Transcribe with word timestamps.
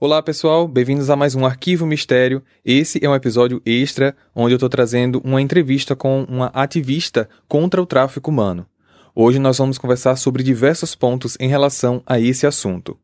Olá 0.00 0.22
pessoal, 0.22 0.68
bem-vindos 0.68 1.10
a 1.10 1.16
mais 1.16 1.34
um 1.34 1.44
Arquivo 1.44 1.84
Mistério. 1.84 2.40
Esse 2.64 3.04
é 3.04 3.10
um 3.10 3.16
episódio 3.16 3.60
extra 3.66 4.14
onde 4.32 4.52
eu 4.54 4.56
estou 4.56 4.68
trazendo 4.68 5.20
uma 5.24 5.42
entrevista 5.42 5.96
com 5.96 6.22
uma 6.28 6.52
ativista 6.54 7.28
contra 7.48 7.82
o 7.82 7.86
tráfico 7.86 8.30
humano. 8.30 8.64
Hoje 9.12 9.40
nós 9.40 9.58
vamos 9.58 9.76
conversar 9.76 10.14
sobre 10.14 10.44
diversos 10.44 10.94
pontos 10.94 11.36
em 11.40 11.48
relação 11.48 12.00
a 12.06 12.20
esse 12.20 12.46
assunto. 12.46 12.96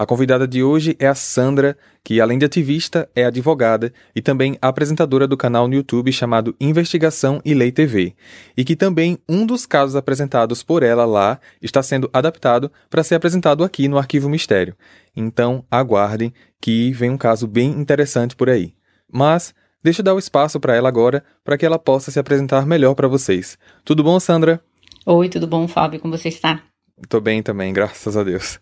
A 0.00 0.06
convidada 0.06 0.48
de 0.48 0.62
hoje 0.62 0.96
é 0.98 1.06
a 1.06 1.14
Sandra, 1.14 1.76
que 2.02 2.22
além 2.22 2.38
de 2.38 2.46
ativista, 2.46 3.06
é 3.14 3.26
advogada 3.26 3.92
e 4.16 4.22
também 4.22 4.56
apresentadora 4.62 5.28
do 5.28 5.36
canal 5.36 5.68
no 5.68 5.74
YouTube 5.74 6.10
chamado 6.10 6.56
Investigação 6.58 7.38
e 7.44 7.52
Lei 7.52 7.70
TV, 7.70 8.14
e 8.56 8.64
que 8.64 8.74
também 8.74 9.18
um 9.28 9.44
dos 9.44 9.66
casos 9.66 9.94
apresentados 9.94 10.62
por 10.62 10.82
ela 10.82 11.04
lá 11.04 11.38
está 11.60 11.82
sendo 11.82 12.08
adaptado 12.14 12.72
para 12.88 13.02
ser 13.02 13.16
apresentado 13.16 13.62
aqui 13.62 13.88
no 13.88 13.98
Arquivo 13.98 14.26
Mistério. 14.26 14.74
Então, 15.14 15.66
aguardem 15.70 16.32
que 16.58 16.92
vem 16.92 17.10
um 17.10 17.18
caso 17.18 17.46
bem 17.46 17.68
interessante 17.68 18.34
por 18.34 18.48
aí. 18.48 18.72
Mas 19.12 19.54
deixa 19.82 20.00
eu 20.00 20.04
dar 20.04 20.14
o 20.14 20.18
espaço 20.18 20.58
para 20.58 20.74
ela 20.74 20.88
agora, 20.88 21.22
para 21.44 21.58
que 21.58 21.66
ela 21.66 21.78
possa 21.78 22.10
se 22.10 22.18
apresentar 22.18 22.64
melhor 22.64 22.94
para 22.94 23.06
vocês. 23.06 23.58
Tudo 23.84 24.02
bom, 24.02 24.18
Sandra? 24.18 24.62
Oi, 25.04 25.28
tudo 25.28 25.46
bom, 25.46 25.68
Fábio? 25.68 26.00
Como 26.00 26.16
você 26.16 26.28
está? 26.30 26.62
Tô 27.06 27.20
bem 27.20 27.42
também, 27.42 27.70
graças 27.70 28.16
a 28.16 28.24
Deus. 28.24 28.58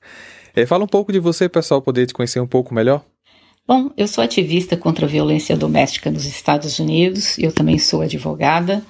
É, 0.54 0.66
fala 0.66 0.84
um 0.84 0.88
pouco 0.88 1.12
de 1.12 1.18
você, 1.18 1.48
pessoal, 1.48 1.82
poder 1.82 2.06
te 2.06 2.14
conhecer 2.14 2.40
um 2.40 2.46
pouco 2.46 2.74
melhor. 2.74 3.04
Bom, 3.66 3.90
eu 3.96 4.08
sou 4.08 4.24
ativista 4.24 4.76
contra 4.76 5.04
a 5.04 5.08
violência 5.08 5.56
doméstica 5.56 6.10
nos 6.10 6.24
Estados 6.24 6.78
Unidos, 6.78 7.38
eu 7.38 7.52
também 7.52 7.78
sou 7.78 8.00
advogada 8.00 8.82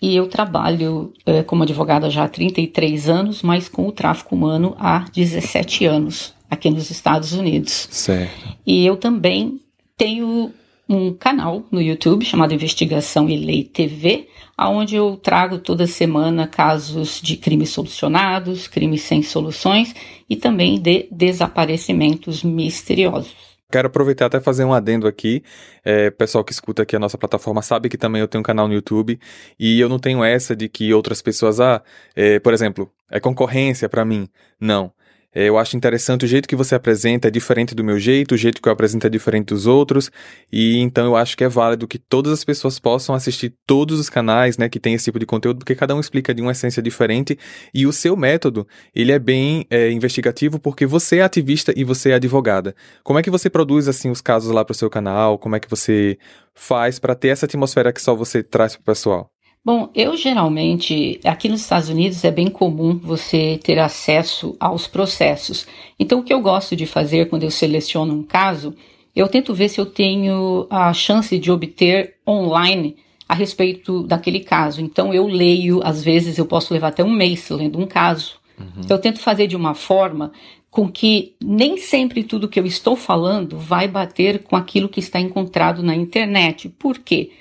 e 0.00 0.14
eu 0.14 0.28
trabalho 0.28 1.12
é, 1.24 1.42
como 1.42 1.62
advogada 1.62 2.10
já 2.10 2.24
há 2.24 2.28
33 2.28 3.08
anos, 3.08 3.42
mas 3.42 3.68
com 3.68 3.88
o 3.88 3.92
tráfico 3.92 4.34
humano 4.34 4.76
há 4.78 5.06
17 5.12 5.86
anos 5.86 6.34
aqui 6.50 6.70
nos 6.70 6.90
Estados 6.90 7.32
Unidos. 7.32 7.88
Certo. 7.90 8.56
E 8.66 8.86
eu 8.86 8.96
também 8.96 9.60
tenho 9.96 10.52
um 10.88 11.12
canal 11.12 11.64
no 11.70 11.82
YouTube 11.82 12.24
chamado 12.24 12.54
Investigação 12.54 13.28
e 13.28 13.36
Lei 13.36 13.64
TV, 13.64 14.28
aonde 14.56 14.96
eu 14.96 15.16
trago 15.16 15.58
toda 15.58 15.86
semana 15.86 16.46
casos 16.46 17.20
de 17.20 17.36
crimes 17.36 17.70
solucionados, 17.70 18.66
crimes 18.66 19.02
sem 19.02 19.22
soluções 19.22 19.94
e 20.28 20.34
também 20.34 20.80
de 20.80 21.06
desaparecimentos 21.10 22.42
misteriosos. 22.42 23.48
Quero 23.70 23.88
aproveitar 23.88 24.26
até 24.26 24.40
fazer 24.40 24.64
um 24.64 24.72
adendo 24.72 25.06
aqui. 25.06 25.42
É, 25.84 26.10
pessoal 26.10 26.42
que 26.42 26.52
escuta 26.52 26.82
aqui 26.82 26.96
a 26.96 26.98
nossa 26.98 27.18
plataforma 27.18 27.60
sabe 27.60 27.90
que 27.90 27.98
também 27.98 28.18
eu 28.18 28.26
tenho 28.26 28.40
um 28.40 28.42
canal 28.42 28.66
no 28.66 28.72
YouTube 28.72 29.20
e 29.58 29.78
eu 29.78 29.90
não 29.90 29.98
tenho 29.98 30.24
essa 30.24 30.56
de 30.56 30.70
que 30.70 30.94
outras 30.94 31.20
pessoas, 31.20 31.60
ah, 31.60 31.82
é, 32.16 32.38
por 32.38 32.54
exemplo, 32.54 32.90
é 33.10 33.20
concorrência 33.20 33.86
para 33.86 34.06
mim. 34.06 34.26
Não. 34.58 34.90
É, 35.34 35.44
eu 35.44 35.58
acho 35.58 35.76
interessante 35.76 36.24
o 36.24 36.28
jeito 36.28 36.48
que 36.48 36.56
você 36.56 36.74
apresenta 36.74 37.28
é 37.28 37.30
diferente 37.30 37.74
do 37.74 37.84
meu 37.84 37.98
jeito, 37.98 38.34
o 38.34 38.36
jeito 38.36 38.62
que 38.62 38.68
eu 38.68 38.72
apresento 38.72 39.06
é 39.06 39.10
diferente 39.10 39.48
dos 39.48 39.66
outros, 39.66 40.10
e 40.50 40.78
então 40.78 41.04
eu 41.04 41.16
acho 41.16 41.36
que 41.36 41.44
é 41.44 41.48
válido 41.48 41.86
que 41.86 41.98
todas 41.98 42.32
as 42.32 42.44
pessoas 42.44 42.78
possam 42.78 43.14
assistir 43.14 43.54
todos 43.66 44.00
os 44.00 44.08
canais, 44.08 44.56
né, 44.56 44.70
que 44.70 44.80
tem 44.80 44.94
esse 44.94 45.04
tipo 45.04 45.18
de 45.18 45.26
conteúdo, 45.26 45.58
porque 45.58 45.74
cada 45.74 45.94
um 45.94 46.00
explica 46.00 46.34
de 46.34 46.40
uma 46.40 46.52
essência 46.52 46.82
diferente, 46.82 47.38
e 47.74 47.86
o 47.86 47.92
seu 47.92 48.16
método, 48.16 48.66
ele 48.94 49.12
é 49.12 49.18
bem 49.18 49.66
é, 49.68 49.90
investigativo 49.90 50.58
porque 50.58 50.86
você 50.86 51.18
é 51.18 51.22
ativista 51.22 51.74
e 51.76 51.84
você 51.84 52.10
é 52.10 52.14
advogada. 52.14 52.74
Como 53.04 53.18
é 53.18 53.22
que 53.22 53.30
você 53.30 53.50
produz, 53.50 53.86
assim, 53.86 54.10
os 54.10 54.22
casos 54.22 54.50
lá 54.50 54.64
para 54.64 54.72
o 54.72 54.74
seu 54.76 54.88
canal? 54.88 55.38
Como 55.38 55.54
é 55.56 55.60
que 55.60 55.68
você 55.68 56.16
faz 56.54 56.98
para 56.98 57.14
ter 57.14 57.28
essa 57.28 57.44
atmosfera 57.46 57.92
que 57.92 58.00
só 58.00 58.14
você 58.14 58.42
traz 58.42 58.74
para 58.76 58.82
o 58.82 58.84
pessoal? 58.84 59.30
Bom, 59.68 59.90
eu 59.94 60.16
geralmente, 60.16 61.20
aqui 61.22 61.46
nos 61.46 61.60
Estados 61.60 61.90
Unidos 61.90 62.24
é 62.24 62.30
bem 62.30 62.48
comum 62.48 62.96
você 62.96 63.60
ter 63.62 63.78
acesso 63.78 64.56
aos 64.58 64.86
processos. 64.86 65.66
Então, 66.00 66.20
o 66.20 66.22
que 66.22 66.32
eu 66.32 66.40
gosto 66.40 66.74
de 66.74 66.86
fazer 66.86 67.28
quando 67.28 67.42
eu 67.42 67.50
seleciono 67.50 68.14
um 68.14 68.22
caso, 68.22 68.74
eu 69.14 69.28
tento 69.28 69.52
ver 69.52 69.68
se 69.68 69.78
eu 69.78 69.84
tenho 69.84 70.66
a 70.70 70.90
chance 70.94 71.38
de 71.38 71.52
obter 71.52 72.14
online 72.26 72.96
a 73.28 73.34
respeito 73.34 74.04
daquele 74.04 74.40
caso. 74.40 74.80
Então, 74.80 75.12
eu 75.12 75.26
leio, 75.26 75.82
às 75.84 76.02
vezes 76.02 76.38
eu 76.38 76.46
posso 76.46 76.72
levar 76.72 76.88
até 76.88 77.04
um 77.04 77.12
mês 77.12 77.50
lendo 77.50 77.78
um 77.78 77.86
caso. 77.86 78.40
Uhum. 78.58 78.86
Eu 78.88 78.98
tento 78.98 79.20
fazer 79.20 79.48
de 79.48 79.54
uma 79.54 79.74
forma 79.74 80.32
com 80.70 80.90
que 80.90 81.34
nem 81.44 81.76
sempre 81.76 82.24
tudo 82.24 82.48
que 82.48 82.58
eu 82.58 82.64
estou 82.64 82.96
falando 82.96 83.58
vai 83.58 83.86
bater 83.86 84.42
com 84.44 84.56
aquilo 84.56 84.88
que 84.88 85.00
está 85.00 85.20
encontrado 85.20 85.82
na 85.82 85.94
internet. 85.94 86.70
Por 86.70 87.00
quê? 87.00 87.26
porque 87.26 87.32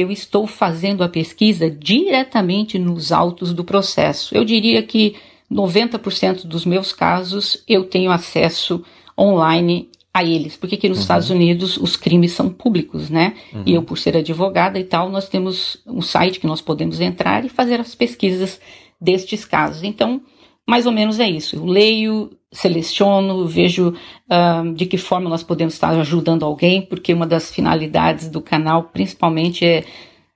eu 0.00 0.10
estou 0.10 0.46
fazendo 0.46 1.02
a 1.02 1.08
pesquisa 1.08 1.70
diretamente 1.70 2.78
nos 2.78 3.12
autos 3.12 3.52
do 3.52 3.64
processo. 3.64 4.34
Eu 4.34 4.44
diria 4.44 4.82
que 4.82 5.14
90% 5.50 6.46
dos 6.46 6.64
meus 6.64 6.92
casos 6.92 7.62
eu 7.66 7.84
tenho 7.84 8.10
acesso 8.10 8.84
online 9.18 9.88
a 10.12 10.24
eles, 10.24 10.56
porque 10.56 10.74
aqui 10.74 10.88
nos 10.88 10.98
uhum. 10.98 11.02
Estados 11.02 11.30
Unidos 11.30 11.76
os 11.76 11.96
crimes 11.96 12.32
são 12.32 12.48
públicos, 12.48 13.08
né? 13.08 13.34
Uhum. 13.52 13.62
E 13.64 13.74
eu, 13.74 13.82
por 13.82 13.98
ser 13.98 14.16
advogada 14.16 14.78
e 14.78 14.84
tal, 14.84 15.10
nós 15.10 15.28
temos 15.28 15.78
um 15.86 16.02
site 16.02 16.40
que 16.40 16.46
nós 16.46 16.60
podemos 16.60 17.00
entrar 17.00 17.44
e 17.44 17.48
fazer 17.48 17.80
as 17.80 17.94
pesquisas 17.94 18.60
destes 19.00 19.44
casos. 19.44 19.82
Então, 19.84 20.20
mais 20.66 20.86
ou 20.86 20.92
menos 20.92 21.20
é 21.20 21.28
isso. 21.28 21.56
Eu 21.56 21.64
leio, 21.64 22.30
seleciono, 22.50 23.46
vejo 23.46 23.90
uh, 23.90 24.74
de 24.74 24.86
que 24.86 24.96
forma 24.96 25.28
nós 25.28 25.42
podemos 25.42 25.74
estar 25.74 25.90
ajudando 25.90 26.44
alguém, 26.44 26.82
porque 26.82 27.12
uma 27.12 27.26
das 27.26 27.50
finalidades 27.50 28.28
do 28.28 28.40
canal, 28.40 28.84
principalmente, 28.84 29.64
é 29.64 29.84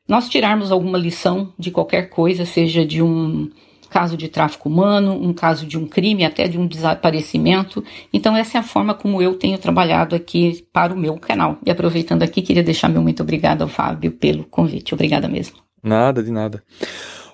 nós 0.07 0.29
tirarmos 0.29 0.71
alguma 0.71 0.99
lição 0.99 1.53
de 1.59 1.71
qualquer 1.71 2.11
coisa, 2.11 2.45
seja 2.45 2.85
de 2.85 3.03
um 3.03 3.51
caso 3.89 4.17
de 4.17 4.29
tráfico 4.29 4.69
humano, 4.69 5.13
um 5.13 5.35
caso 5.35 5.67
de 5.67 5.79
um 5.79 5.87
crime, 5.87 6.25
até 6.25 6.49
de 6.49 6.59
um 6.59 6.67
desaparecimento. 6.67 7.85
Então, 8.13 8.35
essa 8.35 8.57
é 8.57 8.61
a 8.61 8.65
forma 8.65 8.95
como 8.95 9.21
eu 9.21 9.35
tenho 9.35 9.59
trabalhado 9.59 10.17
aqui 10.17 10.67
para 10.73 10.95
o 10.95 10.97
meu 10.97 11.19
canal. 11.19 11.59
E 11.65 11.71
aproveitando 11.71 12.23
aqui, 12.23 12.41
queria 12.41 12.63
deixar 12.63 12.89
meu 12.89 13.03
muito 13.03 13.23
obrigado 13.23 13.63
ao 13.63 13.69
Fábio 13.69 14.13
pelo 14.13 14.45
convite. 14.45 14.95
Obrigada 14.95 15.29
mesmo. 15.29 15.59
Nada, 15.83 16.23
de 16.23 16.31
nada. 16.31 16.63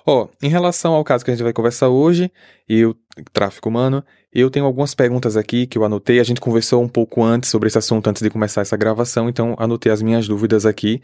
Ó, 0.05 0.23
oh, 0.23 0.29
em 0.45 0.49
relação 0.49 0.93
ao 0.93 1.03
caso 1.03 1.23
que 1.23 1.31
a 1.31 1.33
gente 1.33 1.43
vai 1.43 1.53
conversar 1.53 1.87
hoje, 1.87 2.31
e 2.67 2.85
o 2.85 2.95
tráfico 3.31 3.69
humano, 3.69 4.03
eu 4.33 4.49
tenho 4.49 4.65
algumas 4.65 4.93
perguntas 4.93 5.35
aqui 5.35 5.65
que 5.65 5.77
eu 5.77 5.83
anotei. 5.83 6.19
A 6.19 6.23
gente 6.23 6.41
conversou 6.41 6.81
um 6.83 6.87
pouco 6.87 7.23
antes 7.23 7.49
sobre 7.49 7.67
esse 7.67 7.77
assunto 7.77 8.07
antes 8.09 8.21
de 8.21 8.29
começar 8.29 8.61
essa 8.61 8.77
gravação, 8.77 9.27
então 9.27 9.55
anotei 9.57 9.91
as 9.91 10.01
minhas 10.01 10.27
dúvidas 10.27 10.65
aqui. 10.65 11.01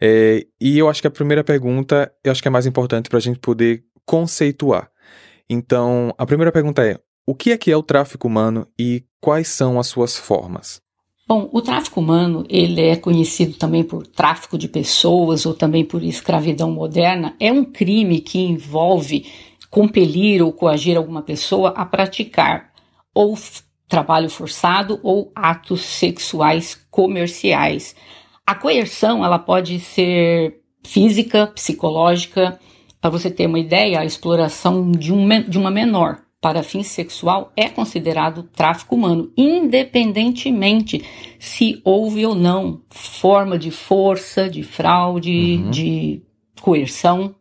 É, 0.00 0.46
e 0.60 0.78
eu 0.78 0.88
acho 0.88 1.00
que 1.00 1.06
a 1.06 1.10
primeira 1.10 1.42
pergunta, 1.42 2.12
eu 2.22 2.32
acho 2.32 2.42
que 2.42 2.48
é 2.48 2.50
mais 2.50 2.66
importante 2.66 3.08
para 3.08 3.18
a 3.18 3.22
gente 3.22 3.38
poder 3.38 3.84
conceituar. 4.04 4.90
Então, 5.48 6.12
a 6.18 6.26
primeira 6.26 6.52
pergunta 6.52 6.84
é: 6.84 6.98
o 7.26 7.34
que 7.34 7.52
é 7.52 7.56
que 7.56 7.70
é 7.70 7.76
o 7.76 7.82
tráfico 7.82 8.26
humano 8.26 8.66
e 8.78 9.04
quais 9.20 9.48
são 9.48 9.78
as 9.78 9.86
suas 9.86 10.16
formas? 10.16 10.80
Bom, 11.28 11.48
o 11.52 11.60
tráfico 11.60 11.98
humano, 11.98 12.44
ele 12.48 12.80
é 12.80 12.94
conhecido 12.94 13.54
também 13.56 13.82
por 13.82 14.06
tráfico 14.06 14.56
de 14.56 14.68
pessoas 14.68 15.44
ou 15.44 15.52
também 15.52 15.84
por 15.84 16.04
escravidão 16.04 16.70
moderna. 16.70 17.34
É 17.40 17.50
um 17.50 17.64
crime 17.64 18.20
que 18.20 18.38
envolve 18.38 19.26
compelir 19.70 20.42
ou 20.42 20.52
coagir 20.52 20.96
alguma 20.96 21.22
pessoa 21.22 21.70
a 21.70 21.84
praticar 21.84 22.72
ou 23.14 23.36
trabalho 23.88 24.28
forçado 24.28 24.98
ou 25.02 25.30
atos 25.34 25.82
sexuais 25.82 26.78
comerciais. 26.90 27.94
A 28.46 28.54
coerção, 28.54 29.24
ela 29.24 29.38
pode 29.38 29.80
ser 29.80 30.60
física, 30.84 31.46
psicológica. 31.48 32.58
Para 33.00 33.10
você 33.10 33.30
ter 33.30 33.46
uma 33.46 33.58
ideia, 33.58 34.00
a 34.00 34.04
exploração 34.04 34.90
de, 34.90 35.12
um, 35.12 35.26
de 35.42 35.58
uma 35.58 35.70
menor 35.70 36.20
para 36.40 36.62
fim 36.62 36.82
sexual 36.82 37.52
é 37.56 37.68
considerado 37.68 38.44
tráfico 38.44 38.94
humano, 38.94 39.32
independentemente 39.36 41.04
se 41.40 41.80
houve 41.82 42.24
ou 42.24 42.34
não 42.34 42.82
forma 42.88 43.58
de 43.58 43.70
força, 43.70 44.48
de 44.48 44.62
fraude, 44.62 45.60
uhum. 45.64 45.70
de 45.70 46.22
coerção. 46.60 47.34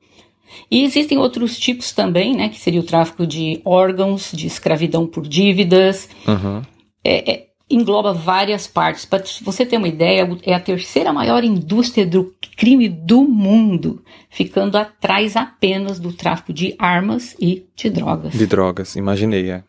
E 0.69 0.83
existem 0.83 1.17
outros 1.17 1.57
tipos 1.57 1.91
também, 1.91 2.35
né, 2.35 2.49
que 2.49 2.59
seria 2.59 2.79
o 2.79 2.83
tráfico 2.83 3.25
de 3.25 3.61
órgãos, 3.63 4.31
de 4.33 4.47
escravidão 4.47 5.05
por 5.07 5.27
dívidas. 5.27 6.09
Uhum. 6.27 6.61
É, 7.03 7.31
é, 7.31 7.45
engloba 7.69 8.13
várias 8.13 8.67
partes. 8.67 9.05
Para 9.05 9.23
você 9.41 9.65
ter 9.65 9.77
uma 9.77 9.87
ideia, 9.87 10.27
é 10.43 10.53
a 10.53 10.59
terceira 10.59 11.11
maior 11.11 11.43
indústria 11.43 12.05
do 12.05 12.33
crime 12.55 12.87
do 12.87 13.23
mundo, 13.23 14.03
ficando 14.29 14.77
atrás 14.77 15.35
apenas 15.35 15.99
do 15.99 16.13
tráfico 16.13 16.53
de 16.53 16.75
armas 16.77 17.35
e 17.39 17.65
de 17.75 17.89
drogas. 17.89 18.33
De 18.33 18.47
drogas, 18.47 18.95
imaginei. 18.95 19.51
É. 19.51 19.63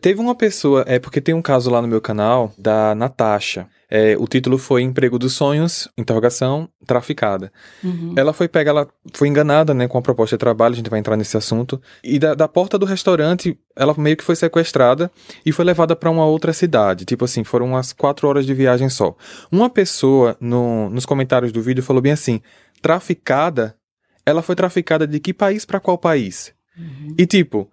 Teve 0.00 0.20
uma 0.20 0.34
pessoa, 0.34 0.84
é 0.86 0.98
porque 0.98 1.20
tem 1.20 1.34
um 1.34 1.42
caso 1.42 1.70
lá 1.70 1.80
no 1.80 1.86
meu 1.86 2.00
canal 2.00 2.52
da 2.58 2.94
Natasha. 2.94 3.68
É, 3.88 4.16
o 4.18 4.26
título 4.26 4.58
foi 4.58 4.82
Emprego 4.82 5.16
dos 5.16 5.34
Sonhos, 5.34 5.88
interrogação, 5.96 6.68
traficada. 6.84 7.52
Uhum. 7.84 8.14
Ela 8.16 8.32
foi 8.32 8.48
pega, 8.48 8.70
ela 8.70 8.88
foi 9.14 9.28
enganada, 9.28 9.72
né, 9.72 9.86
com 9.86 9.96
a 9.96 10.02
proposta 10.02 10.36
de 10.36 10.40
trabalho, 10.40 10.72
a 10.72 10.76
gente 10.76 10.90
vai 10.90 10.98
entrar 10.98 11.16
nesse 11.16 11.36
assunto. 11.36 11.80
E 12.02 12.18
da, 12.18 12.34
da 12.34 12.48
porta 12.48 12.76
do 12.76 12.84
restaurante, 12.84 13.56
ela 13.76 13.94
meio 13.96 14.16
que 14.16 14.24
foi 14.24 14.34
sequestrada 14.34 15.08
e 15.44 15.52
foi 15.52 15.64
levada 15.64 15.94
para 15.94 16.10
uma 16.10 16.26
outra 16.26 16.52
cidade. 16.52 17.04
Tipo 17.04 17.26
assim, 17.26 17.44
foram 17.44 17.66
umas 17.66 17.92
quatro 17.92 18.26
horas 18.26 18.44
de 18.44 18.54
viagem 18.54 18.88
só. 18.88 19.14
Uma 19.52 19.70
pessoa 19.70 20.36
no, 20.40 20.90
nos 20.90 21.06
comentários 21.06 21.52
do 21.52 21.62
vídeo 21.62 21.82
falou 21.82 22.02
bem 22.02 22.12
assim: 22.12 22.40
traficada, 22.82 23.76
ela 24.24 24.42
foi 24.42 24.56
traficada 24.56 25.06
de 25.06 25.20
que 25.20 25.32
país 25.32 25.64
para 25.64 25.78
qual 25.78 25.96
país? 25.96 26.55
Uhum. 26.76 27.14
E 27.18 27.26
tipo, 27.26 27.70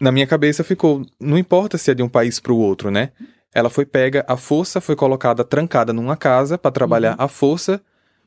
na 0.00 0.10
minha 0.10 0.26
cabeça 0.26 0.64
ficou, 0.64 1.04
não 1.20 1.36
importa 1.38 1.76
se 1.78 1.90
é 1.90 1.94
de 1.94 2.02
um 2.02 2.08
país 2.08 2.40
para 2.40 2.52
o 2.52 2.58
outro, 2.58 2.90
né? 2.90 3.10
ela 3.54 3.68
foi 3.68 3.84
pega, 3.84 4.24
a 4.28 4.36
força 4.36 4.80
foi 4.80 4.94
colocada 4.94 5.44
trancada 5.44 5.92
numa 5.92 6.16
casa 6.16 6.56
para 6.56 6.70
trabalhar 6.70 7.16
uhum. 7.18 7.24
à 7.24 7.28
força, 7.28 7.80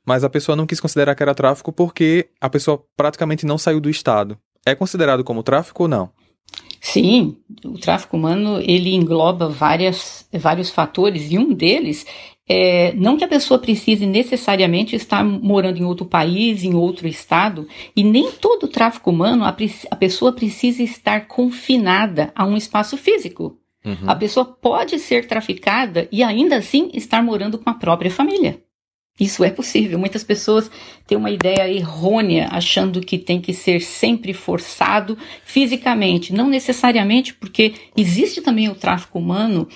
mas 0.05 0.23
a 0.23 0.29
pessoa 0.29 0.55
não 0.55 0.65
quis 0.65 0.79
considerar 0.79 1.15
que 1.15 1.23
era 1.23 1.33
tráfico 1.33 1.71
porque 1.71 2.29
a 2.39 2.49
pessoa 2.49 2.83
praticamente 2.95 3.45
não 3.45 3.57
saiu 3.57 3.79
do 3.79 3.89
estado. 3.89 4.37
É 4.65 4.75
considerado 4.75 5.23
como 5.23 5.43
tráfico 5.43 5.83
ou 5.83 5.89
não? 5.89 6.09
Sim, 6.79 7.37
o 7.63 7.79
tráfico 7.79 8.17
humano 8.17 8.59
ele 8.59 8.93
engloba 8.93 9.47
várias, 9.47 10.27
vários 10.33 10.69
fatores 10.69 11.31
e 11.31 11.37
um 11.37 11.53
deles 11.53 12.05
é 12.47 12.93
não 12.93 13.17
que 13.17 13.23
a 13.23 13.27
pessoa 13.27 13.59
precise 13.59 14.05
necessariamente 14.05 14.95
estar 14.95 15.23
morando 15.23 15.79
em 15.79 15.85
outro 15.85 16.05
país, 16.05 16.63
em 16.63 16.73
outro 16.73 17.07
estado, 17.07 17.67
e 17.95 18.03
nem 18.03 18.31
todo 18.31 18.67
tráfico 18.67 19.09
humano 19.09 19.45
a, 19.45 19.55
a 19.91 19.95
pessoa 19.95 20.33
precisa 20.33 20.83
estar 20.83 21.27
confinada 21.27 22.31
a 22.35 22.45
um 22.45 22.57
espaço 22.57 22.97
físico. 22.97 23.57
Uhum. 23.85 24.09
A 24.09 24.15
pessoa 24.15 24.45
pode 24.45 24.97
ser 24.99 25.27
traficada 25.27 26.07
e 26.11 26.23
ainda 26.23 26.57
assim 26.57 26.89
estar 26.93 27.21
morando 27.21 27.57
com 27.57 27.69
a 27.69 27.73
própria 27.73 28.11
família. 28.11 28.61
Isso 29.19 29.43
é 29.43 29.51
possível. 29.51 29.99
Muitas 29.99 30.23
pessoas 30.23 30.71
têm 31.05 31.17
uma 31.17 31.29
ideia 31.29 31.71
errônea, 31.71 32.47
achando 32.51 32.99
que 32.99 33.19
tem 33.19 33.39
que 33.39 33.53
ser 33.53 33.79
sempre 33.79 34.33
forçado 34.33 35.15
fisicamente. 35.45 36.33
Não 36.33 36.49
necessariamente, 36.49 37.33
porque 37.33 37.75
existe 37.95 38.41
também 38.41 38.69
o 38.69 38.75
tráfico 38.75 39.19
humano, 39.19 39.67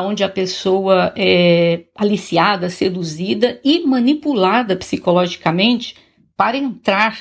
onde 0.00 0.24
a 0.24 0.28
pessoa 0.28 1.12
é 1.16 1.84
aliciada, 1.96 2.70
seduzida 2.70 3.60
e 3.62 3.86
manipulada 3.86 4.74
psicologicamente 4.76 5.94
para 6.36 6.56
entrar 6.56 7.18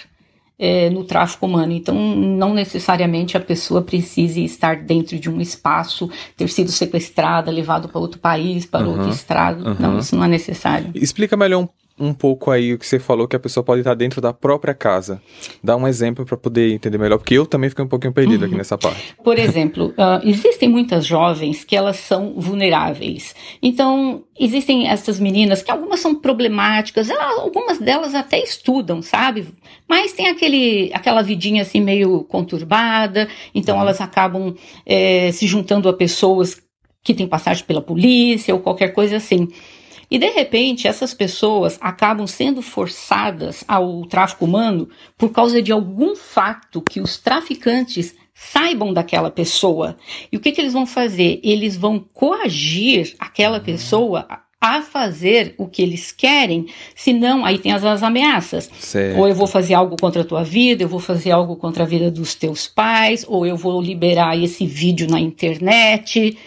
é, 0.57 0.91
no 0.91 1.03
tráfico 1.03 1.47
humano. 1.47 1.73
Então, 1.73 1.95
não 1.95 2.53
necessariamente 2.53 3.35
a 3.35 3.39
pessoa 3.39 3.81
precise 3.81 4.45
estar 4.45 4.77
dentro 4.77 5.19
de 5.19 5.27
um 5.27 5.41
espaço, 5.41 6.09
ter 6.37 6.47
sido 6.49 6.71
sequestrada, 6.71 7.49
levado 7.49 7.89
para 7.89 7.99
outro 7.99 8.19
país, 8.19 8.65
para 8.65 8.85
uhum, 8.85 8.91
outro 8.91 9.09
estado. 9.09 9.67
Uhum. 9.67 9.75
Não, 9.79 9.99
isso 9.99 10.15
não 10.15 10.23
é 10.23 10.27
necessário. 10.27 10.91
Explica 10.93 11.35
melhor 11.35 11.63
um 11.63 11.67
um 12.01 12.13
pouco 12.13 12.49
aí 12.49 12.73
o 12.73 12.79
que 12.79 12.85
você 12.85 12.99
falou 12.99 13.27
que 13.27 13.35
a 13.35 13.39
pessoa 13.39 13.63
pode 13.63 13.81
estar 13.81 13.93
dentro 13.93 14.19
da 14.19 14.33
própria 14.33 14.73
casa. 14.73 15.21
Dá 15.63 15.77
um 15.77 15.87
exemplo 15.87 16.25
para 16.25 16.35
poder 16.35 16.73
entender 16.73 16.97
melhor, 16.97 17.17
porque 17.17 17.35
eu 17.35 17.45
também 17.45 17.69
fiquei 17.69 17.85
um 17.85 17.87
pouquinho 17.87 18.11
perdido 18.11 18.41
uhum. 18.41 18.47
aqui 18.47 18.57
nessa 18.57 18.77
parte. 18.77 19.15
Por 19.23 19.37
exemplo, 19.37 19.93
uh, 19.97 20.19
existem 20.27 20.67
muitas 20.67 21.05
jovens 21.05 21.63
que 21.63 21.75
elas 21.75 21.97
são 21.97 22.33
vulneráveis. 22.35 23.35
Então, 23.61 24.23
existem 24.39 24.87
essas 24.87 25.19
meninas 25.19 25.61
que 25.61 25.71
algumas 25.71 25.99
são 25.99 26.15
problemáticas, 26.15 27.09
algumas 27.11 27.77
delas 27.77 28.15
até 28.15 28.41
estudam, 28.41 29.01
sabe? 29.01 29.47
Mas 29.87 30.13
tem 30.13 30.27
aquele, 30.27 30.89
aquela 30.93 31.21
vidinha 31.21 31.61
assim 31.61 31.79
meio 31.79 32.23
conturbada, 32.23 33.27
então 33.53 33.75
uhum. 33.75 33.81
elas 33.81 34.01
acabam 34.01 34.55
é, 34.85 35.31
se 35.31 35.45
juntando 35.45 35.87
a 35.87 35.93
pessoas 35.93 36.59
que 37.03 37.13
têm 37.13 37.27
passagem 37.27 37.65
pela 37.65 37.81
polícia 37.81 38.53
ou 38.53 38.59
qualquer 38.59 38.89
coisa 38.89 39.17
assim. 39.17 39.47
E 40.11 40.19
de 40.19 40.29
repente, 40.29 40.89
essas 40.89 41.13
pessoas 41.13 41.77
acabam 41.79 42.27
sendo 42.27 42.61
forçadas 42.61 43.63
ao 43.65 44.05
tráfico 44.05 44.43
humano 44.43 44.89
por 45.17 45.31
causa 45.31 45.61
de 45.61 45.71
algum 45.71 46.17
fato 46.17 46.81
que 46.81 46.99
os 46.99 47.17
traficantes 47.17 48.13
saibam 48.33 48.91
daquela 48.91 49.31
pessoa. 49.31 49.95
E 50.29 50.35
o 50.35 50.39
que, 50.41 50.51
que 50.51 50.59
eles 50.59 50.73
vão 50.73 50.85
fazer? 50.85 51.39
Eles 51.41 51.77
vão 51.77 51.97
coagir 52.13 53.15
aquela 53.19 53.59
uhum. 53.59 53.63
pessoa 53.63 54.27
a 54.59 54.81
fazer 54.81 55.55
o 55.57 55.67
que 55.67 55.81
eles 55.81 56.11
querem, 56.11 56.67
senão 56.93 57.43
aí 57.43 57.57
tem 57.57 57.71
as, 57.71 57.83
as 57.83 58.03
ameaças. 58.03 58.69
Certo. 58.79 59.17
Ou 59.17 59.27
eu 59.27 59.33
vou 59.33 59.47
fazer 59.47 59.73
algo 59.73 59.95
contra 59.99 60.21
a 60.21 60.25
tua 60.25 60.43
vida, 60.43 60.83
eu 60.83 60.87
vou 60.87 60.99
fazer 60.99 61.31
algo 61.31 61.55
contra 61.55 61.83
a 61.83 61.87
vida 61.87 62.11
dos 62.11 62.35
teus 62.35 62.67
pais, 62.67 63.25
ou 63.27 63.43
eu 63.45 63.57
vou 63.57 63.81
liberar 63.81 64.37
esse 64.37 64.67
vídeo 64.67 65.07
na 65.09 65.19
internet. 65.19 66.37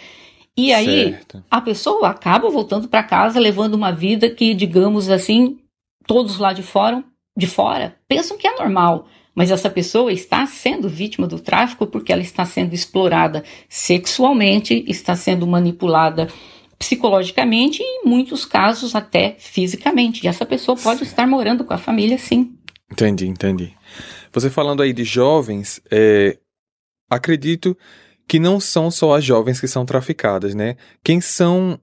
E 0.57 0.73
aí 0.73 1.11
certo. 1.11 1.43
a 1.51 1.59
pessoa 1.59 2.09
acaba 2.09 2.49
voltando 2.49 2.87
para 2.87 3.03
casa 3.03 3.39
levando 3.39 3.73
uma 3.73 3.91
vida 3.91 4.29
que, 4.29 4.53
digamos 4.53 5.09
assim, 5.09 5.59
todos 6.07 6.37
lá 6.37 6.53
de 6.53 6.63
fora, 6.63 7.03
de 7.37 7.47
fora 7.47 7.97
pensam 8.07 8.37
que 8.37 8.47
é 8.47 8.55
normal. 8.55 9.07
Mas 9.35 9.51
essa 9.51 9.69
pessoa 9.69 10.13
está 10.13 10.47
sendo 10.47 10.87
vítima 10.87 11.27
do 11.27 11.37
tráfico 11.37 11.85
porque 11.85 12.13
ela 12.13 12.21
está 12.21 12.45
sendo 12.45 12.73
explorada 12.73 13.43
sexualmente, 13.67 14.85
está 14.87 15.13
sendo 15.13 15.45
manipulada 15.45 16.29
psicologicamente 16.79 17.81
e, 17.81 17.85
em 17.85 18.07
muitos 18.07 18.45
casos, 18.45 18.95
até 18.95 19.35
fisicamente. 19.37 20.23
E 20.23 20.29
essa 20.29 20.45
pessoa 20.45 20.77
pode 20.77 20.99
certo. 20.99 21.09
estar 21.09 21.27
morando 21.27 21.65
com 21.65 21.73
a 21.73 21.77
família, 21.77 22.17
sim. 22.17 22.57
Entendi, 22.89 23.27
entendi. 23.27 23.73
Você 24.31 24.49
falando 24.49 24.81
aí 24.81 24.93
de 24.93 25.03
jovens, 25.03 25.81
é, 25.91 26.37
acredito 27.09 27.77
que 28.27 28.39
não 28.39 28.59
são 28.59 28.89
só 28.89 29.15
as 29.15 29.23
jovens 29.23 29.59
que 29.59 29.67
são 29.67 29.85
traficadas, 29.85 30.55
né? 30.55 30.75
Quem 31.03 31.21
são. 31.21 31.79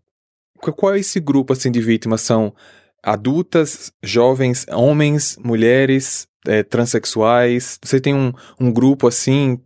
Qual 0.77 0.95
é 0.95 1.01
esse 1.01 1.19
grupo 1.19 1.53
assim 1.53 1.71
de 1.71 1.81
vítimas? 1.81 2.21
São 2.21 2.55
adultas, 3.03 3.93
jovens, 4.03 4.65
homens, 4.71 5.37
mulheres, 5.43 6.27
é, 6.47 6.63
transexuais? 6.63 7.79
Você 7.83 8.01
tem 8.01 8.15
um, 8.15 8.33
um 8.61 8.73
grupo 8.73 9.09
assim 9.09 9.61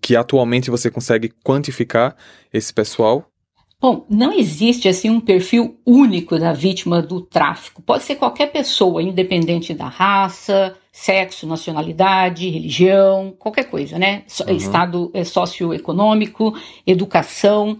que 0.00 0.16
atualmente 0.16 0.70
você 0.70 0.90
consegue 0.90 1.32
quantificar 1.44 2.16
esse 2.52 2.72
pessoal? 2.72 3.26
Bom, 3.80 4.04
não 4.10 4.32
existe 4.32 4.88
assim 4.88 5.08
um 5.08 5.20
perfil 5.20 5.80
único 5.86 6.38
da 6.38 6.52
vítima 6.52 7.00
do 7.00 7.22
tráfico. 7.22 7.80
Pode 7.80 8.02
ser 8.02 8.16
qualquer 8.16 8.52
pessoa, 8.52 9.02
independente 9.02 9.72
da 9.72 9.88
raça, 9.88 10.76
sexo, 10.92 11.46
nacionalidade, 11.46 12.48
religião, 12.48 13.34
qualquer 13.38 13.64
coisa, 13.64 13.98
né? 13.98 14.24
Uhum. 14.46 14.56
Estado 14.56 15.10
é, 15.14 15.24
socioeconômico, 15.24 16.54
educação. 16.86 17.78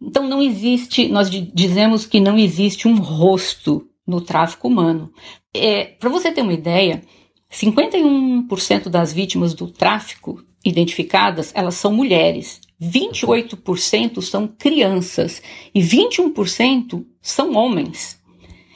Então 0.00 0.28
não 0.28 0.40
existe, 0.42 1.08
nós 1.08 1.30
dizemos 1.30 2.06
que 2.06 2.20
não 2.20 2.38
existe 2.38 2.86
um 2.86 2.96
rosto 2.96 3.88
no 4.06 4.20
tráfico 4.20 4.68
humano. 4.68 5.10
É, 5.52 5.84
Para 5.84 6.10
você 6.10 6.30
ter 6.30 6.42
uma 6.42 6.52
ideia, 6.52 7.02
51% 7.50 8.88
das 8.88 9.12
vítimas 9.12 9.54
do 9.54 9.68
tráfico 9.68 10.42
identificadas, 10.64 11.52
elas 11.54 11.74
são 11.74 11.92
mulheres. 11.92 12.60
28% 12.82 14.20
são 14.20 14.46
crianças 14.46 15.42
e 15.74 15.80
21% 15.80 17.04
são 17.20 17.54
homens. 17.54 18.20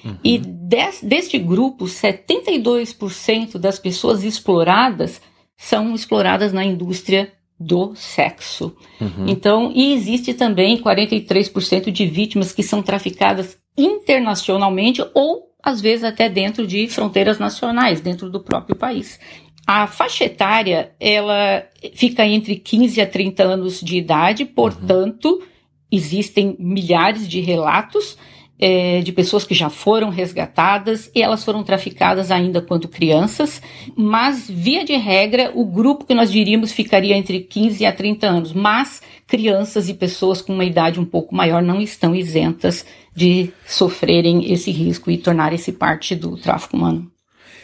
Uhum. 0.05 0.17
E 0.23 0.39
des, 0.39 1.01
deste 1.03 1.39
grupo, 1.39 1.85
72% 1.85 3.59
das 3.59 3.79
pessoas 3.79 4.23
exploradas 4.25 5.21
são 5.57 5.95
exploradas 5.95 6.53
na 6.53 6.65
indústria 6.65 7.33
do 7.59 7.95
sexo. 7.97 8.77
Uhum. 9.01 9.27
Então, 9.27 9.73
e 9.75 9.93
existe 9.93 10.33
também 10.33 10.81
43% 10.81 11.91
de 11.91 12.07
vítimas 12.07 12.53
que 12.53 12.63
são 12.63 12.81
traficadas 12.83 13.59
internacionalmente 13.77 15.05
ou 15.13 15.49
às 15.63 15.81
vezes 15.81 16.05
até 16.05 16.29
dentro 16.29 16.67
de 16.67 16.87
fronteiras 16.87 17.39
nacionais, 17.39 18.01
dentro 18.01 18.31
do 18.31 18.41
próprio 18.41 18.77
país. 18.77 19.19
A 19.67 19.87
faixa 19.87 20.25
etária, 20.25 20.93
ela 20.99 21.65
fica 21.95 22.25
entre 22.25 22.57
15 22.57 23.01
a 23.01 23.07
30 23.07 23.43
anos 23.43 23.81
de 23.81 23.99
idade, 23.99 24.45
portanto, 24.45 25.27
uhum. 25.27 25.43
existem 25.91 26.57
milhares 26.59 27.29
de 27.29 27.41
relatos 27.41 28.17
é, 28.59 29.01
de 29.01 29.13
pessoas 29.13 29.45
que 29.45 29.55
já 29.55 29.71
foram 29.71 30.11
resgatadas 30.11 31.11
e 31.15 31.23
elas 31.23 31.45
foram 31.45 31.63
traficadas 31.63 32.31
ainda 32.31 32.61
quando 32.61 32.89
crianças, 32.89 33.63
mas, 33.97 34.49
via 34.51 34.85
de 34.85 34.97
regra, 34.97 35.53
o 35.55 35.65
grupo 35.65 36.05
que 36.05 36.15
nós 36.15 36.31
diríamos 36.31 36.73
ficaria 36.73 37.17
entre 37.17 37.41
15 37.41 37.87
a 37.87 37.93
30 37.93 38.27
anos, 38.27 38.53
mas 38.53 39.01
crianças 39.27 39.89
e 39.89 39.95
pessoas 39.95 40.43
com 40.43 40.53
uma 40.53 40.65
idade 40.65 40.99
um 40.99 41.05
pouco 41.05 41.35
maior 41.35 41.63
não 41.63 41.81
estão 41.81 42.15
isentas 42.15 42.85
de 43.15 43.53
sofrerem 43.67 44.53
esse 44.53 44.71
risco 44.71 45.11
e 45.11 45.19
tornarem-se 45.19 45.73
parte 45.73 46.15
do 46.15 46.37
tráfico 46.37 46.77
humano. 46.77 47.11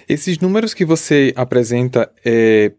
Esses 0.08 0.38
números 0.38 0.74
que 0.74 0.84
você 0.84 1.32
apresenta 1.34 2.10
é, 2.24 2.72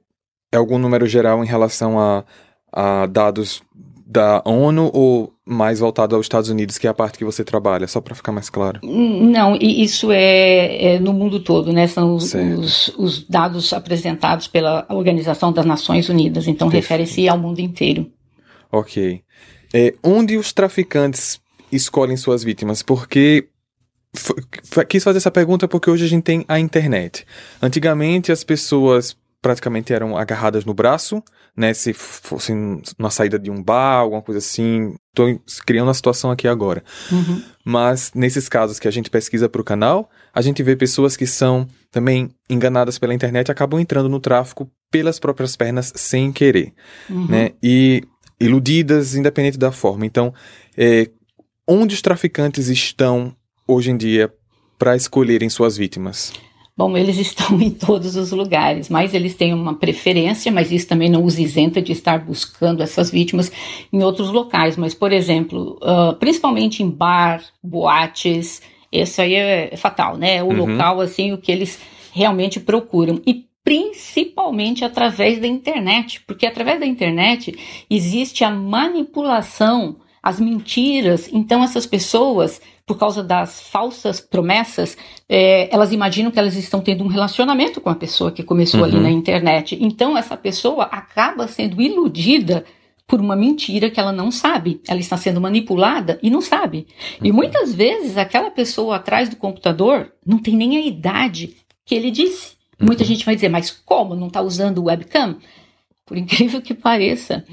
é 0.51 0.57
algum 0.57 0.77
número 0.77 1.07
geral 1.07 1.43
em 1.43 1.47
relação 1.47 1.99
a, 1.99 2.23
a 2.71 3.07
dados 3.07 3.63
da 4.05 4.43
ONU 4.45 4.91
ou 4.93 5.33
mais 5.43 5.79
voltado 5.79 6.15
aos 6.15 6.25
Estados 6.25 6.49
Unidos, 6.49 6.77
que 6.77 6.85
é 6.85 6.89
a 6.89 6.93
parte 6.93 7.17
que 7.17 7.25
você 7.25 7.43
trabalha, 7.43 7.87
só 7.87 7.99
para 7.99 8.13
ficar 8.13 8.31
mais 8.31 8.49
claro? 8.49 8.79
Não, 8.83 9.55
isso 9.55 10.11
é, 10.11 10.95
é 10.95 10.99
no 10.99 11.11
mundo 11.11 11.39
todo, 11.39 11.73
né? 11.73 11.87
São 11.87 12.15
os, 12.15 12.33
os, 12.33 12.87
os, 12.97 13.27
dados 13.27 13.73
apresentados 13.73 14.47
pela 14.47 14.85
Organização 14.89 15.51
das 15.51 15.65
Nações 15.65 16.07
Unidas, 16.07 16.47
então 16.47 16.67
refere-se 16.67 17.27
ao 17.27 17.37
mundo 17.37 17.59
inteiro. 17.59 18.11
Ok. 18.71 19.21
É, 19.73 19.95
onde 20.03 20.37
os 20.37 20.53
traficantes 20.53 21.39
escolhem 21.71 22.17
suas 22.17 22.43
vítimas? 22.43 22.83
Porque 22.83 23.47
quis 24.87 25.03
fazer 25.03 25.17
essa 25.17 25.31
pergunta 25.31 25.67
porque 25.67 25.89
hoje 25.89 26.05
a 26.05 26.07
gente 26.07 26.23
tem 26.23 26.45
a 26.47 26.59
internet. 26.59 27.25
Antigamente 27.61 28.31
as 28.31 28.43
pessoas 28.43 29.17
praticamente 29.41 29.93
eram 29.93 30.17
agarradas 30.17 30.65
no 30.65 30.73
braço, 30.73 31.21
né? 31.55 31.73
Se 31.73 31.93
fosse 31.93 32.53
na 32.99 33.09
saída 33.09 33.39
de 33.39 33.49
um 33.49 33.63
bar, 33.63 33.99
alguma 33.99 34.21
coisa 34.21 34.39
assim. 34.39 34.95
Estou 35.09 35.41
criando 35.65 35.87
uma 35.87 35.93
situação 35.93 36.29
aqui 36.29 36.47
agora. 36.47 36.83
Uhum. 37.11 37.41
Mas 37.63 38.11
nesses 38.13 38.49
casos 38.49 38.79
que 38.79 38.87
a 38.87 38.91
gente 38.91 39.09
pesquisa 39.09 39.47
para 39.47 39.61
o 39.61 39.63
canal, 39.63 40.09
a 40.33 40.41
gente 40.41 40.61
vê 40.61 40.75
pessoas 40.75 41.15
que 41.15 41.25
são 41.25 41.67
também 41.89 42.29
enganadas 42.49 42.99
pela 42.99 43.13
internet 43.13 43.49
acabam 43.49 43.79
entrando 43.79 44.09
no 44.09 44.19
tráfico 44.19 44.69
pelas 44.91 45.19
próprias 45.19 45.55
pernas 45.55 45.93
sem 45.95 46.31
querer, 46.31 46.73
uhum. 47.09 47.27
né? 47.27 47.51
E 47.63 48.03
iludidas, 48.39 49.15
independente 49.15 49.57
da 49.57 49.71
forma. 49.71 50.05
Então, 50.05 50.33
é, 50.77 51.09
onde 51.67 51.95
os 51.95 52.01
traficantes 52.01 52.67
estão 52.67 53.35
hoje 53.67 53.91
em 53.91 53.97
dia 53.97 54.31
para 54.77 54.95
escolherem 54.95 55.49
suas 55.49 55.77
vítimas? 55.77 56.33
Bom, 56.77 56.97
eles 56.97 57.17
estão 57.19 57.59
em 57.61 57.69
todos 57.69 58.15
os 58.15 58.31
lugares, 58.31 58.89
mas 58.89 59.13
eles 59.13 59.33
têm 59.35 59.53
uma 59.53 59.75
preferência, 59.75 60.51
mas 60.51 60.71
isso 60.71 60.87
também 60.87 61.09
não 61.09 61.23
os 61.23 61.39
isenta 61.39 61.81
de 61.81 61.91
estar 61.91 62.19
buscando 62.19 62.83
essas 62.83 63.09
vítimas 63.09 63.51
em 63.91 64.03
outros 64.03 64.29
locais. 64.29 64.75
Mas, 64.75 64.93
por 64.93 65.13
exemplo, 65.13 65.79
uh, 65.81 66.15
principalmente 66.15 66.83
em 66.83 66.89
bar, 66.89 67.41
boates, 67.63 68.61
isso 68.91 69.21
aí 69.21 69.35
é, 69.35 69.69
é 69.73 69.77
fatal, 69.77 70.17
né? 70.17 70.37
É 70.37 70.43
o 70.43 70.47
uhum. 70.47 70.71
local, 70.71 71.01
assim, 71.01 71.31
o 71.31 71.37
que 71.37 71.51
eles 71.51 71.79
realmente 72.11 72.59
procuram. 72.59 73.21
E 73.25 73.45
principalmente 73.65 74.85
através 74.85 75.39
da 75.39 75.47
internet, 75.47 76.21
porque 76.27 76.45
através 76.45 76.79
da 76.79 76.85
internet 76.85 77.57
existe 77.89 78.43
a 78.43 78.51
manipulação, 78.51 79.95
as 80.25 80.39
mentiras. 80.39 81.29
Então, 81.31 81.63
essas 81.63 81.85
pessoas 81.85 82.59
por 82.83 82.97
causa 82.97 83.23
das 83.23 83.61
falsas 83.61 84.19
promessas, 84.19 84.97
é, 85.29 85.73
elas 85.73 85.91
imaginam 85.91 86.31
que 86.31 86.37
elas 86.37 86.55
estão 86.55 86.81
tendo 86.81 87.03
um 87.03 87.07
relacionamento 87.07 87.79
com 87.79 87.89
a 87.89 87.95
pessoa 87.95 88.31
que 88.31 88.43
começou 88.43 88.79
uhum. 88.79 88.85
ali 88.85 88.99
na 88.99 89.09
internet. 89.09 89.77
Então, 89.79 90.17
essa 90.17 90.35
pessoa 90.35 90.85
acaba 90.85 91.47
sendo 91.47 91.81
iludida 91.81 92.65
por 93.07 93.19
uma 93.19 93.35
mentira 93.35 93.89
que 93.89 93.99
ela 93.99 94.11
não 94.11 94.31
sabe. 94.31 94.81
Ela 94.87 94.99
está 94.99 95.15
sendo 95.15 95.41
manipulada 95.41 96.19
e 96.21 96.29
não 96.29 96.41
sabe. 96.41 96.87
E 97.23 97.29
uhum. 97.29 97.35
muitas 97.35 97.73
vezes 97.73 98.17
aquela 98.17 98.49
pessoa 98.49 98.95
atrás 98.95 99.29
do 99.29 99.35
computador 99.35 100.11
não 100.25 100.39
tem 100.39 100.55
nem 100.55 100.77
a 100.77 100.81
idade 100.81 101.55
que 101.85 101.93
ele 101.93 102.09
disse. 102.09 102.53
Uhum. 102.79 102.87
Muita 102.87 103.03
gente 103.03 103.25
vai 103.25 103.35
dizer, 103.35 103.49
mas 103.49 103.69
como 103.71 104.15
não 104.15 104.27
está 104.27 104.41
usando 104.41 104.79
o 104.79 104.85
webcam? 104.85 105.37
Por 106.03 106.17
incrível 106.17 106.61
que 106.61 106.73
pareça, 106.73 107.45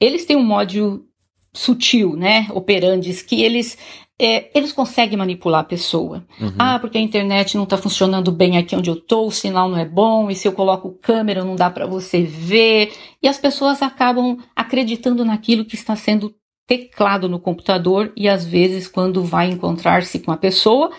eles 0.00 0.24
têm 0.24 0.36
um 0.36 0.44
módulo 0.44 1.07
sutil, 1.52 2.16
né, 2.16 2.48
operandes, 2.50 3.22
que 3.22 3.42
eles 3.42 3.76
é, 4.20 4.50
eles 4.52 4.72
conseguem 4.72 5.16
manipular 5.16 5.60
a 5.60 5.64
pessoa. 5.64 6.26
Uhum. 6.40 6.52
Ah, 6.58 6.78
porque 6.80 6.98
a 6.98 7.00
internet 7.00 7.56
não 7.56 7.62
está 7.62 7.76
funcionando 7.76 8.32
bem 8.32 8.58
aqui 8.58 8.74
onde 8.74 8.90
eu 8.90 8.94
estou, 8.94 9.28
o 9.28 9.32
sinal 9.32 9.68
não 9.68 9.78
é 9.78 9.84
bom, 9.84 10.28
e 10.28 10.34
se 10.34 10.48
eu 10.48 10.52
coloco 10.52 10.98
câmera 11.00 11.44
não 11.44 11.54
dá 11.54 11.70
para 11.70 11.86
você 11.86 12.22
ver. 12.22 12.92
E 13.22 13.28
as 13.28 13.38
pessoas 13.38 13.80
acabam 13.80 14.38
acreditando 14.56 15.24
naquilo 15.24 15.64
que 15.64 15.76
está 15.76 15.94
sendo 15.94 16.34
teclado 16.66 17.28
no 17.28 17.38
computador 17.38 18.12
e 18.16 18.28
às 18.28 18.44
vezes 18.44 18.88
quando 18.88 19.24
vai 19.24 19.48
encontrar-se 19.48 20.18
com 20.18 20.32
a 20.32 20.36
pessoa, 20.36 20.90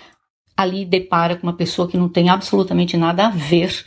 ali 0.56 0.86
depara 0.86 1.36
com 1.36 1.46
uma 1.46 1.54
pessoa 1.54 1.88
que 1.88 1.98
não 1.98 2.10
tem 2.10 2.30
absolutamente 2.30 2.96
nada 2.96 3.28
a 3.28 3.30
ver 3.30 3.86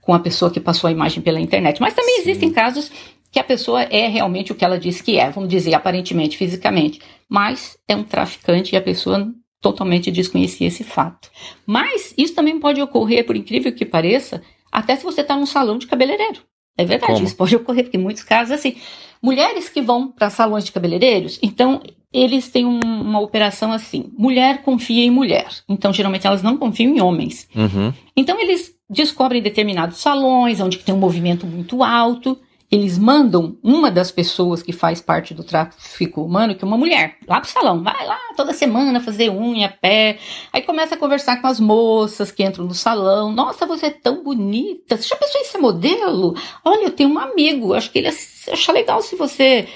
com 0.00 0.14
a 0.14 0.18
pessoa 0.18 0.50
que 0.50 0.58
passou 0.58 0.88
a 0.88 0.90
imagem 0.90 1.22
pela 1.22 1.38
internet. 1.38 1.80
Mas 1.80 1.94
também 1.94 2.16
Sim. 2.16 2.22
existem 2.22 2.50
casos 2.50 2.90
que 3.30 3.38
a 3.38 3.44
pessoa 3.44 3.82
é 3.82 4.08
realmente 4.08 4.52
o 4.52 4.54
que 4.54 4.64
ela 4.64 4.78
diz 4.78 5.00
que 5.00 5.18
é, 5.18 5.30
vamos 5.30 5.48
dizer, 5.48 5.74
aparentemente, 5.74 6.36
fisicamente, 6.36 7.00
mas 7.28 7.78
é 7.86 7.94
um 7.94 8.02
traficante 8.02 8.74
e 8.74 8.78
a 8.78 8.82
pessoa 8.82 9.32
totalmente 9.60 10.10
desconhecia 10.10 10.66
esse 10.66 10.82
fato. 10.82 11.30
Mas 11.66 12.14
isso 12.16 12.34
também 12.34 12.58
pode 12.58 12.80
ocorrer, 12.80 13.24
por 13.24 13.36
incrível 13.36 13.72
que 13.72 13.84
pareça, 13.84 14.42
até 14.72 14.96
se 14.96 15.04
você 15.04 15.20
está 15.20 15.36
num 15.36 15.46
salão 15.46 15.78
de 15.78 15.86
cabeleireiro. 15.86 16.40
É 16.76 16.84
verdade, 16.84 17.12
Como? 17.14 17.26
isso 17.26 17.36
pode 17.36 17.54
ocorrer, 17.54 17.84
porque 17.84 17.98
em 17.98 18.00
muitos 18.00 18.22
casos, 18.22 18.52
assim, 18.52 18.76
mulheres 19.22 19.68
que 19.68 19.82
vão 19.82 20.08
para 20.08 20.30
salões 20.30 20.64
de 20.64 20.72
cabeleireiros, 20.72 21.38
então 21.42 21.82
eles 22.12 22.48
têm 22.48 22.64
um, 22.64 22.80
uma 22.80 23.20
operação 23.20 23.70
assim: 23.70 24.10
mulher 24.16 24.62
confia 24.62 25.04
em 25.04 25.10
mulher. 25.10 25.48
Então, 25.68 25.92
geralmente, 25.92 26.26
elas 26.26 26.42
não 26.42 26.56
confiam 26.56 26.96
em 26.96 27.00
homens. 27.00 27.46
Uhum. 27.54 27.92
Então, 28.16 28.40
eles 28.40 28.74
descobrem 28.88 29.42
determinados 29.42 29.98
salões 29.98 30.60
onde 30.60 30.78
tem 30.78 30.94
um 30.94 30.98
movimento 30.98 31.46
muito 31.46 31.84
alto 31.84 32.38
eles 32.70 32.96
mandam 32.96 33.58
uma 33.62 33.90
das 33.90 34.12
pessoas 34.12 34.62
que 34.62 34.72
faz 34.72 35.00
parte 35.00 35.34
do 35.34 35.42
tráfico 35.42 36.22
humano, 36.22 36.54
que 36.54 36.64
é 36.64 36.68
uma 36.68 36.78
mulher, 36.78 37.16
lá 37.26 37.40
pro 37.40 37.50
salão, 37.50 37.82
vai 37.82 38.06
lá 38.06 38.18
toda 38.36 38.52
semana 38.52 39.00
fazer 39.00 39.28
unha, 39.28 39.68
pé. 39.68 40.18
Aí 40.52 40.62
começa 40.62 40.94
a 40.94 40.98
conversar 40.98 41.40
com 41.40 41.48
as 41.48 41.58
moças 41.58 42.30
que 42.30 42.44
entram 42.44 42.64
no 42.64 42.74
salão. 42.74 43.32
Nossa, 43.32 43.66
você 43.66 43.86
é 43.86 43.90
tão 43.90 44.22
bonita. 44.22 44.96
Você 44.96 45.08
já 45.08 45.16
pensou 45.16 45.40
em 45.40 45.44
ser 45.44 45.58
modelo? 45.58 46.34
Olha, 46.64 46.84
eu 46.84 46.92
tenho 46.92 47.10
um 47.10 47.18
amigo, 47.18 47.74
acho 47.74 47.90
que 47.90 47.98
ele 47.98 48.08
acha 48.08 48.72
legal 48.72 49.02
se 49.02 49.16
você 49.16 49.66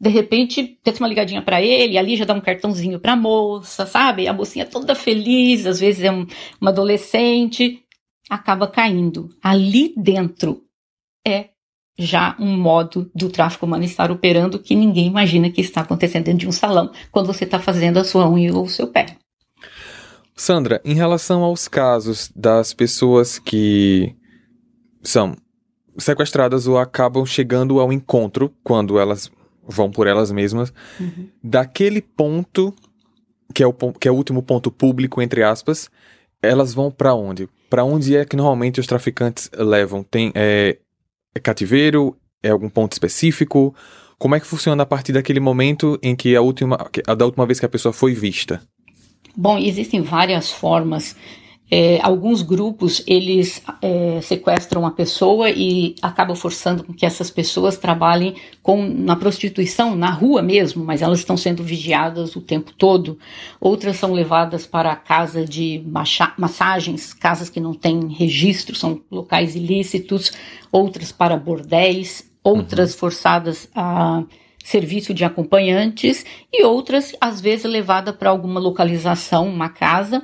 de 0.00 0.08
repente, 0.08 0.78
tem 0.82 0.94
uma 0.98 1.08
ligadinha 1.08 1.42
para 1.42 1.60
ele, 1.60 1.98
ali 1.98 2.16
já 2.16 2.24
dá 2.24 2.32
um 2.32 2.40
cartãozinho 2.40 2.98
pra 2.98 3.14
moça, 3.14 3.84
sabe? 3.84 4.26
A 4.26 4.32
mocinha 4.32 4.64
toda 4.64 4.94
feliz, 4.94 5.66
às 5.66 5.78
vezes 5.78 6.02
é 6.02 6.10
um, 6.10 6.26
uma 6.58 6.70
adolescente, 6.70 7.84
acaba 8.30 8.66
caindo. 8.66 9.28
Ali 9.42 9.92
dentro 9.94 10.64
é 11.26 11.50
já 12.00 12.34
um 12.38 12.56
modo 12.56 13.10
do 13.14 13.28
tráfico 13.28 13.66
humano 13.66 13.84
estar 13.84 14.10
operando 14.10 14.58
que 14.58 14.74
ninguém 14.74 15.06
imagina 15.06 15.50
que 15.50 15.60
está 15.60 15.82
acontecendo 15.82 16.24
dentro 16.24 16.40
de 16.40 16.48
um 16.48 16.52
salão 16.52 16.90
quando 17.12 17.26
você 17.26 17.44
está 17.44 17.58
fazendo 17.58 17.98
a 17.98 18.04
sua 18.04 18.28
unha 18.28 18.54
ou 18.54 18.64
o 18.64 18.68
seu 18.68 18.86
pé. 18.86 19.16
Sandra, 20.34 20.80
em 20.82 20.94
relação 20.94 21.42
aos 21.44 21.68
casos 21.68 22.32
das 22.34 22.72
pessoas 22.72 23.38
que 23.38 24.16
são 25.02 25.36
sequestradas 25.98 26.66
ou 26.66 26.78
acabam 26.78 27.26
chegando 27.26 27.78
ao 27.78 27.92
encontro 27.92 28.50
quando 28.64 28.98
elas 28.98 29.30
vão 29.62 29.90
por 29.90 30.06
elas 30.06 30.32
mesmas, 30.32 30.72
uhum. 30.98 31.28
daquele 31.44 32.00
ponto 32.00 32.74
que 33.52 33.62
é, 33.62 33.66
o, 33.66 33.72
que 33.72 34.08
é 34.08 34.10
o 34.10 34.14
último 34.14 34.42
ponto 34.42 34.70
público, 34.70 35.20
entre 35.20 35.42
aspas, 35.42 35.90
elas 36.42 36.72
vão 36.72 36.90
para 36.90 37.14
onde? 37.14 37.46
Para 37.68 37.84
onde 37.84 38.16
é 38.16 38.24
que 38.24 38.36
normalmente 38.36 38.80
os 38.80 38.86
traficantes 38.86 39.50
levam? 39.54 40.02
Tem, 40.02 40.32
é, 40.34 40.78
é 41.34 41.40
cativeiro? 41.40 42.16
É 42.42 42.50
algum 42.50 42.68
ponto 42.68 42.92
específico? 42.92 43.74
Como 44.18 44.34
é 44.34 44.40
que 44.40 44.46
funciona 44.46 44.82
a 44.82 44.86
partir 44.86 45.12
daquele 45.12 45.40
momento 45.40 45.98
em 46.02 46.14
que 46.14 46.36
a 46.36 46.42
última, 46.42 46.76
a 47.06 47.14
da 47.14 47.24
última 47.24 47.46
vez 47.46 47.58
que 47.58 47.66
a 47.66 47.70
pessoa 47.70 47.92
foi 47.92 48.14
vista? 48.14 48.60
Bom, 49.36 49.58
existem 49.58 50.02
várias 50.02 50.50
formas 50.50 51.16
é, 51.70 52.00
alguns 52.02 52.42
grupos 52.42 53.00
eles 53.06 53.62
é, 53.80 54.20
sequestram 54.22 54.84
a 54.84 54.90
pessoa 54.90 55.48
e 55.48 55.94
acabam 56.02 56.34
forçando 56.34 56.82
que 56.92 57.06
essas 57.06 57.30
pessoas 57.30 57.76
trabalhem 57.76 58.34
com 58.60 58.84
na 58.84 59.14
prostituição 59.14 59.94
na 59.94 60.10
rua 60.10 60.42
mesmo, 60.42 60.84
mas 60.84 61.00
elas 61.00 61.20
estão 61.20 61.36
sendo 61.36 61.62
vigiadas 61.62 62.34
o 62.34 62.40
tempo 62.40 62.72
todo. 62.72 63.16
Outras 63.60 63.96
são 63.96 64.12
levadas 64.12 64.66
para 64.66 64.96
casa 64.96 65.44
de 65.44 65.84
massagens, 66.36 67.14
casas 67.14 67.48
que 67.48 67.60
não 67.60 67.72
têm 67.72 68.08
registro, 68.08 68.74
são 68.74 69.00
locais 69.08 69.54
ilícitos. 69.54 70.32
Outras 70.72 71.12
para 71.12 71.36
bordéis, 71.36 72.28
outras 72.42 72.92
uhum. 72.92 72.98
forçadas 72.98 73.68
a 73.74 74.24
serviço 74.62 75.14
de 75.14 75.24
acompanhantes 75.24 76.24
e 76.52 76.64
outras 76.64 77.12
às 77.20 77.40
vezes 77.40 77.64
levadas 77.64 78.14
para 78.14 78.30
alguma 78.30 78.60
localização, 78.60 79.48
uma 79.48 79.68
casa 79.68 80.22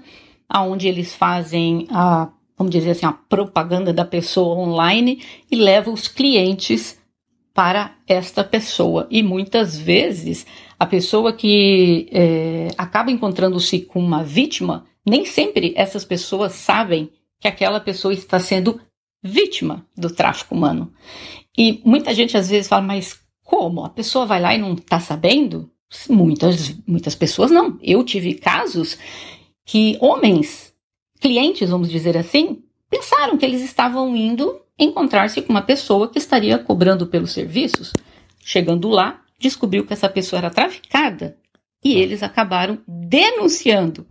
aonde 0.48 0.88
eles 0.88 1.14
fazem 1.14 1.86
a, 1.90 2.28
vamos 2.56 2.72
dizer 2.72 2.90
assim, 2.90 3.06
a 3.06 3.12
propaganda 3.12 3.92
da 3.92 4.04
pessoa 4.04 4.56
online 4.56 5.22
e 5.50 5.56
leva 5.56 5.90
os 5.90 6.08
clientes 6.08 6.98
para 7.52 7.96
esta 8.06 8.44
pessoa. 8.44 9.06
E 9.10 9.22
muitas 9.22 9.78
vezes 9.78 10.46
a 10.78 10.86
pessoa 10.86 11.32
que 11.32 12.08
é, 12.12 12.68
acaba 12.76 13.10
encontrando-se 13.10 13.80
com 13.80 13.98
uma 13.98 14.22
vítima, 14.22 14.84
nem 15.06 15.24
sempre 15.24 15.72
essas 15.76 16.04
pessoas 16.04 16.52
sabem 16.52 17.10
que 17.40 17.48
aquela 17.48 17.80
pessoa 17.80 18.12
está 18.12 18.38
sendo 18.38 18.80
vítima 19.22 19.86
do 19.96 20.10
tráfico 20.10 20.54
humano. 20.54 20.92
E 21.56 21.80
muita 21.84 22.14
gente 22.14 22.36
às 22.36 22.50
vezes 22.50 22.68
fala, 22.68 22.82
mas 22.82 23.18
como? 23.42 23.84
A 23.84 23.88
pessoa 23.88 24.26
vai 24.26 24.40
lá 24.40 24.54
e 24.54 24.58
não 24.58 24.74
está 24.74 25.00
sabendo? 25.00 25.70
Muitas, 26.10 26.76
muitas 26.86 27.14
pessoas 27.14 27.50
não. 27.50 27.78
Eu 27.82 28.04
tive 28.04 28.34
casos 28.34 28.98
que 29.66 29.98
homens, 30.00 30.72
clientes, 31.20 31.68
vamos 31.68 31.90
dizer 31.90 32.16
assim, 32.16 32.62
pensaram 32.88 33.36
que 33.36 33.44
eles 33.44 33.60
estavam 33.60 34.16
indo 34.16 34.62
encontrar-se 34.78 35.42
com 35.42 35.52
uma 35.52 35.60
pessoa 35.60 36.08
que 36.08 36.18
estaria 36.18 36.56
cobrando 36.56 37.08
pelos 37.08 37.32
serviços. 37.32 37.92
Chegando 38.38 38.88
lá, 38.88 39.20
descobriu 39.40 39.84
que 39.84 39.92
essa 39.92 40.08
pessoa 40.08 40.38
era 40.38 40.50
traficada 40.50 41.36
e 41.84 41.94
uhum. 41.94 42.00
eles 42.00 42.22
acabaram 42.22 42.78
denunciando 42.86 44.06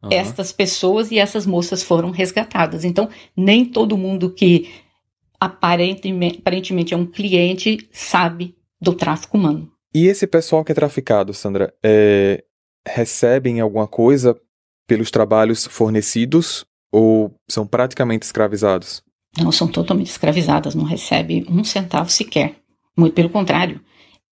uhum. 0.00 0.10
estas 0.12 0.52
pessoas 0.52 1.10
e 1.10 1.18
essas 1.18 1.44
moças 1.44 1.82
foram 1.82 2.10
resgatadas. 2.10 2.84
Então, 2.84 3.08
nem 3.36 3.64
todo 3.64 3.98
mundo 3.98 4.30
que 4.30 4.70
aparentemente, 5.40 6.38
aparentemente 6.38 6.94
é 6.94 6.96
um 6.96 7.06
cliente 7.06 7.88
sabe 7.90 8.54
do 8.80 8.94
tráfico 8.94 9.36
humano. 9.36 9.72
E 9.92 10.06
esse 10.06 10.26
pessoal 10.26 10.64
que 10.64 10.70
é 10.70 10.74
traficado, 10.74 11.34
Sandra, 11.34 11.74
é, 11.82 12.44
recebem 12.86 13.58
alguma 13.58 13.88
coisa 13.88 14.40
pelos 14.90 15.08
trabalhos 15.08 15.66
fornecidos 15.66 16.64
ou 16.90 17.32
são 17.48 17.64
praticamente 17.64 18.26
escravizados? 18.26 19.00
Não, 19.38 19.52
são 19.52 19.68
totalmente 19.68 20.10
escravizadas, 20.10 20.74
não 20.74 20.82
recebem 20.82 21.46
um 21.48 21.62
centavo 21.62 22.10
sequer. 22.10 22.56
Muito 22.96 23.14
pelo 23.14 23.30
contrário. 23.30 23.80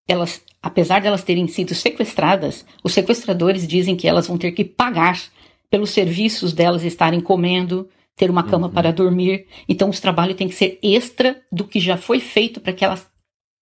Elas, 0.08 0.42
apesar 0.60 0.98
de 0.98 1.06
elas 1.06 1.22
terem 1.22 1.46
sido 1.46 1.76
sequestradas, 1.76 2.66
os 2.82 2.92
sequestradores 2.92 3.68
dizem 3.68 3.94
que 3.94 4.08
elas 4.08 4.26
vão 4.26 4.36
ter 4.36 4.50
que 4.50 4.64
pagar 4.64 5.22
pelos 5.70 5.90
serviços 5.90 6.52
delas 6.52 6.82
estarem 6.82 7.20
comendo, 7.20 7.88
ter 8.16 8.28
uma 8.28 8.42
cama 8.42 8.66
uhum. 8.66 8.72
para 8.72 8.92
dormir. 8.92 9.46
Então, 9.68 9.88
os 9.88 10.00
trabalhos 10.00 10.36
têm 10.36 10.48
que 10.48 10.56
ser 10.56 10.80
extra 10.82 11.40
do 11.52 11.68
que 11.68 11.78
já 11.78 11.96
foi 11.96 12.18
feito 12.18 12.60
para 12.60 12.72
que 12.72 12.84
elas 12.84 13.06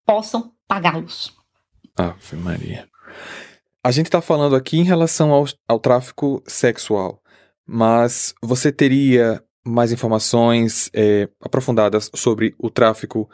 possam 0.07 0.51
pagá-los. 0.67 1.31
Ave 1.95 2.37
Maria. 2.37 2.89
A 3.87 3.93
gente 3.93 4.07
está 4.07 4.21
falando 4.21 4.57
aqui 4.57 4.79
em 4.79 4.83
relação 4.83 5.31
ao, 5.31 5.45
ao 5.69 5.79
tráfico 5.79 6.43
sexual, 6.45 7.23
mas 7.65 8.35
você 8.43 8.73
teria 8.73 9.41
mais 9.65 9.93
informações 9.93 10.91
é, 10.93 11.29
aprofundadas 11.41 12.11
sobre 12.13 12.53
o 12.59 12.69
tráfico 12.69 13.31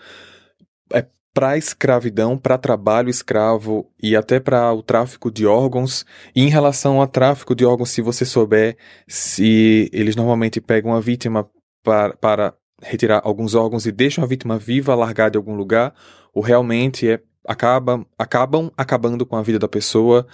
é, 0.92 1.06
para 1.32 1.56
escravidão, 1.56 2.36
para 2.36 2.58
trabalho 2.58 3.08
escravo 3.08 3.90
e 3.98 4.14
até 4.14 4.38
para 4.38 4.70
o 4.74 4.82
tráfico 4.82 5.30
de 5.30 5.46
órgãos. 5.46 6.04
E 6.36 6.42
em 6.42 6.50
relação 6.50 7.00
ao 7.00 7.06
tráfico 7.06 7.54
de 7.54 7.64
órgãos, 7.64 7.88
se 7.88 8.02
você 8.02 8.26
souber 8.26 8.76
se 9.08 9.88
eles 9.90 10.14
normalmente 10.16 10.60
pegam 10.60 10.92
a 10.92 11.00
vítima 11.00 11.48
para, 11.82 12.14
para 12.18 12.54
retirar 12.82 13.22
alguns 13.24 13.54
órgãos 13.54 13.86
e 13.86 13.90
deixam 13.90 14.22
a 14.22 14.26
vítima 14.26 14.58
viva, 14.58 14.94
largada 14.94 15.38
em 15.38 15.40
algum 15.40 15.54
lugar, 15.54 15.94
ou 16.34 16.42
realmente 16.42 17.08
é, 17.08 17.22
acaba, 17.46 18.04
acabam 18.18 18.70
acabando 18.76 19.26
com 19.26 19.36
a 19.36 19.42
vida 19.42 19.58
da 19.58 19.68
pessoa. 19.68 20.26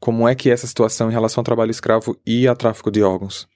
Como 0.00 0.26
é 0.26 0.34
que 0.34 0.50
é 0.50 0.52
essa 0.52 0.66
situação 0.66 1.08
em 1.08 1.12
relação 1.12 1.40
ao 1.40 1.44
trabalho 1.44 1.70
escravo 1.70 2.16
e 2.26 2.46
ao 2.46 2.56
tráfico 2.56 2.90
de 2.90 3.02
órgãos? 3.02 3.46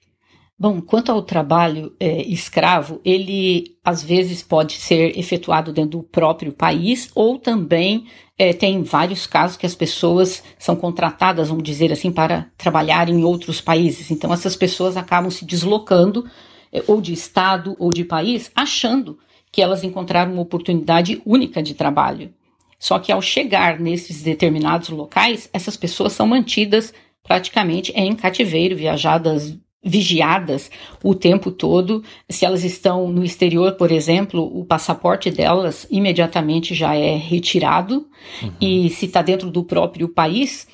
Bom, 0.59 0.81
quanto 0.81 1.11
ao 1.11 1.21
trabalho 1.21 1.93
é, 1.99 2.23
escravo, 2.23 2.99
ele 3.05 3.77
às 3.85 4.01
vezes 4.01 4.41
pode 4.41 4.73
ser 4.73 5.17
efetuado 5.17 5.71
dentro 5.71 5.99
do 5.99 6.03
próprio 6.03 6.51
país 6.51 7.11
ou 7.13 7.37
também 7.37 8.07
é, 8.39 8.53
tem 8.53 8.81
vários 8.81 9.27
casos 9.27 9.55
que 9.55 9.67
as 9.67 9.75
pessoas 9.75 10.43
são 10.57 10.75
contratadas, 10.75 11.49
vamos 11.49 11.63
dizer 11.63 11.91
assim, 11.91 12.11
para 12.11 12.47
trabalhar 12.57 13.07
em 13.07 13.23
outros 13.23 13.61
países. 13.61 14.09
Então, 14.09 14.33
essas 14.33 14.55
pessoas 14.55 14.97
acabam 14.97 15.29
se 15.29 15.45
deslocando 15.45 16.25
é, 16.73 16.83
ou 16.87 17.01
de 17.01 17.13
estado 17.13 17.75
ou 17.77 17.93
de 17.93 18.03
país, 18.03 18.51
achando 18.55 19.19
que 19.51 19.61
elas 19.61 19.83
encontraram 19.83 20.33
uma 20.33 20.41
oportunidade 20.41 21.21
única 21.23 21.61
de 21.61 21.75
trabalho. 21.75 22.33
Só 22.79 22.99
que 22.99 23.11
ao 23.11 23.21
chegar 23.21 23.79
nesses 23.79 24.21
determinados 24.21 24.89
locais, 24.89 25.49
essas 25.51 25.75
pessoas 25.75 26.13
são 26.13 26.27
mantidas 26.27 26.93
praticamente 27.23 27.91
em 27.95 28.15
cativeiro, 28.15 28.75
viajadas 28.75 29.57
vigiadas 29.83 30.69
o 31.03 31.15
tempo 31.15 31.51
todo. 31.51 32.03
Se 32.29 32.45
elas 32.45 32.63
estão 32.63 33.09
no 33.09 33.23
exterior, 33.23 33.73
por 33.73 33.91
exemplo, 33.91 34.41
o 34.41 34.65
passaporte 34.65 35.31
delas 35.31 35.87
imediatamente 35.89 36.75
já 36.75 36.95
é 36.95 37.15
retirado. 37.15 38.07
Uhum. 38.41 38.51
E 38.59 38.89
se 38.89 39.05
está 39.05 39.21
dentro 39.21 39.49
do 39.49 39.63
próprio 39.63 40.09
país, 40.09 40.67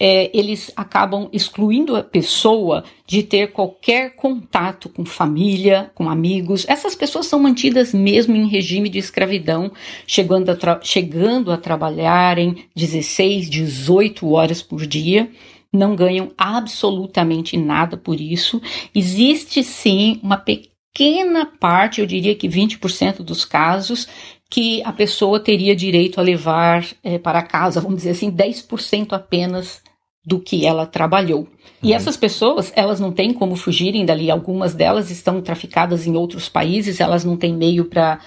é, 0.00 0.30
eles 0.32 0.70
acabam 0.76 1.28
excluindo 1.32 1.96
a 1.96 2.02
pessoa 2.02 2.84
de 3.06 3.22
ter 3.22 3.52
qualquer 3.52 4.14
contato 4.14 4.88
com 4.88 5.04
família, 5.04 5.90
com 5.94 6.08
amigos. 6.08 6.64
Essas 6.68 6.94
pessoas 6.94 7.26
são 7.26 7.40
mantidas 7.40 7.92
mesmo 7.92 8.36
em 8.36 8.48
regime 8.48 8.88
de 8.88 8.98
escravidão, 8.98 9.72
chegando 10.06 10.50
a, 10.50 10.80
chegando 10.82 11.50
a 11.50 11.56
trabalharem 11.56 12.66
16, 12.76 13.50
18 13.50 14.30
horas 14.30 14.62
por 14.62 14.86
dia 14.86 15.30
não 15.72 15.94
ganham 15.94 16.32
absolutamente 16.38 17.56
nada 17.56 17.96
por 17.96 18.20
isso. 18.20 18.60
Existe 18.94 19.62
sim 19.62 20.18
uma 20.22 20.38
pequena 20.38 21.44
parte, 21.44 22.00
eu 22.00 22.06
diria 22.06 22.34
que 22.34 22.48
20% 22.48 23.18
dos 23.18 23.44
casos, 23.44 24.08
que 24.50 24.82
a 24.82 24.92
pessoa 24.92 25.38
teria 25.38 25.76
direito 25.76 26.18
a 26.18 26.22
levar 26.22 26.86
é, 27.04 27.18
para 27.18 27.42
casa, 27.42 27.80
vamos 27.80 27.98
dizer 27.98 28.10
assim, 28.10 28.30
10% 28.30 29.12
apenas 29.12 29.82
do 30.28 30.38
que 30.38 30.66
ela 30.66 30.84
trabalhou. 30.84 31.48
E 31.82 31.88
uhum. 31.88 31.94
essas 31.96 32.16
pessoas, 32.16 32.70
elas 32.76 33.00
não 33.00 33.10
têm 33.10 33.32
como 33.32 33.56
fugirem 33.56 34.04
dali. 34.04 34.30
Algumas 34.30 34.74
delas 34.74 35.10
estão 35.10 35.40
traficadas 35.40 36.06
em 36.06 36.14
outros 36.14 36.50
países, 36.50 37.00
elas 37.00 37.24
não 37.24 37.36
têm 37.36 37.54
meio 37.54 37.86
para 37.86 38.20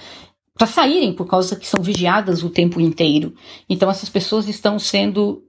para 0.54 0.68
saírem 0.68 1.14
por 1.14 1.26
causa 1.26 1.56
que 1.56 1.66
são 1.66 1.82
vigiadas 1.82 2.44
o 2.44 2.50
tempo 2.50 2.80
inteiro. 2.80 3.34
Então 3.70 3.90
essas 3.90 4.10
pessoas 4.10 4.48
estão 4.48 4.78
sendo 4.78 5.44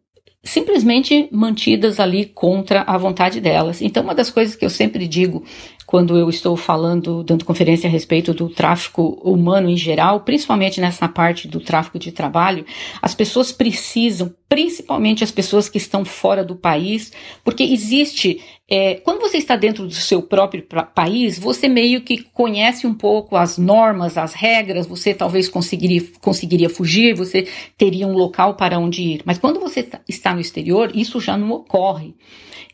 simplesmente 0.44 1.28
mantidas 1.30 2.00
ali 2.00 2.26
contra 2.26 2.82
a 2.82 2.98
vontade 2.98 3.40
delas. 3.40 3.80
Então, 3.80 4.02
uma 4.02 4.14
das 4.14 4.30
coisas 4.30 4.56
que 4.56 4.64
eu 4.64 4.70
sempre 4.70 5.06
digo 5.06 5.44
quando 5.86 6.16
eu 6.16 6.30
estou 6.30 6.56
falando, 6.56 7.22
dando 7.22 7.44
conferência 7.44 7.86
a 7.86 7.90
respeito 7.90 8.32
do 8.32 8.48
tráfico 8.48 9.20
humano 9.22 9.68
em 9.68 9.76
geral, 9.76 10.20
principalmente 10.20 10.80
nessa 10.80 11.06
parte 11.06 11.46
do 11.46 11.60
tráfico 11.60 11.98
de 11.98 12.10
trabalho, 12.10 12.64
as 13.02 13.14
pessoas 13.14 13.52
precisam, 13.52 14.34
principalmente 14.48 15.22
as 15.22 15.30
pessoas 15.30 15.68
que 15.68 15.76
estão 15.76 16.04
fora 16.04 16.42
do 16.42 16.56
país, 16.56 17.12
porque 17.44 17.62
existe, 17.62 18.40
é, 18.74 18.94
quando 18.94 19.20
você 19.20 19.36
está 19.36 19.54
dentro 19.54 19.86
do 19.86 19.92
seu 19.92 20.22
próprio 20.22 20.66
país, 20.94 21.38
você 21.38 21.68
meio 21.68 22.00
que 22.00 22.22
conhece 22.32 22.86
um 22.86 22.94
pouco 22.94 23.36
as 23.36 23.58
normas, 23.58 24.16
as 24.16 24.32
regras, 24.32 24.86
você 24.86 25.12
talvez 25.12 25.46
conseguiria, 25.46 26.02
conseguiria 26.22 26.70
fugir, 26.70 27.14
você 27.14 27.46
teria 27.76 28.06
um 28.06 28.14
local 28.14 28.54
para 28.54 28.78
onde 28.78 29.02
ir. 29.02 29.22
Mas 29.26 29.36
quando 29.36 29.60
você 29.60 29.82
tá, 29.82 30.00
está 30.08 30.32
no 30.32 30.40
exterior, 30.40 30.90
isso 30.94 31.20
já 31.20 31.36
não 31.36 31.50
ocorre. 31.50 32.14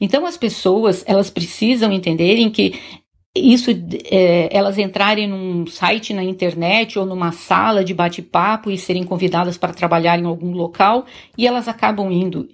Então 0.01 0.25
as 0.25 0.37
pessoas 0.37 1.03
elas 1.05 1.31
precisam 1.31 1.93
entenderem 1.93 2.49
que 2.49 2.79
isso 3.35 3.69
é, 4.09 4.49
elas 4.57 4.79
entrarem 4.79 5.27
num 5.27 5.67
site 5.67 6.15
na 6.15 6.23
internet 6.23 6.97
ou 6.97 7.05
numa 7.05 7.33
sala 7.33 7.83
de 7.83 7.93
bate-papo 7.93 8.71
e 8.71 8.79
serem 8.79 9.03
convidadas 9.03 9.59
para 9.59 9.75
trabalhar 9.75 10.17
em 10.17 10.27
algum 10.27 10.53
local 10.53 11.07
e 11.37 11.45
elas 11.45 11.67
acabam 11.67 12.09
indo. 12.13 12.49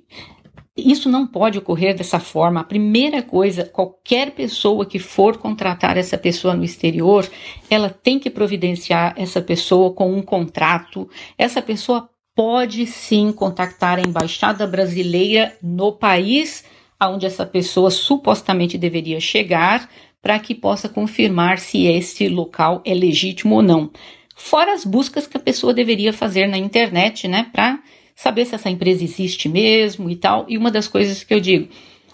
Isso 0.77 1.09
não 1.09 1.25
pode 1.25 1.59
ocorrer 1.59 1.95
dessa 1.95 2.19
forma. 2.19 2.61
A 2.61 2.65
primeira 2.65 3.23
coisa, 3.23 3.65
qualquer 3.65 4.33
pessoa 4.33 4.85
que 4.85 4.99
for 4.99 5.37
contratar 5.37 5.97
essa 5.97 6.19
pessoa 6.19 6.55
no 6.55 6.65
exterior, 6.65 7.29
ela 7.71 7.89
tem 7.89 8.19
que 8.19 8.29
providenciar 8.29 9.15
essa 9.17 9.41
pessoa 9.41 9.93
com 9.93 10.13
um 10.13 10.21
contrato. 10.21 11.09
Essa 11.39 11.63
pessoa 11.63 12.11
pode 12.35 12.87
sim 12.87 13.31
contactar 13.31 13.99
a 13.99 14.03
embaixada 14.03 14.67
brasileira 14.67 15.57
no 15.63 15.93
país 15.93 16.65
aonde 16.99 17.27
essa 17.27 17.47
pessoa 17.47 17.91
supostamente 17.91 18.77
deveria 18.77 19.21
chegar 19.21 19.89
para 20.21 20.39
que 20.39 20.55
possa 20.55 20.89
confirmar 20.89 21.59
se 21.59 21.87
este 21.87 22.29
local 22.29 22.83
é 22.85 22.95
legítimo 22.95 23.57
ou 23.57 23.63
não. 23.63 23.91
Fora 24.35 24.73
as 24.73 24.85
buscas 24.85 25.27
que 25.27 25.37
a 25.37 25.41
pessoa 25.41 25.73
deveria 25.73 26.13
fazer 26.13 26.47
na 26.49 26.59
internet, 26.59 27.29
né, 27.29 27.49
para 27.53 27.79
saber 28.15 28.45
se 28.45 28.55
essa 28.55 28.71
empresa 28.71 29.03
existe 29.03 29.49
mesmo 29.49 30.09
e 30.09 30.17
tal. 30.17 30.47
E 30.49 30.57
uma 30.57 30.71
das 30.71 30.89
coisas 30.89 31.25
que 31.25 31.35
eu 31.35 31.41
digo, 31.41 31.69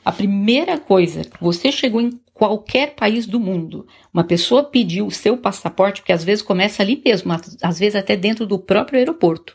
a 0.05 0.13
primeira 0.13 0.79
coisa, 0.79 1.23
você 1.41 1.71
chegou 1.71 2.01
em 2.01 2.19
qualquer 2.33 2.95
país 2.95 3.27
do 3.27 3.39
mundo, 3.39 3.87
uma 4.15 4.25
pessoa 4.25 4.65
pediu 4.65 5.07
o 5.07 5.11
seu 5.11 5.37
passaporte, 5.37 6.01
porque 6.01 6.13
às 6.13 6.25
vezes 6.25 6.43
começa 6.43 6.83
ali 6.83 7.01
mesmo, 7.05 7.33
às 7.63 7.79
vezes 7.79 7.95
até 7.95 8.17
dentro 8.17 8.47
do 8.47 8.59
próprio 8.59 8.99
aeroporto. 8.99 9.55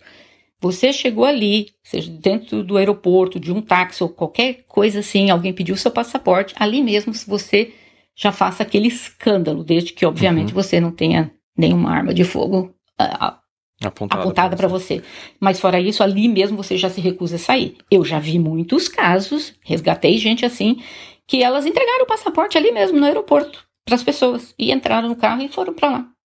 Você 0.62 0.94
chegou 0.94 1.26
ali, 1.26 1.70
seja 1.84 2.12
dentro 2.12 2.64
do 2.64 2.78
aeroporto, 2.78 3.40
de 3.40 3.52
um 3.52 3.62
táxi 3.62 4.04
ou 4.04 4.10
qualquer 4.10 4.66
coisa 4.68 5.00
assim, 5.00 5.30
alguém 5.30 5.52
pediu 5.52 5.76
o 5.76 5.78
seu 5.78 5.92
passaporte, 5.92 6.54
ali 6.58 6.82
mesmo 6.82 7.14
se 7.14 7.28
você 7.28 7.74
já 8.16 8.32
faça 8.32 8.64
aquele 8.64 8.88
escândalo, 8.88 9.64
desde 9.64 9.92
que, 9.92 10.06
obviamente, 10.06 10.50
uhum. 10.50 10.62
você 10.62 10.80
não 10.80 10.92
tenha 10.92 11.32
nenhuma 11.58 11.92
arma 11.92 12.14
de 12.14 12.24
fogo 12.24 12.74
uh, 13.02 13.36
apontada, 13.84 14.22
apontada 14.22 14.56
para 14.56 14.68
você. 14.68 15.02
Mas 15.40 15.60
fora 15.60 15.80
isso, 15.80 16.04
ali 16.04 16.28
mesmo 16.28 16.58
você 16.58 16.78
já 16.78 16.90
se 16.90 17.02
recusa 17.02 17.36
a 17.36 17.40
sair. 17.40 17.78
Eu 17.90 18.04
já 18.06 18.20
vi 18.20 18.40
muitos 18.40 18.88
casos, 18.88 19.54
resgatei 19.62 20.18
gente 20.18 20.46
assim, 20.46 20.82
que 21.28 21.44
elas 21.44 21.66
entregaram 21.66 22.04
o 22.04 22.08
passaporte 22.08 22.58
ali 22.58 22.72
mesmo 22.72 23.00
no 23.00 23.06
aeroporto 23.06 23.66
para 23.84 23.96
as 23.96 24.04
pessoas 24.04 24.54
e 24.58 24.72
entraram 24.72 25.10
no 25.10 25.16
carro 25.16 25.42
e 25.42 25.48
foram 25.48 25.74
para 25.74 25.90
lá 25.90 26.16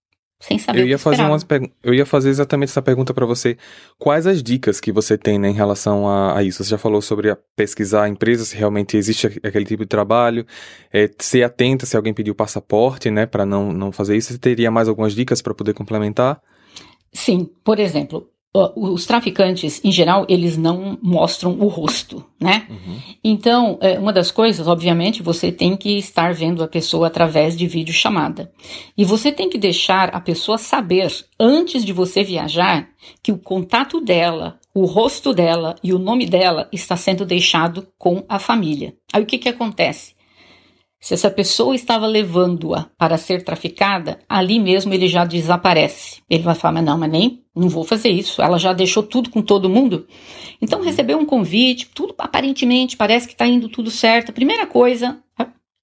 sem 0.40 0.58
saber 0.58 0.80
eu 0.80 0.88
ia 0.88 0.98
fazer 0.98 1.22
umas 1.22 1.46
Eu 1.82 1.92
ia 1.92 2.06
fazer 2.06 2.30
exatamente 2.30 2.70
essa 2.70 2.80
pergunta 2.80 3.12
para 3.12 3.26
você. 3.26 3.58
Quais 3.98 4.26
as 4.26 4.42
dicas 4.42 4.80
que 4.80 4.90
você 4.90 5.18
tem 5.18 5.38
né, 5.38 5.50
em 5.50 5.52
relação 5.52 6.08
a, 6.08 6.38
a, 6.38 6.42
isso? 6.42 6.64
Você 6.64 6.70
já 6.70 6.78
falou 6.78 7.02
sobre 7.02 7.36
pesquisar 7.54 8.08
empresas, 8.08 8.48
se 8.48 8.56
realmente 8.56 8.96
existe 8.96 9.26
aquele 9.26 9.66
tipo 9.66 9.82
de 9.82 9.88
trabalho, 9.88 10.46
é, 10.90 11.10
ser 11.18 11.42
atenta 11.42 11.84
se 11.84 11.94
alguém 11.94 12.14
pediu 12.14 12.34
passaporte, 12.34 13.10
né, 13.10 13.26
para 13.26 13.44
não, 13.44 13.70
não 13.70 13.92
fazer 13.92 14.16
isso. 14.16 14.32
Você 14.32 14.38
teria 14.38 14.70
mais 14.70 14.88
algumas 14.88 15.14
dicas 15.14 15.42
para 15.42 15.54
poder 15.54 15.74
complementar? 15.74 16.40
Sim, 17.12 17.48
por 17.64 17.78
exemplo, 17.78 18.30
os 18.52 19.06
traficantes, 19.06 19.80
em 19.84 19.92
geral, 19.92 20.26
eles 20.28 20.56
não 20.56 20.98
mostram 21.00 21.52
o 21.60 21.68
rosto, 21.68 22.24
né? 22.40 22.66
Uhum. 22.68 22.96
Então, 23.22 23.78
é, 23.80 23.96
uma 23.96 24.12
das 24.12 24.32
coisas, 24.32 24.66
obviamente, 24.66 25.22
você 25.22 25.52
tem 25.52 25.76
que 25.76 25.96
estar 25.96 26.34
vendo 26.34 26.64
a 26.64 26.68
pessoa 26.68 27.06
através 27.06 27.56
de 27.56 27.68
videochamada. 27.68 28.50
E 28.98 29.04
você 29.04 29.30
tem 29.30 29.48
que 29.48 29.56
deixar 29.56 30.08
a 30.08 30.20
pessoa 30.20 30.58
saber, 30.58 31.08
antes 31.38 31.84
de 31.84 31.92
você 31.92 32.24
viajar, 32.24 32.88
que 33.22 33.30
o 33.30 33.38
contato 33.38 34.00
dela, 34.00 34.58
o 34.74 34.84
rosto 34.84 35.32
dela 35.32 35.76
e 35.82 35.92
o 35.92 35.98
nome 35.98 36.26
dela 36.26 36.68
está 36.72 36.96
sendo 36.96 37.24
deixado 37.24 37.86
com 37.96 38.24
a 38.28 38.40
família. 38.40 38.94
Aí 39.12 39.22
o 39.22 39.26
que, 39.26 39.38
que 39.38 39.48
acontece? 39.48 40.14
Se 41.00 41.14
essa 41.14 41.30
pessoa 41.30 41.74
estava 41.74 42.06
levando-a 42.06 42.86
para 42.98 43.16
ser 43.16 43.42
traficada, 43.42 44.18
ali 44.28 44.60
mesmo 44.60 44.92
ele 44.92 45.08
já 45.08 45.24
desaparece. 45.24 46.22
Ele 46.28 46.42
vai 46.42 46.54
falar, 46.54 46.74
mas 46.74 46.84
não, 46.84 46.98
mas 46.98 47.10
nem, 47.10 47.42
não 47.56 47.70
vou 47.70 47.84
fazer 47.84 48.10
isso. 48.10 48.42
Ela 48.42 48.58
já 48.58 48.74
deixou 48.74 49.02
tudo 49.02 49.30
com 49.30 49.40
todo 49.40 49.70
mundo. 49.70 50.06
Então 50.60 50.82
recebeu 50.82 51.18
um 51.18 51.24
convite, 51.24 51.88
tudo 51.94 52.14
aparentemente 52.18 52.98
parece 52.98 53.26
que 53.26 53.32
está 53.32 53.46
indo 53.46 53.68
tudo 53.68 53.90
certo. 53.90 54.32
Primeira 54.32 54.66
coisa, 54.66 55.18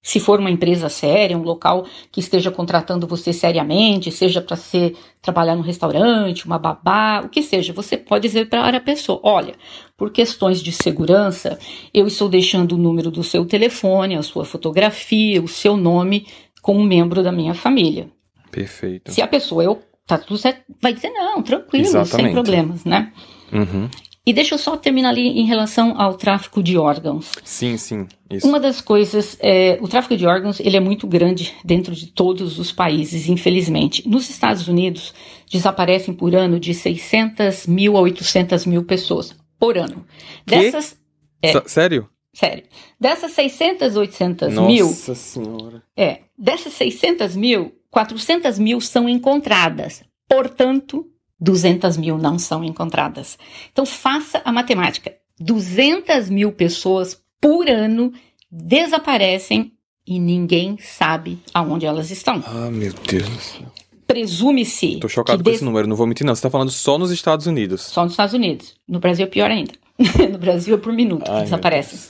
Se 0.02 0.20
for 0.20 0.38
uma 0.38 0.50
empresa 0.50 0.88
séria, 0.88 1.36
um 1.36 1.42
local 1.42 1.84
que 2.10 2.20
esteja 2.20 2.50
contratando 2.50 3.06
você 3.06 3.32
seriamente, 3.32 4.10
seja 4.10 4.40
para 4.40 4.56
ser 4.56 4.96
trabalhar 5.20 5.56
num 5.56 5.62
restaurante, 5.62 6.46
uma 6.46 6.58
babá, 6.58 7.20
o 7.24 7.28
que 7.28 7.42
seja, 7.42 7.72
você 7.72 7.96
pode 7.96 8.22
dizer 8.26 8.48
para 8.48 8.76
a 8.76 8.80
pessoa: 8.80 9.20
olha, 9.22 9.54
por 9.98 10.12
questões 10.12 10.62
de 10.62 10.70
segurança, 10.70 11.58
eu 11.92 12.06
estou 12.06 12.28
deixando 12.28 12.76
o 12.76 12.78
número 12.78 13.10
do 13.10 13.24
seu 13.24 13.44
telefone, 13.44 14.14
a 14.14 14.22
sua 14.22 14.44
fotografia, 14.44 15.42
o 15.42 15.48
seu 15.48 15.76
nome 15.76 16.28
como 16.62 16.84
membro 16.84 17.20
da 17.20 17.32
minha 17.32 17.52
família. 17.52 18.08
Perfeito. 18.48 19.10
Se 19.10 19.20
a 19.20 19.26
pessoa 19.26 19.64
eu 19.64 19.82
tá 20.06 20.16
tudo 20.16 20.38
certo, 20.38 20.62
vai 20.80 20.94
dizer 20.94 21.10
não, 21.10 21.42
tranquilo, 21.42 21.84
Exatamente. 21.84 22.26
sem 22.26 22.32
problemas, 22.32 22.84
né? 22.84 23.12
Uhum. 23.52 23.90
E 24.24 24.32
deixa 24.32 24.54
eu 24.54 24.58
só 24.58 24.76
terminar 24.76 25.08
ali 25.08 25.26
em 25.26 25.46
relação 25.46 26.00
ao 26.00 26.14
tráfico 26.14 26.62
de 26.62 26.78
órgãos. 26.78 27.32
Sim, 27.42 27.76
sim. 27.76 28.06
Isso. 28.30 28.46
Uma 28.46 28.60
das 28.60 28.80
coisas, 28.80 29.36
é, 29.40 29.78
o 29.80 29.88
tráfico 29.88 30.16
de 30.16 30.26
órgãos, 30.26 30.60
ele 30.60 30.76
é 30.76 30.80
muito 30.80 31.06
grande 31.06 31.54
dentro 31.64 31.94
de 31.94 32.06
todos 32.06 32.58
os 32.58 32.70
países, 32.70 33.28
infelizmente. 33.28 34.06
Nos 34.08 34.30
Estados 34.30 34.68
Unidos, 34.68 35.12
desaparecem 35.50 36.14
por 36.14 36.34
ano 36.34 36.60
de 36.60 36.72
600 36.72 37.66
mil 37.66 37.96
a 37.96 38.00
800 38.00 38.64
mil 38.66 38.84
pessoas 38.84 39.34
por 39.58 39.76
ano. 39.76 40.06
Que? 40.46 40.56
Dessas, 40.56 40.98
é, 41.42 41.60
sério? 41.68 42.08
Sério. 42.32 42.64
Dessas 43.00 43.32
600, 43.32 43.96
800 43.96 44.54
Nossa 44.54 44.68
mil. 44.68 44.86
Nossa 44.86 45.14
Senhora. 45.14 45.82
É. 45.96 46.20
Dessas 46.36 46.72
600 46.74 47.34
mil, 47.34 47.74
400 47.90 48.58
mil 48.58 48.80
são 48.80 49.08
encontradas. 49.08 50.04
Portanto, 50.28 51.06
200 51.40 51.96
mil 51.96 52.18
não 52.18 52.38
são 52.38 52.62
encontradas. 52.62 53.38
Então 53.72 53.84
faça 53.84 54.40
a 54.44 54.52
matemática. 54.52 55.16
200 55.40 56.28
mil 56.28 56.52
pessoas 56.52 57.20
por 57.40 57.68
ano 57.68 58.12
desaparecem 58.50 59.72
e 60.06 60.18
ninguém 60.18 60.78
sabe 60.78 61.38
aonde 61.52 61.86
elas 61.86 62.10
estão. 62.10 62.42
Ah, 62.46 62.70
meu 62.70 62.92
Deus. 62.92 63.60
Presume-se. 64.08 64.96
Tô 64.96 65.08
chocado 65.08 65.44
com 65.44 65.50
des... 65.50 65.56
esse 65.56 65.64
número, 65.64 65.86
não 65.86 65.94
vou 65.94 66.06
mentir, 66.06 66.26
não. 66.26 66.34
Você 66.34 66.40
tá 66.40 66.48
falando 66.48 66.70
só 66.70 66.96
nos 66.96 67.10
Estados 67.10 67.46
Unidos. 67.46 67.82
Só 67.82 68.02
nos 68.02 68.14
Estados 68.14 68.32
Unidos. 68.32 68.74
No 68.88 68.98
Brasil 68.98 69.26
é 69.26 69.28
pior 69.28 69.50
ainda. 69.50 69.72
no 70.32 70.38
Brasil 70.38 70.74
é 70.74 70.78
por 70.78 70.94
minuto 70.94 71.30
Ai, 71.30 71.36
que 71.36 71.44
desaparece. 71.44 72.08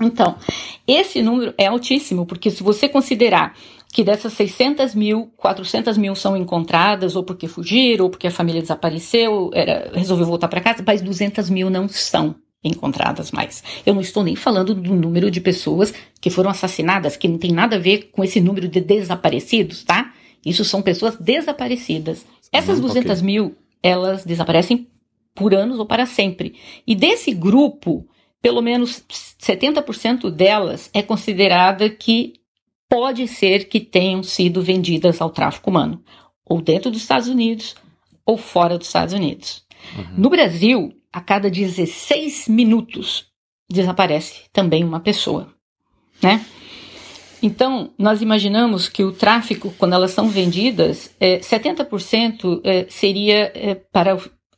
Então, 0.00 0.36
esse 0.88 1.22
número 1.22 1.52
é 1.58 1.66
altíssimo, 1.66 2.24
porque 2.24 2.50
se 2.50 2.62
você 2.62 2.88
considerar 2.88 3.54
que 3.92 4.02
dessas 4.02 4.32
600 4.32 4.94
mil, 4.94 5.30
400 5.36 5.98
mil 5.98 6.16
são 6.16 6.34
encontradas, 6.34 7.14
ou 7.14 7.22
porque 7.22 7.46
fugiram, 7.46 8.06
ou 8.06 8.10
porque 8.10 8.26
a 8.26 8.30
família 8.30 8.62
desapareceu, 8.62 9.50
era, 9.52 9.92
resolveu 9.94 10.26
voltar 10.26 10.48
para 10.48 10.62
casa, 10.62 10.82
mas 10.84 11.02
200 11.02 11.50
mil 11.50 11.68
não 11.68 11.86
são 11.88 12.34
encontradas 12.64 13.30
mais. 13.30 13.62
Eu 13.84 13.92
não 13.92 14.00
estou 14.00 14.24
nem 14.24 14.34
falando 14.34 14.74
do 14.74 14.94
número 14.94 15.30
de 15.30 15.40
pessoas 15.40 15.92
que 16.20 16.30
foram 16.30 16.50
assassinadas, 16.50 17.16
que 17.16 17.28
não 17.28 17.38
tem 17.38 17.52
nada 17.52 17.76
a 17.76 17.78
ver 17.78 18.10
com 18.10 18.24
esse 18.24 18.40
número 18.40 18.66
de 18.66 18.80
desaparecidos, 18.80 19.84
tá? 19.84 20.10
Isso 20.44 20.64
são 20.64 20.82
pessoas 20.82 21.16
desaparecidas. 21.16 22.24
Essas 22.52 22.80
200 22.80 23.12
okay. 23.12 23.22
mil, 23.24 23.56
elas 23.82 24.24
desaparecem 24.24 24.86
por 25.34 25.54
anos 25.54 25.78
ou 25.78 25.86
para 25.86 26.06
sempre. 26.06 26.54
E 26.86 26.94
desse 26.94 27.32
grupo, 27.32 28.06
pelo 28.40 28.62
menos 28.62 29.02
70% 29.40 30.30
delas 30.30 30.90
é 30.92 31.02
considerada 31.02 31.88
que 31.90 32.34
pode 32.88 33.26
ser 33.26 33.68
que 33.68 33.80
tenham 33.80 34.22
sido 34.22 34.62
vendidas 34.62 35.20
ao 35.20 35.30
tráfico 35.30 35.70
humano, 35.70 36.02
ou 36.44 36.60
dentro 36.60 36.90
dos 36.90 37.02
Estados 37.02 37.28
Unidos 37.28 37.74
ou 38.24 38.36
fora 38.36 38.78
dos 38.78 38.86
Estados 38.86 39.12
Unidos. 39.12 39.64
Uhum. 39.96 40.14
No 40.16 40.30
Brasil, 40.30 40.94
a 41.12 41.20
cada 41.20 41.50
16 41.50 42.48
minutos 42.48 43.26
desaparece 43.68 44.42
também 44.52 44.84
uma 44.84 45.00
pessoa, 45.00 45.52
né? 46.22 46.44
Então, 47.44 47.90
nós 47.98 48.22
imaginamos 48.22 48.88
que 48.88 49.04
o 49.04 49.12
tráfico, 49.12 49.70
quando 49.76 49.92
elas 49.92 50.12
são 50.12 50.30
vendidas, 50.30 51.14
é, 51.20 51.40
70% 51.40 52.62
é, 52.64 52.86
seria 52.88 53.52
é, 53.54 53.74
para. 53.74 54.12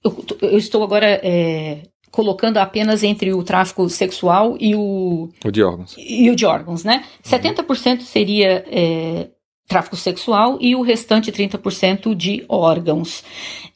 Eu, 0.04 0.24
eu, 0.40 0.56
estou 0.56 0.84
agora 0.84 1.20
é, 1.20 1.82
colocando 2.12 2.58
apenas 2.58 3.02
entre 3.02 3.34
o 3.34 3.42
tráfico 3.42 3.88
sexual 3.88 4.56
e 4.60 4.76
o. 4.76 5.28
O 5.44 5.50
de 5.50 5.64
órgãos. 5.64 5.96
E 5.98 6.30
o 6.30 6.36
de 6.36 6.46
órgãos, 6.46 6.84
né? 6.84 7.04
Uhum. 7.24 7.38
70% 7.38 8.02
seria 8.02 8.64
é, 8.70 9.30
tráfico 9.66 9.96
sexual 9.96 10.56
e 10.60 10.76
o 10.76 10.82
restante 10.82 11.32
30% 11.32 12.14
de 12.14 12.44
órgãos. 12.48 13.24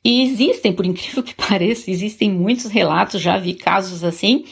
E 0.04 0.22
existem, 0.22 0.72
por 0.72 0.86
incrível 0.86 1.24
que 1.24 1.34
pareça, 1.48 1.90
existem 1.90 2.30
muitos 2.30 2.66
relatos, 2.66 3.20
já 3.20 3.36
vi 3.36 3.54
casos 3.54 4.04
assim, 4.04 4.44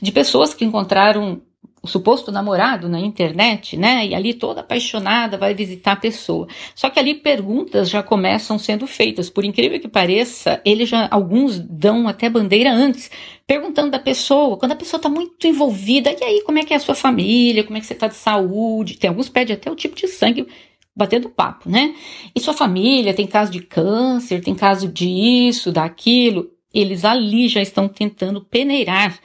de 0.00 0.10
pessoas 0.10 0.54
que 0.54 0.64
encontraram 0.64 1.42
o 1.86 1.88
suposto 1.88 2.32
namorado 2.32 2.88
na 2.88 3.00
internet, 3.00 3.76
né? 3.76 4.06
E 4.06 4.14
ali 4.14 4.34
toda 4.34 4.60
apaixonada 4.60 5.38
vai 5.38 5.54
visitar 5.54 5.92
a 5.92 5.96
pessoa. 5.96 6.48
Só 6.74 6.90
que 6.90 6.98
ali 6.98 7.14
perguntas 7.14 7.88
já 7.88 8.02
começam 8.02 8.58
sendo 8.58 8.86
feitas. 8.86 9.30
Por 9.30 9.44
incrível 9.44 9.80
que 9.80 9.88
pareça, 9.88 10.60
eles 10.64 10.88
já 10.88 11.08
alguns 11.10 11.58
dão 11.58 12.08
até 12.08 12.28
bandeira 12.28 12.72
antes, 12.72 13.10
perguntando 13.46 13.92
da 13.92 13.98
pessoa, 13.98 14.56
quando 14.56 14.72
a 14.72 14.76
pessoa 14.76 14.98
está 14.98 15.08
muito 15.08 15.46
envolvida, 15.46 16.10
e 16.10 16.24
aí 16.24 16.42
como 16.42 16.58
é 16.58 16.64
que 16.64 16.74
é 16.74 16.76
a 16.76 16.80
sua 16.80 16.94
família, 16.94 17.62
como 17.62 17.78
é 17.78 17.80
que 17.80 17.86
você 17.86 17.94
está 17.94 18.08
de 18.08 18.16
saúde? 18.16 18.98
Tem 18.98 19.08
alguns 19.08 19.28
pedem 19.28 19.54
até 19.54 19.70
o 19.70 19.76
tipo 19.76 19.94
de 19.94 20.08
sangue 20.08 20.46
batendo 20.94 21.30
papo, 21.30 21.70
né? 21.70 21.94
E 22.34 22.40
sua 22.40 22.54
família 22.54 23.14
tem 23.14 23.26
caso 23.26 23.52
de 23.52 23.60
câncer, 23.60 24.42
tem 24.42 24.54
caso 24.54 24.88
disso, 24.88 25.70
daquilo. 25.70 26.50
Eles 26.74 27.04
ali 27.04 27.48
já 27.48 27.62
estão 27.62 27.86
tentando 27.86 28.44
peneirar 28.44 29.18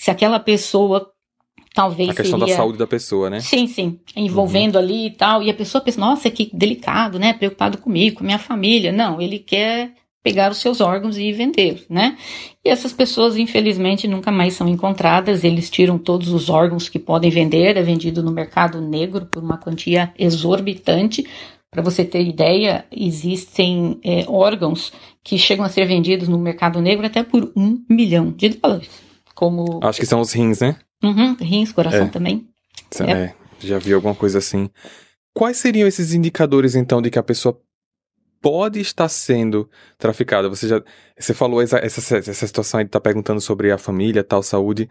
se 0.00 0.10
aquela 0.10 0.40
pessoa 0.40 1.09
talvez 1.74 2.10
a 2.10 2.14
questão 2.14 2.38
seria... 2.38 2.54
da 2.54 2.60
saúde 2.60 2.78
da 2.78 2.86
pessoa, 2.86 3.30
né? 3.30 3.40
Sim, 3.40 3.66
sim, 3.66 4.00
envolvendo 4.16 4.76
uhum. 4.76 4.82
ali 4.82 5.06
e 5.06 5.10
tal, 5.10 5.42
e 5.42 5.50
a 5.50 5.54
pessoa 5.54 5.82
pensa, 5.82 6.00
nossa, 6.00 6.30
que 6.30 6.50
delicado, 6.52 7.18
né? 7.18 7.32
Preocupado 7.32 7.78
comigo, 7.78 8.18
com 8.18 8.24
minha 8.24 8.38
família. 8.38 8.92
Não, 8.92 9.20
ele 9.20 9.38
quer 9.38 9.92
pegar 10.22 10.50
os 10.50 10.58
seus 10.58 10.80
órgãos 10.80 11.16
e 11.16 11.32
vender, 11.32 11.84
né? 11.88 12.16
E 12.64 12.68
essas 12.68 12.92
pessoas, 12.92 13.36
infelizmente, 13.36 14.06
nunca 14.06 14.30
mais 14.30 14.54
são 14.54 14.68
encontradas. 14.68 15.44
Eles 15.44 15.70
tiram 15.70 15.96
todos 15.98 16.28
os 16.28 16.50
órgãos 16.50 16.88
que 16.88 16.98
podem 16.98 17.30
vender, 17.30 17.76
é 17.76 17.82
vendido 17.82 18.22
no 18.22 18.30
mercado 18.30 18.80
negro 18.80 19.26
por 19.26 19.42
uma 19.42 19.56
quantia 19.56 20.12
exorbitante. 20.18 21.26
Para 21.70 21.82
você 21.82 22.04
ter 22.04 22.22
ideia, 22.22 22.84
existem 22.90 23.98
é, 24.02 24.24
órgãos 24.28 24.92
que 25.22 25.38
chegam 25.38 25.64
a 25.64 25.68
ser 25.68 25.86
vendidos 25.86 26.28
no 26.28 26.36
mercado 26.36 26.80
negro 26.80 27.06
até 27.06 27.22
por 27.22 27.52
um 27.56 27.82
milhão 27.88 28.30
de 28.32 28.50
dólares. 28.50 28.90
Como... 29.34 29.80
Acho 29.82 30.00
que 30.00 30.06
são 30.06 30.20
os 30.20 30.32
rins, 30.32 30.60
né? 30.60 30.76
Uhum, 31.02 31.34
rins, 31.40 31.72
coração 31.72 32.06
é. 32.06 32.08
também. 32.08 32.48
É. 33.00 33.12
é. 33.12 33.34
já 33.60 33.78
vi 33.78 33.92
alguma 33.92 34.14
coisa 34.14 34.38
assim. 34.38 34.68
Quais 35.34 35.56
seriam 35.56 35.86
esses 35.86 36.12
indicadores, 36.12 36.74
então, 36.74 37.00
de 37.00 37.10
que 37.10 37.18
a 37.18 37.22
pessoa 37.22 37.58
pode 38.40 38.80
estar 38.80 39.08
sendo 39.08 39.68
traficada? 39.98 40.48
Você 40.48 40.68
já 40.68 40.82
você 41.18 41.32
falou 41.34 41.62
essa, 41.62 41.78
essa, 41.78 42.16
essa 42.16 42.46
situação 42.46 42.78
aí 42.78 42.84
de 42.84 42.88
estar 42.88 43.00
tá 43.00 43.04
perguntando 43.04 43.40
sobre 43.40 43.70
a 43.70 43.78
família, 43.78 44.24
tal, 44.24 44.42
saúde. 44.42 44.88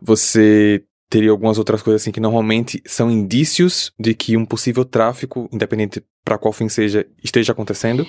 Você 0.00 0.84
teria 1.10 1.30
algumas 1.30 1.58
outras 1.58 1.82
coisas 1.82 2.00
assim 2.00 2.10
que 2.10 2.20
normalmente 2.20 2.82
são 2.86 3.10
indícios 3.10 3.92
de 4.00 4.14
que 4.14 4.36
um 4.36 4.46
possível 4.46 4.84
tráfico, 4.84 5.48
independente 5.52 6.02
para 6.24 6.38
qual 6.38 6.52
fim 6.52 6.68
seja, 6.68 7.06
esteja 7.22 7.52
acontecendo? 7.52 8.06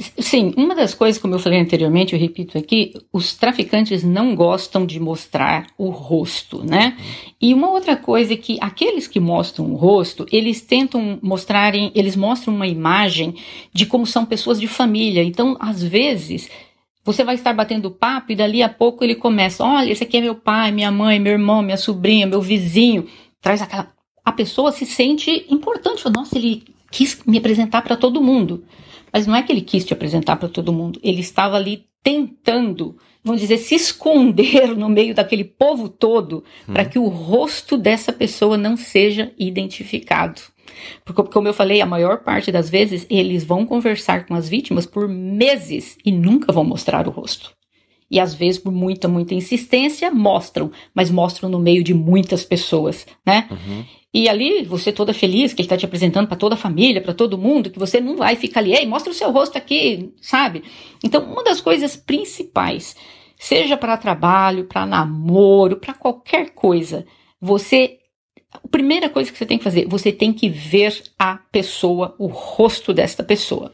Sim, 0.00 0.54
uma 0.56 0.74
das 0.74 0.94
coisas, 0.94 1.20
como 1.20 1.34
eu 1.34 1.38
falei 1.38 1.60
anteriormente, 1.60 2.14
eu 2.14 2.18
repito 2.18 2.56
aqui, 2.56 2.94
os 3.12 3.34
traficantes 3.34 4.02
não 4.02 4.34
gostam 4.34 4.86
de 4.86 4.98
mostrar 4.98 5.66
o 5.76 5.90
rosto, 5.90 6.64
né? 6.64 6.96
E 7.38 7.52
uma 7.52 7.70
outra 7.70 7.94
coisa 7.94 8.32
é 8.32 8.36
que 8.36 8.56
aqueles 8.58 9.06
que 9.06 9.20
mostram 9.20 9.70
o 9.70 9.76
rosto, 9.76 10.26
eles 10.32 10.62
tentam 10.62 11.18
mostrarem, 11.22 11.92
eles 11.94 12.16
mostram 12.16 12.54
uma 12.54 12.66
imagem 12.66 13.34
de 13.72 13.84
como 13.84 14.06
são 14.06 14.24
pessoas 14.24 14.58
de 14.58 14.66
família. 14.66 15.22
Então, 15.22 15.58
às 15.60 15.82
vezes, 15.82 16.48
você 17.04 17.22
vai 17.22 17.34
estar 17.34 17.52
batendo 17.52 17.90
papo 17.90 18.32
e 18.32 18.36
dali 18.36 18.62
a 18.62 18.70
pouco 18.70 19.04
ele 19.04 19.14
começa: 19.14 19.62
olha, 19.62 19.92
esse 19.92 20.04
aqui 20.04 20.16
é 20.16 20.20
meu 20.22 20.34
pai, 20.34 20.72
minha 20.72 20.90
mãe, 20.90 21.20
meu 21.20 21.32
irmão, 21.32 21.60
minha 21.60 21.76
sobrinha, 21.76 22.26
meu 22.26 22.40
vizinho. 22.40 23.06
Traz 23.42 23.60
aquela. 23.60 23.92
A 24.24 24.32
pessoa 24.32 24.72
se 24.72 24.86
sente 24.86 25.44
importante. 25.50 26.08
Nossa, 26.08 26.38
ele 26.38 26.62
quis 26.90 27.20
me 27.26 27.36
apresentar 27.38 27.82
para 27.82 27.96
todo 27.96 28.22
mundo. 28.22 28.64
Mas 29.12 29.26
não 29.26 29.36
é 29.36 29.42
que 29.42 29.52
ele 29.52 29.60
quis 29.60 29.84
te 29.84 29.92
apresentar 29.92 30.36
para 30.36 30.48
todo 30.48 30.72
mundo, 30.72 30.98
ele 31.02 31.20
estava 31.20 31.56
ali 31.56 31.84
tentando, 32.02 32.96
vamos 33.22 33.40
dizer, 33.40 33.58
se 33.58 33.74
esconder 33.74 34.76
no 34.76 34.88
meio 34.88 35.14
daquele 35.14 35.44
povo 35.44 35.88
todo 35.88 36.42
hum. 36.68 36.72
para 36.72 36.84
que 36.84 36.98
o 36.98 37.08
rosto 37.08 37.76
dessa 37.76 38.12
pessoa 38.12 38.56
não 38.56 38.76
seja 38.76 39.32
identificado. 39.38 40.40
Porque, 41.04 41.22
como 41.24 41.48
eu 41.48 41.54
falei, 41.54 41.80
a 41.80 41.86
maior 41.86 42.22
parte 42.22 42.50
das 42.50 42.68
vezes 42.68 43.06
eles 43.08 43.44
vão 43.44 43.66
conversar 43.66 44.26
com 44.26 44.34
as 44.34 44.48
vítimas 44.48 44.86
por 44.86 45.08
meses 45.08 45.96
e 46.04 46.10
nunca 46.10 46.52
vão 46.52 46.64
mostrar 46.64 47.06
o 47.06 47.10
rosto. 47.10 47.52
E 48.10 48.20
às 48.20 48.34
vezes, 48.34 48.60
por 48.60 48.72
muita, 48.72 49.08
muita 49.08 49.34
insistência, 49.34 50.10
mostram, 50.10 50.70
mas 50.94 51.10
mostram 51.10 51.48
no 51.48 51.58
meio 51.58 51.82
de 51.82 51.94
muitas 51.94 52.44
pessoas, 52.44 53.06
né? 53.24 53.48
Uhum. 53.50 53.84
E 54.14 54.28
ali, 54.28 54.62
você 54.64 54.92
toda 54.92 55.14
feliz, 55.14 55.54
que 55.54 55.62
ele 55.62 55.66
está 55.66 55.76
te 55.76 55.86
apresentando 55.86 56.26
para 56.28 56.36
toda 56.36 56.54
a 56.54 56.58
família, 56.58 57.00
para 57.00 57.14
todo 57.14 57.38
mundo, 57.38 57.70
que 57.70 57.78
você 57.78 57.98
não 57.98 58.16
vai 58.16 58.36
ficar 58.36 58.60
ali, 58.60 58.74
ei, 58.74 58.86
mostra 58.86 59.10
o 59.10 59.14
seu 59.14 59.30
rosto 59.30 59.56
aqui, 59.56 60.12
sabe? 60.20 60.62
Então, 61.02 61.24
uma 61.24 61.42
das 61.42 61.62
coisas 61.62 61.96
principais, 61.96 62.94
seja 63.38 63.76
para 63.76 63.96
trabalho, 63.96 64.66
para 64.66 64.84
namoro, 64.84 65.76
para 65.76 65.94
qualquer 65.94 66.50
coisa, 66.50 67.06
você 67.40 67.98
a 68.52 68.68
primeira 68.68 69.08
coisa 69.08 69.32
que 69.32 69.38
você 69.38 69.46
tem 69.46 69.56
que 69.56 69.64
fazer, 69.64 69.86
você 69.88 70.12
tem 70.12 70.30
que 70.30 70.48
ver 70.48 71.02
a 71.18 71.36
pessoa, 71.50 72.14
o 72.18 72.26
rosto 72.26 72.92
desta 72.92 73.24
pessoa. 73.24 73.72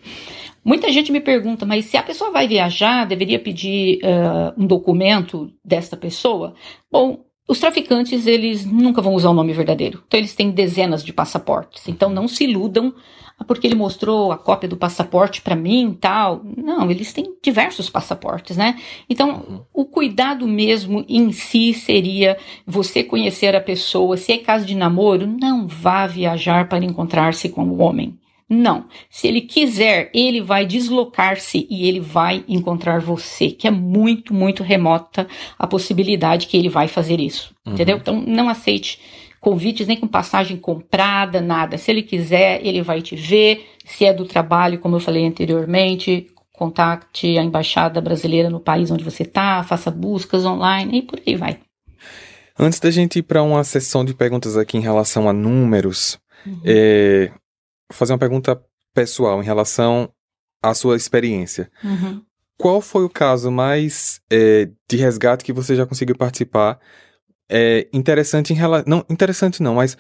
Muita 0.64 0.92
gente 0.92 1.10
me 1.10 1.20
pergunta, 1.20 1.66
mas 1.66 1.86
se 1.86 1.96
a 1.96 2.02
pessoa 2.02 2.30
vai 2.30 2.46
viajar, 2.46 3.06
deveria 3.06 3.38
pedir 3.38 4.00
uh, 4.04 4.54
um 4.56 4.66
documento 4.66 5.50
desta 5.64 5.96
pessoa? 5.96 6.54
Bom, 6.90 7.24
os 7.48 7.58
traficantes, 7.58 8.26
eles 8.26 8.66
nunca 8.66 9.00
vão 9.00 9.14
usar 9.14 9.30
o 9.30 9.34
nome 9.34 9.54
verdadeiro. 9.54 10.02
Então, 10.06 10.20
eles 10.20 10.34
têm 10.34 10.50
dezenas 10.50 11.02
de 11.02 11.14
passaportes. 11.14 11.88
Então, 11.88 12.10
não 12.10 12.28
se 12.28 12.44
iludam 12.44 12.94
ah, 13.38 13.44
porque 13.44 13.66
ele 13.66 13.74
mostrou 13.74 14.32
a 14.32 14.36
cópia 14.36 14.68
do 14.68 14.76
passaporte 14.76 15.40
para 15.40 15.56
mim 15.56 15.96
tal. 15.98 16.42
Não, 16.56 16.90
eles 16.90 17.12
têm 17.12 17.34
diversos 17.42 17.88
passaportes, 17.88 18.56
né? 18.56 18.78
Então, 19.08 19.64
o 19.72 19.86
cuidado 19.86 20.46
mesmo 20.46 21.04
em 21.08 21.32
si 21.32 21.72
seria 21.72 22.36
você 22.66 23.02
conhecer 23.02 23.56
a 23.56 23.60
pessoa. 23.60 24.16
Se 24.16 24.32
é 24.32 24.38
caso 24.38 24.66
de 24.66 24.74
namoro, 24.74 25.26
não 25.26 25.66
vá 25.66 26.06
viajar 26.06 26.68
para 26.68 26.84
encontrar-se 26.84 27.48
com 27.48 27.62
o 27.62 27.80
homem. 27.80 28.18
Não. 28.48 28.86
Se 29.10 29.28
ele 29.28 29.42
quiser, 29.42 30.10
ele 30.14 30.40
vai 30.40 30.64
deslocar-se 30.64 31.66
e 31.68 31.86
ele 31.86 32.00
vai 32.00 32.44
encontrar 32.48 33.00
você, 33.00 33.50
que 33.50 33.68
é 33.68 33.70
muito, 33.70 34.32
muito 34.32 34.62
remota 34.62 35.28
a 35.58 35.66
possibilidade 35.66 36.46
que 36.46 36.56
ele 36.56 36.68
vai 36.68 36.88
fazer 36.88 37.20
isso. 37.20 37.54
Uhum. 37.66 37.74
Entendeu? 37.74 37.98
Então, 37.98 38.20
não 38.20 38.48
aceite 38.48 38.98
convites 39.40 39.86
nem 39.86 39.96
com 39.96 40.06
passagem 40.06 40.56
comprada, 40.56 41.40
nada. 41.40 41.78
Se 41.78 41.90
ele 41.90 42.02
quiser, 42.02 42.64
ele 42.64 42.82
vai 42.82 43.00
te 43.02 43.14
ver. 43.14 43.66
Se 43.84 44.04
é 44.04 44.12
do 44.12 44.24
trabalho, 44.24 44.78
como 44.78 44.96
eu 44.96 45.00
falei 45.00 45.26
anteriormente, 45.26 46.26
contacte 46.52 47.38
a 47.38 47.42
embaixada 47.42 48.00
brasileira 48.00 48.50
no 48.50 48.60
país 48.60 48.90
onde 48.90 49.04
você 49.04 49.22
está, 49.22 49.62
faça 49.62 49.90
buscas 49.90 50.44
online 50.44 50.98
e 50.98 51.02
por 51.02 51.20
aí 51.24 51.36
vai. 51.36 51.58
Antes 52.58 52.80
da 52.80 52.90
gente 52.90 53.20
ir 53.20 53.22
para 53.22 53.42
uma 53.42 53.62
sessão 53.62 54.04
de 54.04 54.12
perguntas 54.12 54.56
aqui 54.56 54.76
em 54.76 54.80
relação 54.80 55.28
a 55.28 55.32
números, 55.32 56.18
uhum. 56.44 56.60
é, 56.64 57.30
fazer 57.92 58.12
uma 58.12 58.18
pergunta 58.18 58.60
pessoal 58.94 59.42
em 59.42 59.44
relação 59.44 60.10
à 60.62 60.74
sua 60.74 60.96
experiência. 60.96 61.70
Uhum. 61.82 62.22
Qual 62.56 62.80
foi 62.80 63.04
o 63.04 63.08
caso 63.08 63.50
mais 63.50 64.20
é, 64.30 64.68
de 64.88 64.96
resgate 64.96 65.44
que 65.44 65.52
você 65.52 65.76
já 65.76 65.86
conseguiu 65.86 66.16
participar? 66.16 66.80
É 67.48 67.88
interessante 67.92 68.52
em 68.52 68.56
relação. 68.56 68.84
Não, 68.88 69.04
interessante 69.08 69.62
não, 69.62 69.76
mas 69.76 69.96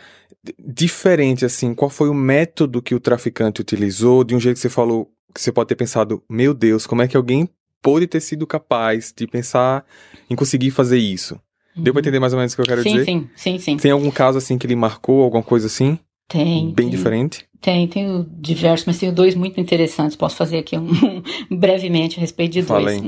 diferente, 0.58 1.44
assim. 1.44 1.72
Qual 1.72 1.88
foi 1.88 2.08
o 2.08 2.14
método 2.14 2.82
que 2.82 2.94
o 2.94 3.00
traficante 3.00 3.60
utilizou 3.60 4.24
de 4.24 4.34
um 4.34 4.40
jeito 4.40 4.56
que 4.56 4.62
você 4.62 4.68
falou, 4.68 5.10
que 5.32 5.40
você 5.40 5.52
pode 5.52 5.68
ter 5.68 5.76
pensado, 5.76 6.22
meu 6.28 6.52
Deus, 6.52 6.86
como 6.86 7.00
é 7.00 7.08
que 7.08 7.16
alguém 7.16 7.48
pôde 7.80 8.06
ter 8.06 8.20
sido 8.20 8.46
capaz 8.46 9.14
de 9.16 9.26
pensar 9.26 9.84
em 10.28 10.34
conseguir 10.34 10.72
fazer 10.72 10.98
isso? 10.98 11.40
Uhum. 11.76 11.84
Deu 11.84 11.92
pra 11.92 12.00
uhum. 12.00 12.02
entender 12.02 12.18
mais 12.18 12.32
ou 12.32 12.38
menos 12.38 12.52
o 12.52 12.56
que 12.56 12.62
eu 12.62 12.66
quero 12.66 12.82
sim, 12.82 12.90
dizer? 12.90 13.04
Sim, 13.04 13.30
sim, 13.36 13.58
sim. 13.58 13.76
Tem 13.76 13.92
algum 13.92 14.10
caso, 14.10 14.36
assim, 14.36 14.58
que 14.58 14.66
ele 14.66 14.76
marcou, 14.76 15.22
alguma 15.22 15.42
coisa 15.42 15.68
assim? 15.68 15.98
Tem. 16.28 16.66
Bem 16.66 16.74
tem, 16.74 16.90
diferente? 16.90 17.47
Tem, 17.60 17.86
tenho 17.88 18.26
diversos, 18.38 18.86
mas 18.86 18.98
tenho 18.98 19.12
dois 19.12 19.34
muito 19.34 19.60
interessantes. 19.60 20.16
Posso 20.16 20.36
fazer 20.36 20.58
aqui 20.58 20.76
um, 20.76 21.22
brevemente 21.50 22.18
a 22.18 22.20
respeito 22.20 22.52
de 22.52 22.62
dois. 22.62 23.02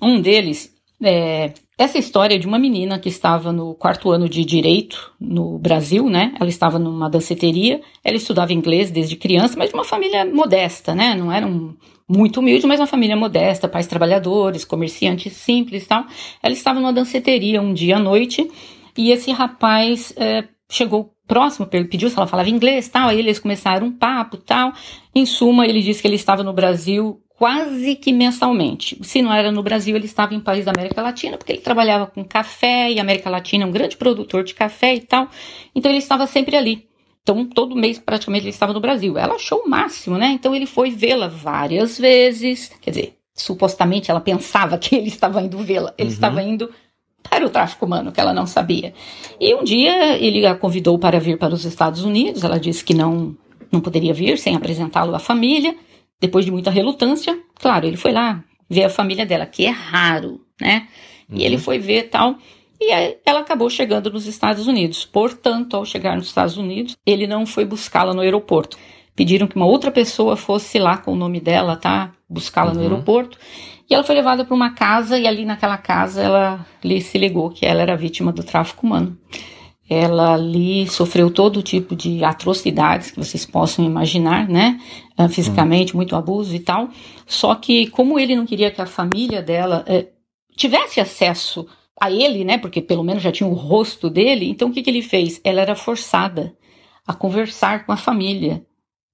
Um 0.00 0.20
deles 0.20 0.74
é 1.02 1.52
essa 1.78 1.96
história 1.98 2.38
de 2.38 2.46
uma 2.46 2.58
menina 2.58 2.98
que 2.98 3.08
estava 3.08 3.52
no 3.52 3.74
quarto 3.74 4.10
ano 4.10 4.28
de 4.28 4.44
direito 4.44 5.12
no 5.18 5.58
Brasil, 5.58 6.10
né? 6.10 6.34
Ela 6.38 6.50
estava 6.50 6.78
numa 6.78 7.08
danceteria, 7.08 7.80
ela 8.04 8.16
estudava 8.16 8.52
inglês 8.52 8.90
desde 8.90 9.16
criança, 9.16 9.54
mas 9.56 9.70
de 9.70 9.74
uma 9.74 9.84
família 9.84 10.26
modesta, 10.26 10.94
né? 10.94 11.14
Não 11.14 11.32
era 11.32 11.46
um, 11.46 11.74
muito 12.06 12.40
humilde, 12.40 12.66
mas 12.66 12.80
uma 12.80 12.86
família 12.86 13.16
modesta, 13.16 13.66
pais 13.66 13.86
trabalhadores, 13.86 14.64
comerciantes 14.64 15.32
simples 15.32 15.84
e 15.84 15.86
tal. 15.86 16.04
Ela 16.42 16.52
estava 16.52 16.80
numa 16.80 16.92
danceteria 16.92 17.62
um 17.62 17.72
dia 17.72 17.96
à 17.96 17.98
noite 17.98 18.50
e 18.96 19.10
esse 19.10 19.30
rapaz 19.30 20.12
é, 20.16 20.44
chegou 20.70 21.12
próximo, 21.26 21.66
pediu 21.66 22.08
se 22.08 22.16
ela 22.16 22.26
falava 22.26 22.48
inglês 22.48 22.88
tal, 22.88 23.08
aí 23.08 23.18
eles 23.18 23.38
começaram 23.38 23.88
um 23.88 23.92
papo 23.92 24.36
tal. 24.38 24.72
Em 25.14 25.26
suma, 25.26 25.66
ele 25.66 25.82
disse 25.82 26.00
que 26.00 26.08
ele 26.08 26.16
estava 26.16 26.42
no 26.42 26.52
Brasil 26.52 27.20
quase 27.40 27.96
que 27.96 28.12
mensalmente. 28.12 28.98
Se 29.02 29.22
não 29.22 29.32
era 29.32 29.50
no 29.50 29.62
Brasil, 29.62 29.96
ele 29.96 30.04
estava 30.04 30.34
em 30.34 30.40
países 30.40 30.66
da 30.66 30.72
América 30.72 31.00
Latina, 31.00 31.38
porque 31.38 31.52
ele 31.52 31.60
trabalhava 31.60 32.06
com 32.06 32.22
café, 32.22 32.92
e 32.92 32.98
a 32.98 33.02
América 33.02 33.30
Latina 33.30 33.64
é 33.64 33.66
um 33.66 33.70
grande 33.70 33.96
produtor 33.96 34.44
de 34.44 34.54
café 34.54 34.94
e 34.94 35.00
tal. 35.00 35.28
Então 35.74 35.90
ele 35.90 35.98
estava 35.98 36.26
sempre 36.26 36.56
ali. 36.56 36.86
Então, 37.22 37.46
todo 37.46 37.76
mês 37.76 37.98
praticamente 37.98 38.44
ele 38.44 38.50
estava 38.50 38.72
no 38.72 38.80
Brasil. 38.80 39.16
Ela 39.16 39.34
achou 39.34 39.60
o 39.60 39.68
máximo, 39.68 40.18
né? 40.18 40.32
Então 40.32 40.54
ele 40.54 40.66
foi 40.66 40.90
vê-la 40.90 41.28
várias 41.28 41.98
vezes. 41.98 42.70
Quer 42.80 42.90
dizer, 42.90 43.14
supostamente 43.34 44.10
ela 44.10 44.20
pensava 44.20 44.76
que 44.78 44.94
ele 44.94 45.08
estava 45.08 45.40
indo 45.40 45.58
vê-la. 45.58 45.94
Ele 45.96 46.08
uhum. 46.08 46.14
estava 46.14 46.42
indo 46.42 46.70
para 47.22 47.46
o 47.46 47.50
tráfico 47.50 47.86
humano, 47.86 48.12
que 48.12 48.20
ela 48.20 48.32
não 48.32 48.46
sabia. 48.46 48.92
E 49.40 49.54
um 49.54 49.64
dia 49.64 50.16
ele 50.18 50.44
a 50.46 50.54
convidou 50.54 50.98
para 50.98 51.20
vir 51.20 51.38
para 51.38 51.54
os 51.54 51.64
Estados 51.64 52.04
Unidos, 52.04 52.44
ela 52.44 52.58
disse 52.58 52.84
que 52.84 52.94
não, 52.94 53.36
não 53.70 53.80
poderia 53.80 54.12
vir 54.14 54.38
sem 54.38 54.54
apresentá-lo 54.56 55.14
à 55.14 55.18
família. 55.18 55.76
Depois 56.20 56.44
de 56.44 56.50
muita 56.50 56.70
relutância, 56.70 57.38
claro, 57.54 57.86
ele 57.86 57.96
foi 57.96 58.12
lá 58.12 58.44
ver 58.68 58.84
a 58.84 58.90
família 58.90 59.24
dela, 59.24 59.46
que 59.46 59.64
é 59.64 59.70
raro, 59.70 60.40
né? 60.60 60.86
Uhum. 61.28 61.38
E 61.38 61.44
ele 61.44 61.56
uhum. 61.56 61.62
foi 61.62 61.78
ver 61.78 62.04
tal. 62.04 62.36
E 62.80 62.92
ela 63.26 63.40
acabou 63.40 63.68
chegando 63.68 64.10
nos 64.10 64.26
Estados 64.26 64.66
Unidos. 64.66 65.04
Portanto, 65.04 65.76
ao 65.76 65.84
chegar 65.84 66.16
nos 66.16 66.26
Estados 66.26 66.56
Unidos, 66.56 66.96
ele 67.04 67.26
não 67.26 67.44
foi 67.44 67.64
buscá-la 67.64 68.14
no 68.14 68.20
aeroporto. 68.20 68.78
Pediram 69.14 69.46
que 69.46 69.56
uma 69.56 69.66
outra 69.66 69.90
pessoa 69.90 70.36
fosse 70.36 70.78
lá 70.78 70.96
com 70.96 71.12
o 71.12 71.16
nome 71.16 71.40
dela, 71.40 71.76
tá? 71.76 72.12
Buscá-la 72.28 72.70
uhum. 72.70 72.76
no 72.76 72.82
aeroporto. 72.82 73.38
E 73.90 73.94
ela 73.94 74.04
foi 74.04 74.14
levada 74.14 74.44
para 74.44 74.54
uma 74.54 74.70
casa 74.70 75.18
e 75.18 75.26
ali 75.26 75.44
naquela 75.44 75.76
casa 75.76 76.22
ela 76.22 76.64
lhe 76.82 77.00
se 77.00 77.18
ligou 77.18 77.50
que 77.50 77.66
ela 77.66 77.82
era 77.82 77.96
vítima 77.96 78.32
do 78.32 78.44
tráfico 78.44 78.86
humano. 78.86 79.18
Ela 79.88 80.34
ali 80.34 80.86
sofreu 80.86 81.28
todo 81.28 81.60
tipo 81.60 81.96
de 81.96 82.22
atrocidades 82.22 83.10
que 83.10 83.18
vocês 83.18 83.44
possam 83.44 83.84
imaginar, 83.84 84.48
né? 84.48 84.80
Ah, 85.18 85.28
fisicamente, 85.28 85.96
muito 85.96 86.14
abuso 86.14 86.54
e 86.54 86.60
tal. 86.60 86.88
Só 87.26 87.56
que 87.56 87.88
como 87.88 88.16
ele 88.16 88.36
não 88.36 88.46
queria 88.46 88.70
que 88.70 88.80
a 88.80 88.86
família 88.86 89.42
dela 89.42 89.84
eh, 89.88 90.06
tivesse 90.56 91.00
acesso 91.00 91.66
a 92.00 92.08
ele, 92.08 92.44
né? 92.44 92.58
Porque 92.58 92.80
pelo 92.80 93.02
menos 93.02 93.20
já 93.20 93.32
tinha 93.32 93.48
o 93.48 93.54
rosto 93.54 94.08
dele. 94.08 94.48
Então 94.48 94.68
o 94.68 94.72
que, 94.72 94.84
que 94.84 94.90
ele 94.90 95.02
fez? 95.02 95.40
Ela 95.42 95.62
era 95.62 95.74
forçada 95.74 96.54
a 97.04 97.12
conversar 97.12 97.84
com 97.84 97.90
a 97.90 97.96
família. 97.96 98.64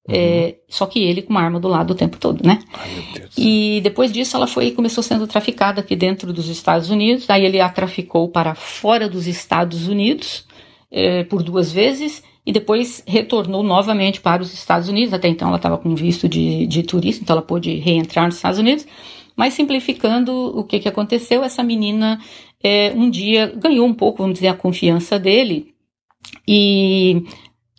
Uhum. 0.07 0.15
É, 0.15 0.55
só 0.69 0.85
que 0.85 1.03
ele 1.03 1.21
com 1.21 1.31
uma 1.31 1.41
arma 1.41 1.59
do 1.59 1.67
lado 1.67 1.91
o 1.91 1.95
tempo 1.95 2.17
todo, 2.17 2.45
né? 2.45 2.59
Ai, 2.73 3.23
e 3.37 3.81
depois 3.83 4.11
disso 4.11 4.37
ela 4.37 4.47
foi 4.47 4.71
começou 4.71 5.03
sendo 5.03 5.27
traficada 5.27 5.81
aqui 5.81 5.95
dentro 5.95 6.31
dos 6.31 6.47
Estados 6.47 6.89
Unidos. 6.89 7.29
Aí 7.29 7.45
ele 7.45 7.59
a 7.59 7.69
traficou 7.69 8.29
para 8.29 8.55
fora 8.55 9.09
dos 9.09 9.27
Estados 9.27 9.87
Unidos 9.87 10.45
é, 10.89 11.23
por 11.25 11.43
duas 11.43 11.71
vezes 11.71 12.23
e 12.45 12.51
depois 12.53 13.03
retornou 13.05 13.61
novamente 13.61 14.21
para 14.21 14.41
os 14.41 14.53
Estados 14.53 14.87
Unidos. 14.87 15.13
Até 15.13 15.27
então 15.27 15.49
ela 15.49 15.57
estava 15.57 15.77
com 15.77 15.93
visto 15.93 16.29
de, 16.29 16.65
de 16.65 16.83
turista, 16.83 17.21
então 17.21 17.35
ela 17.35 17.45
pôde 17.45 17.75
reentrar 17.75 18.25
nos 18.25 18.35
Estados 18.35 18.59
Unidos. 18.59 18.87
Mas 19.35 19.53
simplificando, 19.53 20.31
o 20.57 20.63
que, 20.63 20.79
que 20.79 20.87
aconteceu? 20.87 21.43
Essa 21.43 21.61
menina 21.61 22.19
é, 22.63 22.91
um 22.95 23.09
dia 23.09 23.53
ganhou 23.55 23.85
um 23.85 23.93
pouco, 23.93 24.19
vamos 24.19 24.35
dizer, 24.35 24.47
a 24.47 24.55
confiança 24.55 25.19
dele 25.19 25.75
e 26.47 27.23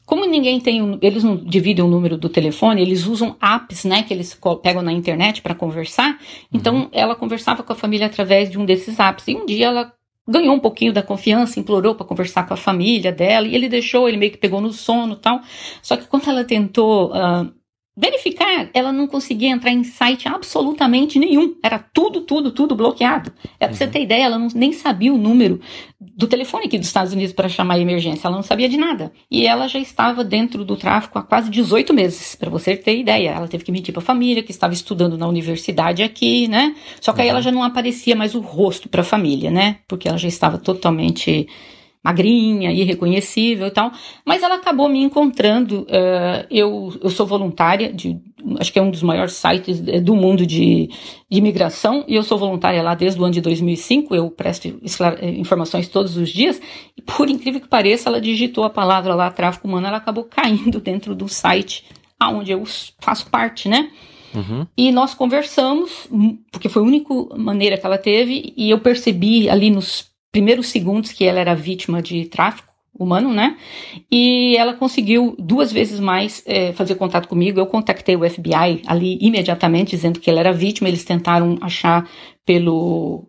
como 0.09 0.25
ninguém 0.25 0.59
tem, 0.59 0.99
eles 1.03 1.23
não 1.23 1.37
dividem 1.37 1.85
o 1.85 1.87
número 1.87 2.17
do 2.17 2.31
telefone, 2.31 2.81
eles 2.81 3.05
usam 3.05 3.37
apps, 3.43 3.85
né, 3.85 4.03
que 4.03 4.15
eles 4.15 4.41
pegam 4.63 4.81
na 4.81 4.91
internet 4.91 5.43
para 5.43 5.55
conversar. 5.55 6.19
Então, 6.51 6.77
uhum. 6.77 6.89
ela 6.93 7.15
conversava 7.15 7.63
com 7.63 7.75
a 7.75 7.77
família 7.77 8.07
através 8.07 8.51
de 8.51 8.57
um 8.57 8.65
desses 8.65 8.99
apps. 8.99 9.29
E 9.29 9.37
um 9.37 9.45
dia 9.45 9.67
ela 9.67 9.93
ganhou 10.27 10.55
um 10.55 10.59
pouquinho 10.59 10.95
da 10.95 11.03
confiança, 11.03 11.61
implorou 11.61 11.95
para 11.95 12.07
conversar 12.07 12.47
com 12.47 12.55
a 12.55 12.57
família 12.57 13.13
dela, 13.13 13.47
e 13.47 13.55
ele 13.55 13.69
deixou, 13.69 14.09
ele 14.09 14.17
meio 14.17 14.33
que 14.33 14.39
pegou 14.39 14.63
no 14.63 14.73
sono 14.73 15.15
tal. 15.15 15.43
Só 15.83 15.95
que 15.95 16.07
quando 16.07 16.27
ela 16.27 16.43
tentou 16.43 17.11
uh, 17.11 17.53
verificar, 17.99 18.71
ela 18.73 18.93
não 18.93 19.09
conseguia 19.09 19.51
entrar 19.51 19.73
em 19.73 19.83
site 19.83 20.29
absolutamente 20.29 21.19
nenhum. 21.19 21.57
Era 21.61 21.81
tudo, 21.81 22.21
tudo, 22.21 22.53
tudo 22.53 22.77
bloqueado. 22.77 23.33
É, 23.59 23.67
pra 23.67 23.69
uhum. 23.69 23.75
você 23.75 23.89
ter 23.89 24.03
ideia, 24.03 24.27
ela 24.27 24.39
não, 24.39 24.47
nem 24.55 24.73
sabia 24.73 25.13
o 25.13 25.19
número 25.19 25.61
do 26.01 26.29
telefone 26.29 26.67
aqui 26.67 26.79
dos 26.79 26.87
Estados 26.87 27.13
Unidos 27.13 27.33
para 27.33 27.49
chamar 27.49 27.75
a 27.75 27.81
emergência. 27.81 28.29
Ela 28.29 28.37
não 28.37 28.43
sabia 28.45 28.69
de 28.69 28.77
nada. 28.77 29.13
E 29.29 29.49
ela 29.49 29.67
já 29.67 29.81
estava 29.81 30.23
dentro 30.23 30.65
do 30.65 30.77
tráfico 30.77 31.19
há 31.19 31.23
quase 31.23 31.51
18 31.51 31.93
meses, 31.93 32.37
para 32.37 32.49
você 32.49 32.77
ter 32.77 32.97
ideia. 32.97 33.31
Ela 33.31 33.49
teve 33.49 33.65
que 33.65 33.73
mentir 33.73 33.93
para 33.93 34.01
a 34.01 34.07
família 34.07 34.45
que 34.45 34.53
estava 34.53 34.73
estudando 34.73 35.19
na 35.19 35.27
universidade 35.27 36.05
aqui, 36.05 36.47
né? 36.47 36.77
Só 37.01 37.13
que 37.13 37.19
uhum. 37.19 37.25
aí 37.25 37.29
ela 37.31 37.43
já 37.43 37.51
não 37.51 37.65
aparecia 37.65 38.15
mais 38.15 38.37
o 38.37 38.41
rosto 38.41 38.89
para 38.89 39.01
a 39.01 39.05
família, 39.05 39.51
né? 39.51 39.79
Porque 39.89 40.09
ela 40.09 40.19
já 40.19 40.29
estava 40.29 40.57
totalmente 40.57 41.49
magrinha, 42.03 42.73
irreconhecível 42.73 43.67
e 43.67 43.71
tal, 43.71 43.93
mas 44.25 44.43
ela 44.43 44.55
acabou 44.57 44.89
me 44.89 45.03
encontrando. 45.03 45.83
Uh, 45.83 46.47
eu, 46.51 46.93
eu 47.03 47.11
sou 47.11 47.27
voluntária 47.27 47.93
de, 47.93 48.19
acho 48.59 48.73
que 48.73 48.79
é 48.79 48.83
um 48.83 48.91
dos 48.91 49.03
maiores 49.03 49.33
sites 49.33 49.81
do 49.81 50.15
mundo 50.15 50.47
de, 50.47 50.89
de 51.29 51.39
imigração, 51.39 52.05
e 52.07 52.15
eu 52.15 52.23
sou 52.23 52.39
voluntária 52.39 52.83
lá 52.83 52.95
desde 52.95 53.21
o 53.21 53.25
ano 53.25 53.35
de 53.35 53.41
2005. 53.41 54.15
Eu 54.15 54.31
presto 54.31 54.69
eh, 54.69 55.31
informações 55.31 55.89
todos 55.89 56.17
os 56.17 56.31
dias, 56.31 56.61
e 56.97 57.03
por 57.03 57.29
incrível 57.29 57.61
que 57.61 57.69
pareça, 57.69 58.09
ela 58.09 58.21
digitou 58.21 58.65
a 58.65 58.71
palavra 58.71 59.15
lá, 59.15 59.31
tráfico 59.31 59.67
humano, 59.67 59.87
ela 59.87 59.99
acabou 59.99 60.25
caindo 60.31 60.81
dentro 60.81 61.15
do 61.15 61.29
site 61.29 61.85
aonde 62.19 62.51
eu 62.51 62.65
faço 63.01 63.31
parte, 63.31 63.69
né? 63.69 63.91
Uhum. 64.35 64.67
E 64.77 64.91
nós 64.93 65.15
conversamos, 65.15 66.09
porque 66.51 66.69
foi 66.69 66.83
a 66.83 66.85
única 66.85 67.15
maneira 67.37 67.79
que 67.79 67.87
ela 67.87 67.99
teve, 67.99 68.53
e 68.57 68.69
eu 68.71 68.79
percebi 68.79 69.49
ali 69.49 69.71
nos 69.71 70.09
primeiros 70.39 70.69
segundos 70.69 71.11
que 71.11 71.25
ela 71.25 71.41
era 71.41 71.53
vítima 71.53 72.01
de 72.01 72.27
tráfico, 72.27 72.69
humano, 72.97 73.33
né? 73.33 73.57
E 74.11 74.57
ela 74.57 74.73
conseguiu 74.73 75.35
duas 75.37 75.73
vezes 75.73 75.99
mais 75.99 76.43
é, 76.47 76.73
fazer 76.73 76.95
contato 76.95 77.29
comigo. 77.29 77.59
Eu 77.59 77.67
contactei 77.67 78.17
o 78.17 78.29
FBI 78.29 78.83
ali 78.87 79.19
imediatamente, 79.21 79.91
dizendo 79.91 80.21
que 80.21 80.31
ela 80.31 80.41
era 80.41 80.53
vítima. 80.53 80.89
Eles 80.89 81.05
tentaram 81.05 81.59
achar 81.61 82.09
pelo 82.45 83.27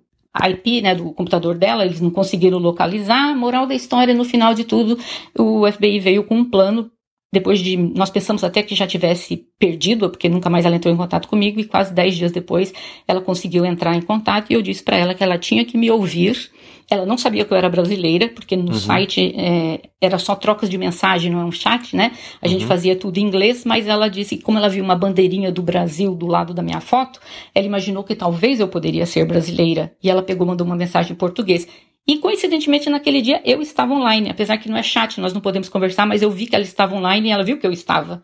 IP, 0.49 0.81
né, 0.81 0.93
do 0.93 1.11
computador 1.11 1.55
dela, 1.57 1.85
eles 1.85 1.99
não 1.99 2.11
conseguiram 2.11 2.59
localizar. 2.59 3.35
Moral 3.35 3.65
da 3.65 3.73
história, 3.75 4.13
no 4.13 4.23
final 4.23 4.53
de 4.53 4.63
tudo, 4.63 4.97
o 5.37 5.69
FBI 5.71 5.99
veio 5.99 6.23
com 6.23 6.35
um 6.35 6.45
plano 6.45 6.91
depois 7.31 7.59
de. 7.59 7.77
Nós 7.77 8.09
pensamos 8.09 8.43
até 8.43 8.63
que 8.63 8.75
já 8.75 8.87
tivesse 8.87 9.45
perdido, 9.59 10.09
porque 10.09 10.29
nunca 10.29 10.49
mais 10.49 10.65
ela 10.65 10.75
entrou 10.75 10.93
em 10.93 10.97
contato 10.97 11.27
comigo, 11.27 11.59
e 11.59 11.65
quase 11.65 11.93
dez 11.93 12.15
dias 12.15 12.31
depois 12.31 12.73
ela 13.07 13.21
conseguiu 13.21 13.65
entrar 13.65 13.95
em 13.95 14.01
contato 14.01 14.51
e 14.51 14.53
eu 14.53 14.61
disse 14.61 14.83
para 14.83 14.97
ela 14.97 15.13
que 15.13 15.23
ela 15.23 15.37
tinha 15.37 15.65
que 15.65 15.77
me 15.77 15.89
ouvir. 15.91 16.49
Ela 16.89 17.06
não 17.06 17.17
sabia 17.17 17.45
que 17.45 17.54
eu 17.54 17.58
era 17.58 17.69
brasileira, 17.69 18.30
porque 18.30 18.56
no 18.56 18.69
uhum. 18.69 18.73
site 18.73 19.34
é, 19.38 19.82
era 20.02 20.17
só 20.17 20.36
trocas 20.36 20.69
de 20.69 20.78
mensagem, 20.78 21.32
não 21.32 21.41
é 21.41 21.45
um 21.45 21.52
chat, 21.52 21.95
né? 21.95 22.12
A 22.41 22.45
uhum. 22.45 22.54
gente 22.54 22.65
fazia 22.65 22.95
tudo 22.95 23.17
em 23.17 23.21
inglês, 23.21 23.63
mas 23.63 23.88
ela 23.88 24.10
disse 24.10 24.38
que, 24.38 24.43
como 24.43 24.58
ela 24.58 24.69
viu 24.69 24.84
uma 24.84 24.95
bandeirinha 24.95 25.52
do 25.52 25.62
Brasil 25.62 26.15
do 26.15 26.25
lado 26.25 26.54
da 26.54 26.63
minha 26.63 26.82
foto, 26.82 27.19
ela 27.54 27.65
imaginou 27.65 28.04
que 28.04 28.15
talvez 28.15 28.60
eu 28.60 28.67
poderia 28.67 29.06
ser 29.06 29.25
brasileira. 29.25 29.93
E 30.04 30.10
ela 30.10 30.23
pegou, 30.23 30.47
mandou 30.47 30.65
uma 30.65 30.75
mensagem 30.75 31.13
em 31.13 31.15
português. 31.15 31.67
E 32.08 32.17
coincidentemente 32.17 32.89
naquele 32.89 33.21
dia 33.21 33.39
eu 33.45 33.62
estava 33.62 33.93
online, 33.93 34.32
apesar 34.32 34.58
que 34.58 34.67
não 34.67 34.75
é 34.75 34.82
chat, 34.82 35.21
nós 35.21 35.32
não 35.32 35.39
podemos 35.39 35.69
conversar, 35.69 36.08
mas 36.08 36.23
eu 36.23 36.32
vi 36.32 36.47
que 36.47 36.56
ela 36.56 36.63
estava 36.63 36.95
online 36.95 37.30
e 37.30 37.32
ela 37.32 37.43
viu 37.43 37.60
que 37.60 37.67
eu 37.67 37.71
estava. 37.71 38.23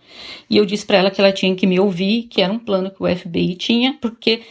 E 0.50 0.58
eu 0.58 0.66
disse 0.66 0.84
para 0.84 0.98
ela 0.98 1.12
que 1.12 1.22
ela 1.22 1.32
tinha 1.32 1.56
que 1.56 1.68
me 1.68 1.80
ouvir, 1.80 2.24
que 2.24 2.42
era 2.42 2.52
um 2.52 2.58
plano 2.58 2.90
que 2.90 3.04
o 3.04 3.16
FBI 3.16 3.54
tinha, 3.54 3.96
porque 4.02 4.42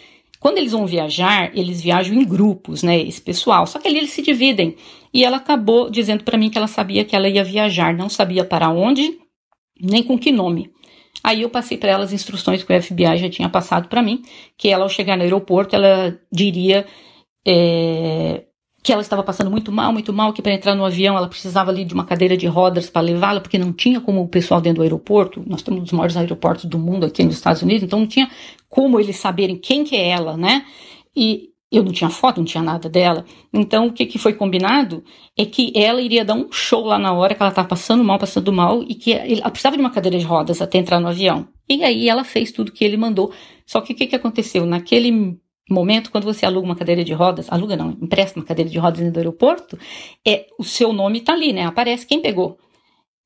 quando 0.44 0.58
eles 0.58 0.72
vão 0.72 0.86
viajar, 0.86 1.56
eles 1.56 1.80
viajam 1.80 2.14
em 2.14 2.22
grupos, 2.22 2.82
né, 2.82 3.00
esse 3.00 3.18
pessoal. 3.18 3.66
Só 3.66 3.78
que 3.78 3.88
ali 3.88 3.96
eles 3.96 4.10
se 4.10 4.20
dividem. 4.20 4.76
E 5.10 5.24
ela 5.24 5.38
acabou 5.38 5.88
dizendo 5.88 6.22
para 6.22 6.36
mim 6.36 6.50
que 6.50 6.58
ela 6.58 6.66
sabia 6.66 7.02
que 7.02 7.16
ela 7.16 7.26
ia 7.26 7.42
viajar, 7.42 7.94
não 7.94 8.10
sabia 8.10 8.44
para 8.44 8.68
onde, 8.68 9.18
nem 9.80 10.02
com 10.02 10.18
que 10.18 10.30
nome. 10.30 10.70
Aí 11.22 11.40
eu 11.40 11.48
passei 11.48 11.78
para 11.78 11.92
ela 11.92 12.04
as 12.04 12.12
instruções 12.12 12.62
que 12.62 12.70
o 12.70 12.82
FBI 12.82 13.16
já 13.16 13.30
tinha 13.30 13.48
passado 13.48 13.88
para 13.88 14.02
mim, 14.02 14.20
que 14.58 14.68
ela 14.68 14.84
ao 14.84 14.90
chegar 14.90 15.16
no 15.16 15.22
aeroporto, 15.22 15.74
ela 15.76 16.20
diria 16.30 16.84
é, 17.48 18.44
que 18.84 18.92
ela 18.92 19.00
estava 19.00 19.22
passando 19.22 19.50
muito 19.50 19.72
mal, 19.72 19.94
muito 19.94 20.12
mal, 20.12 20.30
que 20.34 20.42
para 20.42 20.52
entrar 20.52 20.74
no 20.74 20.84
avião 20.84 21.16
ela 21.16 21.26
precisava 21.26 21.70
ali 21.70 21.86
de 21.86 21.94
uma 21.94 22.04
cadeira 22.04 22.36
de 22.36 22.46
rodas 22.46 22.90
para 22.90 23.00
levá-la, 23.00 23.40
porque 23.40 23.56
não 23.56 23.72
tinha 23.72 23.98
como 23.98 24.20
o 24.20 24.28
pessoal 24.28 24.60
dentro 24.60 24.80
do 24.80 24.82
aeroporto, 24.82 25.42
nós 25.46 25.62
temos 25.62 25.80
um 25.80 25.82
dos 25.84 25.92
maiores 25.92 26.18
aeroportos 26.18 26.66
do 26.66 26.78
mundo 26.78 27.06
aqui 27.06 27.24
nos 27.24 27.34
Estados 27.34 27.62
Unidos, 27.62 27.82
então 27.82 28.00
não 28.00 28.06
tinha 28.06 28.30
como 28.68 29.00
eles 29.00 29.16
saberem 29.16 29.56
quem 29.56 29.84
que 29.84 29.96
é 29.96 30.10
ela, 30.10 30.36
né? 30.36 30.66
E 31.16 31.48
eu 31.72 31.82
não 31.82 31.92
tinha 31.92 32.10
foto, 32.10 32.36
não 32.36 32.44
tinha 32.44 32.62
nada 32.62 32.86
dela. 32.86 33.24
Então 33.54 33.86
o 33.86 33.92
que, 33.92 34.04
que 34.04 34.18
foi 34.18 34.34
combinado 34.34 35.02
é 35.34 35.46
que 35.46 35.72
ela 35.74 36.02
iria 36.02 36.22
dar 36.22 36.34
um 36.34 36.52
show 36.52 36.84
lá 36.84 36.98
na 36.98 37.14
hora 37.14 37.34
que 37.34 37.42
ela 37.42 37.48
estava 37.48 37.66
passando 37.66 38.04
mal, 38.04 38.18
passando 38.18 38.52
mal, 38.52 38.82
e 38.82 38.94
que 38.94 39.14
ela 39.14 39.50
precisava 39.50 39.76
de 39.76 39.82
uma 39.82 39.90
cadeira 39.90 40.18
de 40.18 40.26
rodas 40.26 40.60
até 40.60 40.76
entrar 40.76 41.00
no 41.00 41.08
avião. 41.08 41.48
E 41.66 41.82
aí 41.82 42.06
ela 42.06 42.22
fez 42.22 42.52
tudo 42.52 42.70
que 42.70 42.84
ele 42.84 42.98
mandou. 42.98 43.32
Só 43.66 43.80
que 43.80 43.94
o 43.94 43.96
que, 43.96 44.06
que 44.06 44.14
aconteceu? 44.14 44.66
Naquele 44.66 45.38
momento, 45.70 46.10
quando 46.10 46.24
você 46.24 46.44
aluga 46.44 46.66
uma 46.66 46.76
cadeira 46.76 47.04
de 47.04 47.12
rodas, 47.12 47.50
aluga 47.50 47.76
não, 47.76 47.90
empresta 47.90 48.38
uma 48.38 48.44
cadeira 48.44 48.70
de 48.70 48.78
rodas 48.78 49.00
no 49.00 49.16
aeroporto, 49.16 49.78
é 50.26 50.46
o 50.58 50.64
seu 50.64 50.92
nome 50.92 51.18
está 51.18 51.32
ali, 51.32 51.52
né? 51.52 51.64
Aparece 51.66 52.06
quem 52.06 52.20
pegou. 52.20 52.58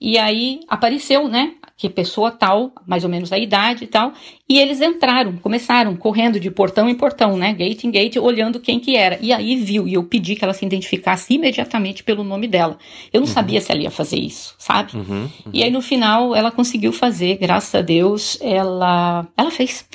E 0.01 0.17
aí 0.17 0.61
apareceu, 0.69 1.29
né? 1.29 1.55
Que 1.79 1.89
pessoa 1.89 2.33
tal, 2.33 2.73
mais 2.85 3.05
ou 3.05 3.09
menos 3.09 3.33
a 3.33 3.39
idade 3.39 3.85
e 3.85 3.87
tal. 3.87 4.13
E 4.49 4.59
eles 4.59 4.81
entraram, 4.81 5.37
começaram 5.37 5.95
correndo 5.95 6.41
de 6.41 6.51
portão 6.51 6.89
em 6.89 6.95
portão, 6.95 7.37
né? 7.37 7.53
Gate 7.53 7.85
em 7.85 7.91
gate, 7.93 8.17
olhando 8.17 8.59
quem 8.59 8.81
que 8.81 8.97
era. 8.97 9.17
E 9.23 9.33
aí 9.33 9.55
viu, 9.55 9.87
e 9.87 9.95
eu 9.95 10.03
pedi 10.03 10.35
que 10.35 10.45
ela 10.45 10.53
se 10.53 10.67
identificasse 10.67 11.33
imediatamente 11.33 12.03
pelo 12.03 12.25
nome 12.25 12.49
dela. 12.49 12.77
Eu 13.13 13.21
não 13.21 13.29
uhum. 13.29 13.33
sabia 13.33 13.61
se 13.61 13.71
ela 13.71 13.81
ia 13.81 13.93
fazer 13.93 14.19
isso, 14.19 14.57
sabe? 14.59 14.97
Uhum, 14.97 15.23
uhum. 15.23 15.31
E 15.53 15.63
aí 15.63 15.71
no 15.71 15.81
final 15.81 16.35
ela 16.35 16.51
conseguiu 16.51 16.93
fazer, 16.93 17.37
graças 17.37 17.73
a 17.73 17.81
Deus, 17.81 18.37
ela, 18.41 19.25
ela 19.37 19.51
fez. 19.53 19.87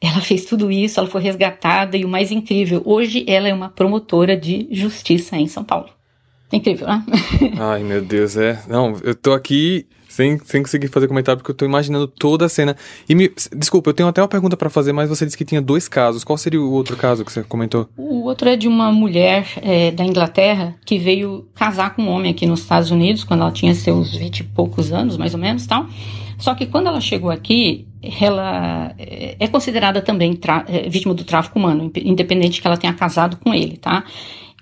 Ela 0.00 0.20
fez 0.22 0.46
tudo 0.46 0.70
isso, 0.70 0.98
ela 0.98 1.08
foi 1.08 1.20
resgatada 1.20 1.98
e 1.98 2.04
o 2.04 2.08
mais 2.08 2.32
incrível, 2.32 2.82
hoje 2.84 3.24
ela 3.28 3.46
é 3.46 3.54
uma 3.54 3.68
promotora 3.68 4.36
de 4.36 4.66
justiça 4.70 5.36
em 5.36 5.46
São 5.46 5.62
Paulo. 5.62 5.90
Incrível, 6.52 6.86
né? 6.86 7.04
Ai, 7.58 7.82
meu 7.82 8.02
Deus, 8.02 8.36
é. 8.36 8.62
Não, 8.68 8.96
eu 9.02 9.14
tô 9.14 9.32
aqui 9.32 9.86
sem, 10.16 10.38
sem 10.44 10.62
conseguir 10.62 10.88
fazer 10.88 11.06
comentário 11.06 11.38
porque 11.38 11.50
eu 11.50 11.54
tô 11.54 11.66
imaginando 11.66 12.06
toda 12.08 12.46
a 12.46 12.48
cena. 12.48 12.74
E 13.06 13.14
me, 13.14 13.30
desculpa, 13.54 13.90
eu 13.90 13.94
tenho 13.94 14.08
até 14.08 14.22
uma 14.22 14.28
pergunta 14.28 14.56
para 14.56 14.70
fazer, 14.70 14.92
mas 14.92 15.10
você 15.10 15.26
disse 15.26 15.36
que 15.36 15.44
tinha 15.44 15.60
dois 15.60 15.88
casos. 15.88 16.24
Qual 16.24 16.38
seria 16.38 16.60
o 16.60 16.72
outro 16.72 16.96
caso 16.96 17.22
que 17.22 17.30
você 17.30 17.42
comentou? 17.42 17.86
O 17.96 18.24
outro 18.24 18.48
é 18.48 18.56
de 18.56 18.66
uma 18.66 18.90
mulher 18.90 19.46
é, 19.60 19.90
da 19.90 20.04
Inglaterra 20.04 20.74
que 20.86 20.98
veio 20.98 21.46
casar 21.54 21.94
com 21.94 22.02
um 22.02 22.08
homem 22.08 22.30
aqui 22.30 22.46
nos 22.46 22.60
Estados 22.60 22.90
Unidos 22.90 23.24
quando 23.24 23.42
ela 23.42 23.52
tinha 23.52 23.74
seus 23.74 24.16
vinte 24.16 24.40
e 24.40 24.44
poucos 24.44 24.90
anos, 24.90 25.18
mais 25.18 25.34
ou 25.34 25.40
menos, 25.40 25.66
tal. 25.66 25.86
Só 26.38 26.54
que 26.54 26.64
quando 26.66 26.86
ela 26.86 27.00
chegou 27.00 27.30
aqui, 27.30 27.86
ela 28.20 28.94
é, 28.98 29.36
é 29.38 29.48
considerada 29.48 30.00
também 30.00 30.38
é, 30.66 30.88
vítima 30.88 31.12
do 31.12 31.24
tráfico 31.24 31.58
humano, 31.58 31.92
independente 31.94 32.60
que 32.60 32.66
ela 32.66 32.76
tenha 32.78 32.94
casado 32.94 33.36
com 33.36 33.52
ele, 33.52 33.76
tá? 33.76 34.04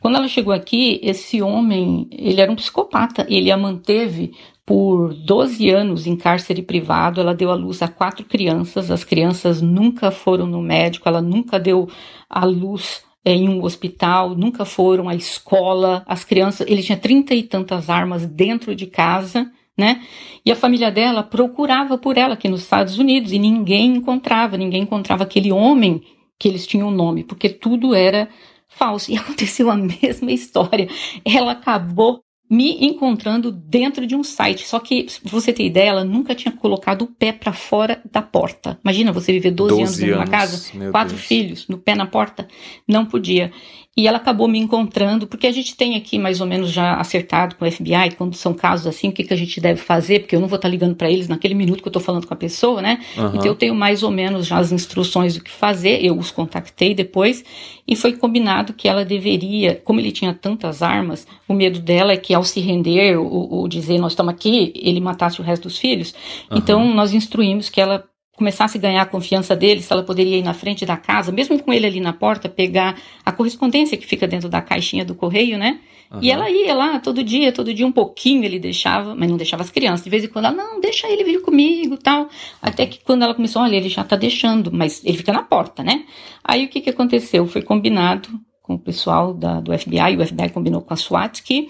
Quando 0.00 0.16
ela 0.16 0.28
chegou 0.28 0.52
aqui, 0.52 1.00
esse 1.02 1.40
homem, 1.40 2.06
ele 2.12 2.40
era 2.40 2.52
um 2.52 2.56
psicopata, 2.56 3.24
ele 3.26 3.50
a 3.50 3.56
manteve 3.56 4.32
por 4.66 5.12
12 5.12 5.68
anos 5.70 6.07
em 6.07 6.16
cárcere 6.16 6.62
privado, 6.62 7.20
ela 7.20 7.35
deu 7.35 7.50
à 7.50 7.55
luz 7.55 7.83
a 7.83 7.88
quatro 7.88 8.24
crianças, 8.24 8.90
as 8.90 9.05
crianças 9.05 9.61
nunca 9.61 10.11
foram 10.11 10.46
no 10.46 10.62
médico, 10.62 11.09
ela 11.09 11.20
nunca 11.20 11.61
deu 11.61 11.88
à 12.29 12.44
luz 12.44 13.03
é, 13.24 13.33
em 13.33 13.48
um 13.48 13.62
hospital, 13.62 14.35
nunca 14.35 14.64
foram 14.64 15.09
à 15.09 15.14
escola, 15.14 16.03
as 16.07 16.24
crianças, 16.24 16.66
ele 16.66 16.83
tinha 16.83 16.96
trinta 16.96 17.35
e 17.35 17.42
tantas 17.42 17.90
armas 17.90 18.27
dentro 18.27 18.74
de 18.74 18.87
casa, 18.87 19.50
né? 19.77 20.03
E 20.44 20.50
a 20.50 20.57
família 20.57 20.90
dela 20.90 21.22
procurava 21.22 21.98
por 21.98 22.16
ela 22.16 22.35
aqui 22.35 22.48
nos 22.48 22.62
Estados 22.62 22.98
Unidos 22.98 23.33
e 23.33 23.38
ninguém 23.38 23.96
encontrava, 23.96 24.57
ninguém 24.57 24.83
encontrava 24.83 25.24
aquele 25.24 25.53
homem 25.53 26.03
que 26.38 26.48
eles 26.48 26.66
tinham 26.66 26.88
o 26.88 26.92
nome, 26.92 27.24
porque 27.24 27.48
tudo 27.48 27.94
era 27.94 28.29
falso. 28.68 29.11
E 29.11 29.16
aconteceu 29.18 29.70
a 29.70 29.77
mesma 29.77 30.33
história. 30.33 30.88
Ela 31.24 31.53
acabou 31.53 32.23
me 32.48 32.85
encontrando 32.85 33.50
dentro 33.50 34.07
de 34.07 34.14
um 34.14 34.22
site. 34.22 34.66
Só 34.66 34.78
que, 34.78 35.04
pra 35.22 35.30
você 35.30 35.52
ter 35.52 35.64
ideia, 35.64 35.90
ela 35.90 36.04
nunca 36.04 36.35
tinha 36.35 36.52
colocado 36.52 37.02
o 37.02 37.07
pé 37.07 37.33
para 37.33 37.52
fora 37.52 38.00
da 38.11 38.20
porta. 38.20 38.78
Imagina 38.85 39.12
você 39.12 39.33
viver 39.33 39.50
12, 39.50 39.80
12 39.80 40.04
anos 40.04 40.16
numa 40.16 40.26
casa, 40.26 40.72
quatro 40.90 41.14
Deus. 41.14 41.26
filhos, 41.26 41.68
no 41.68 41.78
pé 41.78 41.94
na 41.94 42.07
porta. 42.07 42.46
Não 42.87 43.07
podia. 43.07 43.52
E 43.96 44.09
ela 44.09 44.16
acabou 44.16 44.48
me 44.48 44.59
encontrando, 44.59 45.26
porque 45.26 45.46
a 45.46 45.52
gente 45.52 45.76
tem 45.76 45.94
aqui 45.94 46.18
mais 46.18 46.40
ou 46.40 46.46
menos 46.46 46.70
já 46.70 46.94
acertado 46.94 47.54
com 47.54 47.64
o 47.64 47.70
FBI, 47.70 48.16
quando 48.18 48.35
são 48.35 48.52
casos 48.52 48.88
assim, 48.88 49.09
o 49.09 49.12
que, 49.12 49.22
que 49.22 49.33
a 49.33 49.37
gente 49.37 49.61
deve 49.61 49.80
fazer, 49.80 50.20
porque 50.20 50.35
eu 50.35 50.40
não 50.40 50.48
vou 50.48 50.57
estar 50.57 50.68
ligando 50.68 50.96
para 50.96 51.09
eles 51.09 51.28
naquele 51.28 51.54
minuto 51.54 51.80
que 51.80 51.87
eu 51.87 51.90
estou 51.90 52.02
falando 52.02 52.26
com 52.26 52.35
a 52.35 52.37
pessoa, 52.37 52.83
né? 52.83 53.00
Uhum. 53.16 53.28
Então 53.28 53.46
eu 53.46 53.54
tenho 53.54 53.74
mais 53.74 54.02
ou 54.02 54.11
menos 54.11 54.46
já 54.46 54.59
as 54.59 54.72
instruções 54.72 55.37
do 55.37 55.44
que 55.44 55.50
fazer, 55.50 56.04
eu 56.04 56.18
os 56.18 56.33
contactei 56.33 56.92
depois, 56.92 57.44
e 57.87 57.94
foi 57.94 58.14
combinado 58.14 58.72
que 58.72 58.88
ela 58.88 59.04
deveria, 59.04 59.80
como 59.85 60.00
ele 60.00 60.11
tinha 60.11 60.35
tantas 60.35 60.83
armas, 60.83 61.24
o 61.46 61.54
medo 61.54 61.78
dela 61.78 62.12
é 62.12 62.16
que 62.16 62.35
ao 62.35 62.42
se 62.42 62.61
render, 62.61 63.16
ou, 63.16 63.52
ou 63.52 63.68
dizer 63.68 63.98
nós 63.98 64.12
estamos 64.12 64.35
aqui, 64.35 64.72
ele 64.74 65.00
matasse 65.00 65.40
o 65.40 65.44
resto 65.44 65.64
dos 65.64 65.78
filhos. 65.78 66.14
Uhum. 66.50 66.59
Então 66.59 66.94
nós 66.94 67.12
instruímos 67.12 67.68
que 67.68 67.80
ela 67.80 68.04
começasse 68.37 68.79
a 68.79 68.81
ganhar 68.81 69.03
a 69.03 69.07
confiança 69.07 69.55
dele, 69.55 69.83
se 69.83 69.92
ela 69.92 70.03
poderia 70.03 70.37
ir 70.37 70.42
na 70.42 70.55
frente 70.55 70.85
da 70.85 70.97
casa, 70.97 71.31
mesmo 71.31 71.59
com 71.62 71.73
ele 71.73 71.87
ali 71.87 72.01
na 72.01 72.12
porta, 72.12 72.49
pegar 72.49 72.97
a 73.25 73.33
correspondência 73.33 73.97
que 73.97 74.07
fica 74.07 74.27
dentro 74.27 74.49
da 74.49 74.61
caixinha 74.61 75.05
do 75.05 75.14
correio, 75.14 75.57
né? 75.57 75.81
Uhum. 76.11 76.18
E 76.20 76.31
ela 76.31 76.51
ia 76.51 76.75
lá 76.75 76.99
todo 76.99 77.23
dia, 77.23 77.53
todo 77.53 77.73
dia 77.73 77.87
um 77.87 77.92
pouquinho 77.92 78.44
ele 78.44 78.59
deixava, 78.59 79.14
mas 79.14 79.31
não 79.31 79.37
deixava 79.37 79.62
as 79.62 79.70
crianças. 79.70 80.05
De 80.05 80.11
vez 80.11 80.25
em 80.25 80.29
quando 80.29 80.47
ela, 80.47 80.55
não, 80.55 80.81
deixa 80.81 81.09
ele 81.09 81.25
vir 81.25 81.40
comigo 81.40 81.97
tal. 81.97 82.29
Até 82.61 82.87
que 82.87 83.03
quando 83.03 83.23
ela 83.23 83.35
começou, 83.35 83.62
olha, 83.62 83.77
ele 83.77 83.88
já 83.88 84.05
tá 84.05 84.16
deixando, 84.16 84.70
mas 84.73 85.03
ele 85.05 85.16
fica 85.16 85.33
na 85.33 85.42
porta, 85.42 85.83
né? 85.83 86.05
Aí 86.42 86.64
o 86.64 86.68
que 86.68 86.81
que 86.81 86.90
aconteceu? 86.90 87.47
Foi 87.47 87.62
combinado 87.62 88.29
com 88.62 88.75
o 88.75 88.79
pessoal 88.79 89.35
da, 89.35 89.61
do 89.61 89.77
FBI, 89.79 90.16
o 90.16 90.27
FBI 90.27 90.49
combinou 90.53 90.81
com 90.81 90.94
a 90.94 90.97
SWAT 90.97 91.42
que 91.42 91.68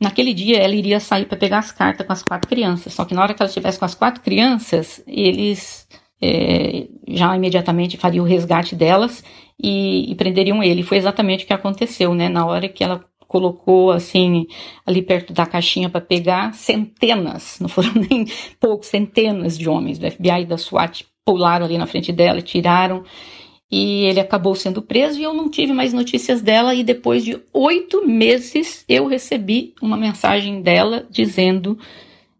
Naquele 0.00 0.32
dia 0.32 0.58
ela 0.58 0.74
iria 0.74 1.00
sair 1.00 1.26
para 1.26 1.36
pegar 1.36 1.58
as 1.58 1.72
cartas 1.72 2.06
com 2.06 2.12
as 2.12 2.22
quatro 2.22 2.48
crianças. 2.48 2.92
Só 2.92 3.04
que 3.04 3.14
na 3.14 3.22
hora 3.22 3.34
que 3.34 3.42
ela 3.42 3.48
estivesse 3.48 3.78
com 3.78 3.84
as 3.84 3.94
quatro 3.94 4.22
crianças, 4.22 5.02
eles 5.06 5.88
é, 6.22 6.86
já 7.08 7.34
imediatamente 7.36 7.96
fariam 7.96 8.24
o 8.24 8.28
resgate 8.28 8.76
delas 8.76 9.24
e, 9.60 10.10
e, 10.10 10.14
prenderiam 10.14 10.62
ele. 10.62 10.82
Foi 10.82 10.96
exatamente 10.96 11.44
o 11.44 11.46
que 11.46 11.52
aconteceu, 11.52 12.14
né? 12.14 12.28
Na 12.28 12.46
hora 12.46 12.68
que 12.68 12.84
ela 12.84 13.04
colocou 13.26 13.90
assim 13.90 14.46
ali 14.86 15.02
perto 15.02 15.32
da 15.32 15.44
caixinha 15.44 15.90
para 15.90 16.00
pegar, 16.00 16.54
centenas, 16.54 17.58
não 17.60 17.68
foram 17.68 17.92
nem 18.10 18.26
poucos, 18.58 18.88
centenas 18.88 19.58
de 19.58 19.68
homens 19.68 19.98
do 19.98 20.10
FBI 20.10 20.42
e 20.42 20.46
da 20.46 20.56
SWAT 20.56 21.04
pularam 21.24 21.66
ali 21.66 21.76
na 21.76 21.86
frente 21.86 22.10
dela, 22.10 22.40
tiraram 22.40 23.04
e 23.70 24.04
ele 24.04 24.20
acabou 24.20 24.54
sendo 24.54 24.80
preso 24.80 25.18
e 25.20 25.22
eu 25.22 25.34
não 25.34 25.50
tive 25.50 25.72
mais 25.72 25.92
notícias 25.92 26.40
dela. 26.40 26.74
E 26.74 26.82
depois 26.82 27.24
de 27.24 27.38
oito 27.52 28.06
meses 28.06 28.84
eu 28.88 29.06
recebi 29.06 29.74
uma 29.82 29.96
mensagem 29.96 30.62
dela 30.62 31.06
dizendo 31.10 31.78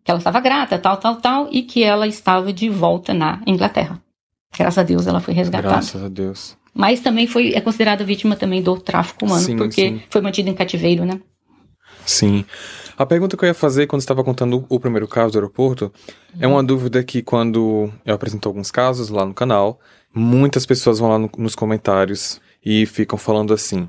que 0.02 0.10
ela 0.10 0.18
estava 0.18 0.40
grata, 0.40 0.78
tal, 0.78 0.96
tal, 0.96 1.16
tal, 1.16 1.48
e 1.52 1.62
que 1.62 1.82
ela 1.82 2.06
estava 2.06 2.52
de 2.52 2.68
volta 2.70 3.12
na 3.12 3.42
Inglaterra. 3.46 4.00
Graças 4.56 4.78
a 4.78 4.82
Deus 4.82 5.06
ela 5.06 5.20
foi 5.20 5.34
resgatada. 5.34 5.74
Graças 5.74 6.02
a 6.02 6.08
Deus. 6.08 6.56
Mas 6.72 7.00
também 7.00 7.26
foi 7.26 7.52
é 7.54 7.60
considerada 7.60 8.04
vítima 8.04 8.34
também 8.34 8.62
do 8.62 8.78
tráfico 8.78 9.26
humano, 9.26 9.42
sim, 9.42 9.56
porque 9.56 9.88
sim. 9.88 10.02
foi 10.08 10.20
mantida 10.20 10.48
em 10.48 10.54
cativeiro, 10.54 11.04
né? 11.04 11.20
Sim. 12.06 12.44
A 12.96 13.04
pergunta 13.04 13.36
que 13.36 13.44
eu 13.44 13.48
ia 13.48 13.54
fazer 13.54 13.86
quando 13.86 14.00
estava 14.00 14.24
contando 14.24 14.64
o 14.68 14.80
primeiro 14.80 15.06
caso 15.06 15.32
do 15.32 15.38
aeroporto 15.38 15.92
uhum. 16.34 16.40
é 16.40 16.46
uma 16.46 16.64
dúvida 16.64 17.04
que 17.04 17.22
quando 17.22 17.92
eu 18.04 18.14
apresento 18.14 18.48
alguns 18.48 18.70
casos 18.70 19.10
lá 19.10 19.26
no 19.26 19.34
canal, 19.34 19.78
muitas 20.14 20.66
pessoas 20.66 20.98
vão 20.98 21.08
lá 21.08 21.18
no, 21.18 21.30
nos 21.38 21.54
comentários 21.54 22.40
e 22.64 22.86
ficam 22.86 23.18
falando 23.18 23.52
assim: 23.52 23.88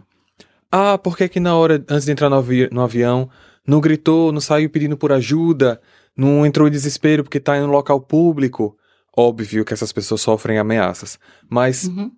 Ah, 0.71 0.97
por 0.97 1.17
que 1.17 1.27
que 1.27 1.39
na 1.39 1.55
hora, 1.55 1.83
antes 1.89 2.05
de 2.05 2.11
entrar 2.11 2.29
no, 2.29 2.35
avi 2.35 2.69
no 2.71 2.81
avião, 2.81 3.29
não 3.65 3.79
gritou, 3.79 4.31
não 4.31 4.41
saiu 4.41 4.69
pedindo 4.69 4.97
por 4.97 5.11
ajuda, 5.11 5.81
não 6.15 6.45
entrou 6.45 6.67
em 6.67 6.71
desespero 6.71 7.23
porque 7.23 7.37
está 7.37 7.57
em 7.57 7.61
um 7.61 7.67
local 7.67 7.99
público? 8.01 8.75
Óbvio 9.15 9.65
que 9.65 9.73
essas 9.73 9.91
pessoas 9.91 10.21
sofrem 10.21 10.57
ameaças, 10.57 11.19
mas 11.49 11.85
uhum. 11.85 12.11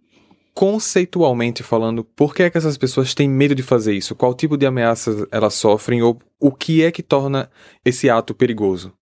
conceitualmente 0.54 1.64
falando, 1.64 2.04
por 2.04 2.36
que, 2.36 2.43
é 2.43 2.49
que 2.49 2.58
essas 2.58 2.78
pessoas 2.78 3.14
têm 3.14 3.30
medo 3.30 3.56
de 3.56 3.64
fazer 3.64 3.93
isso? 3.93 4.16
Qual 4.16 4.34
tipo 4.34 4.58
de 4.58 4.66
ameaças 4.66 5.26
elas 5.32 5.54
sofrem 5.54 6.02
ou 6.02 6.20
o 6.39 6.52
que 6.52 6.84
é 6.84 6.91
que 6.91 7.02
torna 7.02 7.49
esse 7.84 8.10
ato 8.10 8.36
perigoso? 8.36 8.93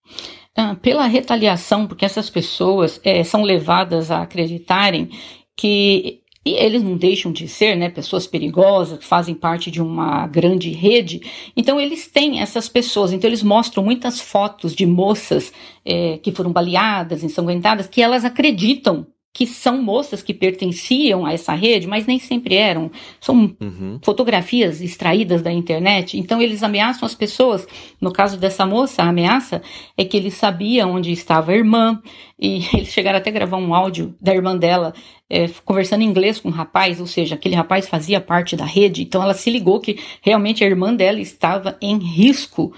Ah, 0.61 0.75
pela 0.75 1.07
retaliação, 1.07 1.87
porque 1.87 2.03
essas 2.03 2.29
pessoas 2.29 2.99
é, 3.01 3.23
são 3.23 3.43
levadas 3.43 4.11
a 4.11 4.23
acreditarem 4.23 5.09
que 5.55 6.19
e 6.45 6.51
eles 6.51 6.83
não 6.83 6.97
deixam 6.97 7.31
de 7.31 7.47
ser, 7.47 7.77
né, 7.77 7.89
pessoas 7.89 8.27
perigosas, 8.27 8.99
que 8.99 9.05
fazem 9.05 9.33
parte 9.35 9.71
de 9.71 9.81
uma 9.81 10.27
grande 10.27 10.69
rede. 10.71 11.21
Então 11.55 11.79
eles 11.79 12.07
têm 12.07 12.41
essas 12.41 12.67
pessoas. 12.67 13.13
Então 13.13 13.29
eles 13.29 13.41
mostram 13.41 13.83
muitas 13.83 14.19
fotos 14.19 14.75
de 14.75 14.85
moças 14.85 15.53
é, 15.85 16.17
que 16.17 16.31
foram 16.31 16.51
baleadas, 16.51 17.23
ensanguentadas, 17.23 17.87
que 17.87 18.01
elas 18.01 18.25
acreditam 18.25 19.07
que 19.33 19.45
são 19.45 19.81
moças 19.81 20.23
que 20.23 20.33
pertenciam 20.33 21.25
a 21.25 21.33
essa 21.33 21.53
rede, 21.53 21.87
mas 21.87 22.05
nem 22.05 22.19
sempre 22.19 22.55
eram. 22.55 22.91
São 23.21 23.55
uhum. 23.61 23.99
fotografias 24.01 24.81
extraídas 24.81 25.41
da 25.41 25.51
internet. 25.51 26.17
Então 26.17 26.41
eles 26.41 26.63
ameaçam 26.63 27.05
as 27.05 27.15
pessoas. 27.15 27.67
No 28.01 28.11
caso 28.11 28.37
dessa 28.37 28.65
moça, 28.65 29.03
a 29.03 29.09
ameaça 29.09 29.61
é 29.97 30.03
que 30.03 30.17
ele 30.17 30.31
sabia 30.31 30.87
onde 30.87 31.11
estava 31.11 31.51
a 31.51 31.55
irmã 31.55 32.01
e 32.39 32.65
eles 32.73 32.89
chegaram 32.89 33.19
até 33.19 33.29
a 33.29 33.33
gravar 33.33 33.57
um 33.57 33.73
áudio 33.73 34.15
da 34.19 34.33
irmã 34.33 34.57
dela 34.57 34.93
é, 35.29 35.47
conversando 35.63 36.01
em 36.01 36.07
inglês 36.07 36.39
com 36.39 36.49
um 36.49 36.51
rapaz, 36.51 36.99
ou 36.99 37.05
seja, 37.05 37.35
aquele 37.35 37.53
rapaz 37.53 37.87
fazia 37.87 38.19
parte 38.19 38.55
da 38.55 38.65
rede. 38.65 39.03
Então 39.03 39.21
ela 39.21 39.35
se 39.35 39.51
ligou 39.51 39.79
que 39.79 39.99
realmente 40.21 40.63
a 40.63 40.67
irmã 40.67 40.93
dela 40.93 41.19
estava 41.19 41.77
em 41.79 41.97
risco. 41.99 42.73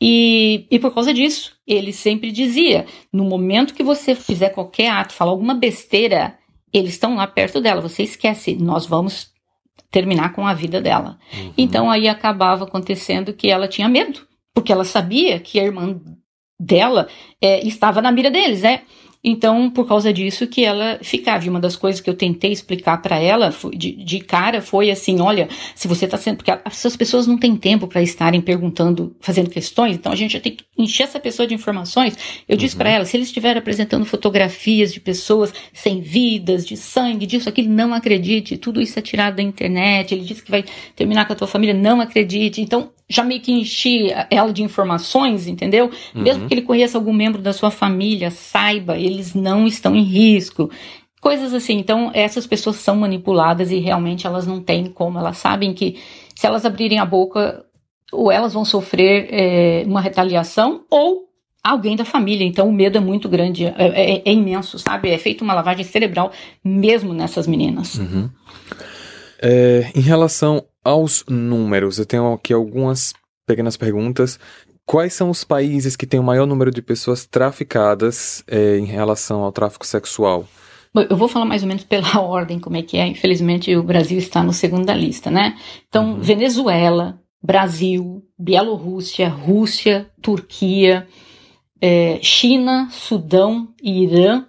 E, 0.00 0.66
e 0.70 0.78
por 0.78 0.92
causa 0.92 1.14
disso, 1.14 1.56
ele 1.66 1.92
sempre 1.92 2.30
dizia: 2.32 2.86
no 3.12 3.24
momento 3.24 3.74
que 3.74 3.82
você 3.82 4.14
fizer 4.14 4.50
qualquer 4.50 4.90
ato, 4.90 5.14
falar 5.14 5.30
alguma 5.30 5.54
besteira, 5.54 6.38
eles 6.72 6.94
estão 6.94 7.16
lá 7.16 7.26
perto 7.26 7.60
dela, 7.60 7.80
você 7.80 8.02
esquece, 8.02 8.56
nós 8.56 8.86
vamos 8.86 9.32
terminar 9.90 10.32
com 10.32 10.46
a 10.46 10.52
vida 10.52 10.80
dela. 10.80 11.18
Uhum. 11.32 11.52
Então 11.56 11.90
aí 11.90 12.08
acabava 12.08 12.64
acontecendo 12.64 13.32
que 13.32 13.48
ela 13.48 13.68
tinha 13.68 13.88
medo, 13.88 14.26
porque 14.52 14.72
ela 14.72 14.84
sabia 14.84 15.38
que 15.38 15.60
a 15.60 15.64
irmã 15.64 16.00
dela 16.58 17.08
é, 17.40 17.64
estava 17.66 18.02
na 18.02 18.10
mira 18.10 18.30
deles, 18.30 18.62
né? 18.62 18.82
Então, 19.26 19.70
por 19.70 19.88
causa 19.88 20.12
disso 20.12 20.46
que 20.46 20.62
ela 20.62 20.98
ficava. 21.00 21.46
E 21.46 21.48
uma 21.48 21.58
das 21.58 21.74
coisas 21.74 21.98
que 21.98 22.10
eu 22.10 22.14
tentei 22.14 22.52
explicar 22.52 23.00
para 23.00 23.18
ela 23.18 23.50
foi, 23.50 23.74
de, 23.74 23.92
de, 23.92 24.20
cara 24.20 24.60
foi 24.60 24.90
assim: 24.90 25.18
olha, 25.18 25.48
se 25.74 25.88
você 25.88 26.04
está 26.04 26.18
sendo. 26.18 26.36
Porque 26.36 26.50
essas 26.64 26.94
pessoas 26.94 27.26
não 27.26 27.38
têm 27.38 27.56
tempo 27.56 27.88
para 27.88 28.02
estarem 28.02 28.42
perguntando, 28.42 29.16
fazendo 29.20 29.48
questões, 29.48 29.96
então 29.96 30.12
a 30.12 30.16
gente 30.16 30.34
já 30.34 30.40
tem 30.40 30.52
que 30.52 30.64
encher 30.76 31.04
essa 31.04 31.18
pessoa 31.18 31.46
de 31.46 31.54
informações. 31.54 32.18
Eu 32.46 32.56
disse 32.58 32.76
para 32.76 32.90
uhum. 32.90 32.96
ela: 32.96 33.04
se 33.06 33.16
eles 33.16 33.28
estiverem 33.28 33.58
apresentando 33.58 34.04
fotografias 34.04 34.92
de 34.92 35.00
pessoas 35.00 35.54
sem 35.72 36.02
vidas, 36.02 36.66
de 36.66 36.76
sangue, 36.76 37.24
disso, 37.24 37.48
aquilo, 37.48 37.70
não 37.70 37.94
acredite. 37.94 38.58
Tudo 38.58 38.78
isso 38.82 38.98
é 38.98 39.02
tirado 39.02 39.36
da 39.36 39.42
internet. 39.42 40.12
Ele 40.12 40.24
disse 40.24 40.42
que 40.42 40.50
vai 40.50 40.64
terminar 40.94 41.26
com 41.26 41.32
a 41.32 41.36
tua 41.36 41.48
família, 41.48 41.72
não 41.74 41.98
acredite. 41.98 42.60
Então, 42.60 42.90
já 43.08 43.22
meio 43.22 43.40
que 43.40 43.52
enchi 43.52 44.10
ela 44.30 44.52
de 44.52 44.62
informações, 44.62 45.46
entendeu? 45.46 45.90
Uhum. 46.14 46.22
Mesmo 46.22 46.48
que 46.48 46.54
ele 46.54 46.62
conheça 46.62 46.96
algum 46.96 47.12
membro 47.12 47.42
da 47.42 47.52
sua 47.52 47.70
família, 47.70 48.30
saiba, 48.30 48.96
eles 48.96 49.34
não 49.34 49.66
estão 49.66 49.94
em 49.94 50.02
risco. 50.02 50.70
Coisas 51.20 51.52
assim. 51.52 51.78
Então, 51.78 52.10
essas 52.14 52.46
pessoas 52.46 52.76
são 52.76 52.96
manipuladas 52.96 53.70
e 53.70 53.78
realmente 53.78 54.26
elas 54.26 54.46
não 54.46 54.60
têm 54.60 54.86
como. 54.86 55.18
Elas 55.18 55.36
sabem 55.36 55.72
que 55.72 55.98
se 56.34 56.46
elas 56.46 56.64
abrirem 56.64 56.98
a 56.98 57.04
boca, 57.04 57.64
ou 58.12 58.32
elas 58.32 58.54
vão 58.54 58.64
sofrer 58.64 59.28
é, 59.30 59.84
uma 59.86 60.00
retaliação, 60.00 60.84
ou 60.90 61.24
alguém 61.62 61.96
da 61.96 62.04
família. 62.04 62.44
Então, 62.44 62.68
o 62.68 62.72
medo 62.72 62.98
é 62.98 63.00
muito 63.00 63.28
grande, 63.28 63.64
é, 63.64 63.74
é, 63.78 64.22
é 64.24 64.32
imenso, 64.32 64.78
sabe? 64.78 65.10
É 65.10 65.18
feita 65.18 65.44
uma 65.44 65.54
lavagem 65.54 65.84
cerebral 65.84 66.30
mesmo 66.62 67.14
nessas 67.14 67.46
meninas. 67.46 67.94
Uhum. 67.96 68.30
É, 69.40 69.90
em 69.94 70.00
relação 70.00 70.64
aos 70.84 71.24
números, 71.28 71.98
eu 71.98 72.06
tenho 72.06 72.32
aqui 72.32 72.52
algumas 72.52 73.14
pequenas 73.46 73.76
perguntas. 73.76 74.38
Quais 74.86 75.14
são 75.14 75.30
os 75.30 75.44
países 75.44 75.96
que 75.96 76.06
têm 76.06 76.20
o 76.20 76.24
maior 76.24 76.46
número 76.46 76.70
de 76.70 76.82
pessoas 76.82 77.26
traficadas 77.26 78.44
é, 78.46 78.76
em 78.76 78.84
relação 78.84 79.42
ao 79.42 79.50
tráfico 79.50 79.86
sexual? 79.86 80.46
Bom, 80.94 81.06
eu 81.08 81.16
vou 81.16 81.26
falar 81.26 81.46
mais 81.46 81.62
ou 81.62 81.68
menos 81.68 81.84
pela 81.84 82.20
ordem, 82.20 82.58
como 82.58 82.76
é 82.76 82.82
que 82.82 82.98
é. 82.98 83.06
Infelizmente, 83.06 83.74
o 83.74 83.82
Brasil 83.82 84.18
está 84.18 84.42
no 84.42 84.52
segundo 84.52 84.84
da 84.84 84.94
lista, 84.94 85.30
né? 85.30 85.56
Então, 85.88 86.12
uhum. 86.12 86.20
Venezuela, 86.20 87.18
Brasil, 87.42 88.22
Bielorrússia, 88.38 89.28
Rússia, 89.28 90.06
Turquia, 90.20 91.06
é, 91.80 92.18
China, 92.22 92.88
Sudão 92.90 93.68
e 93.82 94.04
Irã 94.04 94.44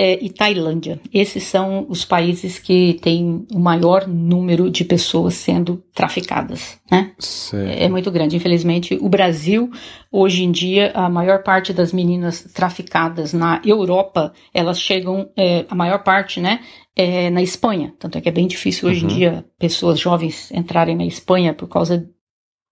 é, 0.00 0.18
e 0.24 0.30
Tailândia. 0.30 0.98
Esses 1.12 1.42
são 1.42 1.84
os 1.86 2.06
países 2.06 2.58
que 2.58 2.98
têm 3.02 3.46
o 3.52 3.58
maior 3.58 4.08
número 4.08 4.70
de 4.70 4.82
pessoas 4.82 5.34
sendo 5.34 5.84
traficadas, 5.94 6.78
né? 6.90 7.12
É, 7.52 7.84
é 7.84 7.88
muito 7.88 8.10
grande. 8.10 8.34
Infelizmente, 8.34 8.98
o 8.98 9.10
Brasil, 9.10 9.70
hoje 10.10 10.42
em 10.42 10.50
dia, 10.50 10.90
a 10.94 11.06
maior 11.10 11.42
parte 11.42 11.74
das 11.74 11.92
meninas 11.92 12.48
traficadas 12.54 13.34
na 13.34 13.60
Europa, 13.62 14.32
elas 14.54 14.80
chegam, 14.80 15.30
é, 15.36 15.66
a 15.68 15.74
maior 15.74 16.02
parte, 16.02 16.40
né, 16.40 16.60
é 16.96 17.28
na 17.28 17.42
Espanha. 17.42 17.92
Tanto 17.98 18.16
é 18.16 18.22
que 18.22 18.28
é 18.30 18.32
bem 18.32 18.46
difícil 18.46 18.88
hoje 18.88 19.04
uhum. 19.04 19.10
em 19.10 19.14
dia 19.14 19.44
pessoas 19.58 20.00
jovens 20.00 20.50
entrarem 20.50 20.96
na 20.96 21.04
Espanha 21.04 21.52
por 21.52 21.68
causa 21.68 22.08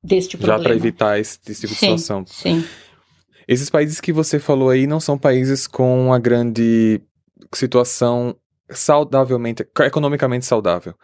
deste 0.02 0.38
problema. 0.38 0.62
Já 0.62 0.64
para 0.64 0.76
evitar 0.76 1.20
esse, 1.20 1.38
esse 1.46 1.60
tipo 1.60 1.74
de 1.74 1.78
sim, 1.78 1.86
situação. 1.98 2.24
Sim. 2.26 2.64
Esses 3.46 3.68
países 3.68 4.00
que 4.00 4.14
você 4.14 4.38
falou 4.38 4.70
aí 4.70 4.86
não 4.86 5.00
são 5.00 5.18
países 5.18 5.66
com 5.66 6.06
uma 6.06 6.18
grande 6.18 7.02
situação 7.54 8.36
saudavelmente, 8.70 9.66
economicamente 9.80 10.44
saudável. 10.44 10.94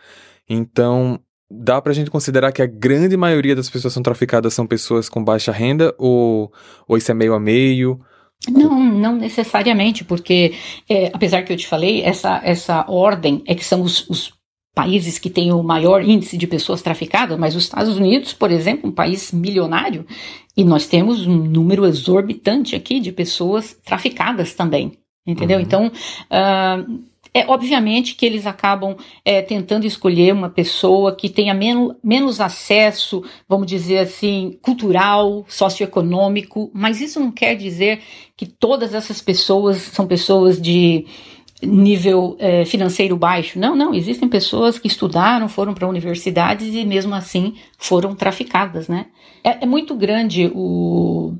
Então, 0.49 1.19
dá 1.51 1.81
pra 1.81 1.93
gente 1.93 2.11
considerar 2.11 2.53
que 2.53 2.63
a 2.63 2.67
grande 2.67 3.17
maioria 3.17 3.57
das 3.57 3.71
pessoas 3.71 3.93
que 3.93 3.95
são 3.95 4.03
traficadas 4.03 4.55
são 4.55 4.67
pessoas 4.67 5.09
com 5.09 5.25
baixa 5.25 5.53
renda 5.53 5.95
ou, 5.99 6.53
ou 6.87 6.97
isso 6.97 7.11
é 7.11 7.15
meio 7.15 7.35
a 7.35 7.41
meio? 7.41 7.99
Não, 8.51 8.79
não 8.79 9.17
necessariamente, 9.17 10.05
porque 10.05 10.55
é, 10.89 11.11
apesar 11.15 11.43
que 11.43 11.53
eu 11.53 11.57
te 11.57 11.67
falei, 11.67 12.03
essa, 12.03 12.41
essa 12.45 12.85
ordem 12.89 13.43
é 13.47 13.55
que 13.55 13.65
são 13.65 13.81
os, 13.81 14.09
os 14.11 14.35
países 14.75 15.19
que 15.19 15.31
têm 15.31 15.53
o 15.53 15.63
maior 15.63 16.03
índice 16.03 16.37
de 16.37 16.47
pessoas 16.47 16.83
traficadas, 16.83 17.39
mas 17.39 17.55
os 17.55 17.63
Estados 17.63 17.97
Unidos, 17.97 18.35
por 18.35 18.51
exemplo, 18.51 18.91
um 18.91 18.93
país 18.93 19.33
milionário, 19.33 20.05
e 20.57 20.65
nós 20.65 20.87
temos 20.87 21.27
um 21.27 21.37
número 21.37 21.87
exorbitante 21.87 22.75
aqui 22.75 23.01
de 23.01 23.13
pessoas 23.13 23.79
traficadas 23.85 24.53
também. 24.53 24.99
Entendeu? 25.27 25.59
Uhum. 25.59 25.63
Então, 25.63 25.87
uh, 25.87 27.03
é 27.37 27.45
obviamente 27.49 28.15
que 28.15 28.25
eles 28.25 28.47
acabam 28.47 28.97
é, 29.25 29.43
tentando 29.43 29.85
escolher 29.85 30.33
uma 30.33 30.49
pessoa 30.49 31.17
que 31.17 31.29
tenha 31.29 31.53
menos, 31.53 31.97
menos 32.03 32.41
acesso, 32.41 33.25
vamos 33.49 33.67
dizer 33.67 33.99
assim, 33.99 34.57
cultural, 34.63 35.45
socioeconômico, 35.49 36.71
mas 36.73 37.01
isso 37.01 37.19
não 37.19 37.33
quer 37.33 37.57
dizer 37.57 38.01
que 38.37 38.47
todas 38.47 38.95
essas 38.95 39.21
pessoas 39.21 39.79
são 39.79 40.07
pessoas 40.07 40.63
de 40.63 41.07
nível 41.61 42.37
é, 42.39 42.65
financeiro 42.65 43.17
baixo. 43.17 43.59
Não, 43.59 43.75
não. 43.75 43.93
Existem 43.93 44.29
pessoas 44.29 44.79
que 44.79 44.87
estudaram, 44.87 45.49
foram 45.49 45.75
para 45.75 45.89
universidades 45.89 46.73
e 46.73 46.85
mesmo 46.85 47.15
assim 47.15 47.55
foram 47.79 48.15
traficadas, 48.15 48.87
né? 48.87 49.07
É, 49.43 49.65
é 49.65 49.67
muito 49.67 49.95
grande 49.97 50.53
o, 50.55 51.35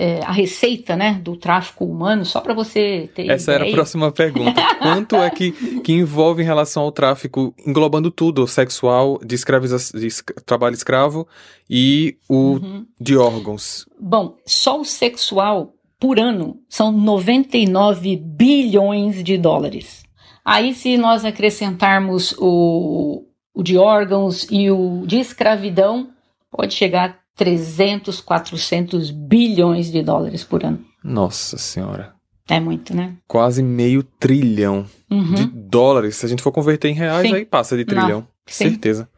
é, 0.00 0.22
a 0.24 0.32
receita 0.32 0.96
né, 0.96 1.20
do 1.22 1.36
tráfico 1.36 1.84
humano, 1.84 2.24
só 2.24 2.40
para 2.40 2.54
você 2.54 3.10
ter 3.14 3.28
Essa 3.28 3.52
ideia. 3.52 3.64
era 3.64 3.70
a 3.70 3.74
próxima 3.74 4.10
pergunta. 4.10 4.58
Quanto 4.80 5.16
é 5.16 5.28
que, 5.28 5.52
que 5.82 5.92
envolve 5.92 6.42
em 6.42 6.46
relação 6.46 6.84
ao 6.84 6.90
tráfico, 6.90 7.54
englobando 7.66 8.10
tudo, 8.10 8.46
sexual, 8.46 9.20
de, 9.22 9.36
de 9.36 10.08
trabalho 10.46 10.72
escravo 10.72 11.28
e 11.68 12.16
o 12.26 12.54
uhum. 12.54 12.86
de 12.98 13.14
órgãos? 13.14 13.84
Bom, 14.00 14.36
só 14.46 14.80
o 14.80 14.86
sexual 14.86 15.74
por 15.98 16.18
ano 16.18 16.58
são 16.66 16.90
99 16.90 18.16
bilhões 18.16 19.22
de 19.22 19.36
dólares. 19.36 20.02
Aí, 20.42 20.72
se 20.72 20.96
nós 20.96 21.26
acrescentarmos 21.26 22.34
o, 22.38 23.26
o 23.52 23.62
de 23.62 23.76
órgãos 23.76 24.46
e 24.50 24.70
o 24.70 25.04
de 25.06 25.18
escravidão, 25.18 26.08
pode 26.50 26.72
chegar 26.72 27.19
300, 27.40 28.20
400 28.20 29.10
bilhões 29.10 29.90
de 29.90 30.02
dólares 30.02 30.44
por 30.44 30.62
ano. 30.62 30.84
Nossa 31.02 31.56
Senhora. 31.56 32.12
É 32.46 32.60
muito, 32.60 32.94
né? 32.94 33.16
Quase 33.26 33.62
meio 33.62 34.02
trilhão 34.02 34.84
uhum. 35.10 35.32
de 35.32 35.46
dólares. 35.46 36.16
Se 36.16 36.26
a 36.26 36.28
gente 36.28 36.42
for 36.42 36.52
converter 36.52 36.90
em 36.90 36.94
reais, 36.94 37.26
Sim. 37.26 37.34
aí 37.36 37.46
passa 37.46 37.78
de 37.78 37.86
trilhão. 37.86 38.20
Não. 38.20 38.28
Certeza. 38.46 39.08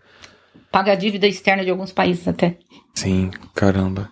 Paga 0.70 0.92
a 0.92 0.94
dívida 0.94 1.26
externa 1.26 1.64
de 1.64 1.70
alguns 1.70 1.90
países 1.90 2.28
até. 2.28 2.58
Sim, 2.94 3.32
caramba. 3.56 4.08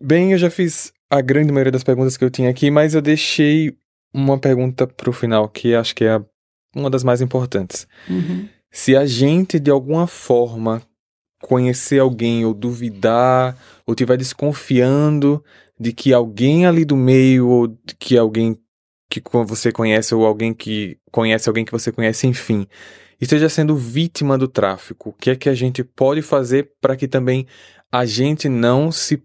Bem, 0.00 0.32
eu 0.32 0.38
já 0.38 0.48
fiz 0.48 0.90
a 1.10 1.20
grande 1.20 1.52
maioria 1.52 1.72
das 1.72 1.84
perguntas 1.84 2.16
que 2.16 2.24
eu 2.24 2.30
tinha 2.30 2.48
aqui, 2.48 2.70
mas 2.70 2.94
eu 2.94 3.02
deixei 3.02 3.76
uma 4.14 4.38
pergunta 4.38 4.86
para 4.86 5.10
o 5.10 5.12
final 5.12 5.46
que 5.46 5.74
acho 5.74 5.94
que 5.94 6.06
é 6.06 6.22
uma 6.74 6.88
das 6.88 7.04
mais 7.04 7.20
importantes. 7.20 7.86
Uhum. 8.08 8.48
Se 8.70 8.96
a 8.96 9.04
gente, 9.04 9.60
de 9.60 9.70
alguma 9.70 10.06
forma, 10.06 10.80
conhecer 11.42 11.98
alguém 11.98 12.44
ou 12.44 12.54
duvidar 12.54 13.56
ou 13.86 13.92
estiver 13.92 14.16
desconfiando 14.16 15.42
de 15.78 15.92
que 15.92 16.12
alguém 16.12 16.66
ali 16.66 16.84
do 16.84 16.96
meio 16.96 17.48
ou 17.48 17.76
que 17.98 18.16
alguém 18.16 18.56
que 19.08 19.20
você 19.46 19.72
conhece 19.72 20.14
ou 20.14 20.24
alguém 20.24 20.54
que 20.54 20.98
conhece 21.10 21.48
alguém 21.48 21.64
que 21.64 21.72
você 21.72 21.90
conhece, 21.90 22.26
enfim, 22.26 22.66
esteja 23.20 23.48
sendo 23.48 23.76
vítima 23.76 24.38
do 24.38 24.46
tráfico, 24.46 25.10
o 25.10 25.12
que 25.12 25.30
é 25.30 25.36
que 25.36 25.48
a 25.48 25.54
gente 25.54 25.82
pode 25.82 26.22
fazer 26.22 26.70
para 26.80 26.96
que 26.96 27.08
também 27.08 27.46
a 27.90 28.04
gente 28.04 28.48
não 28.48 28.92
se 28.92 29.22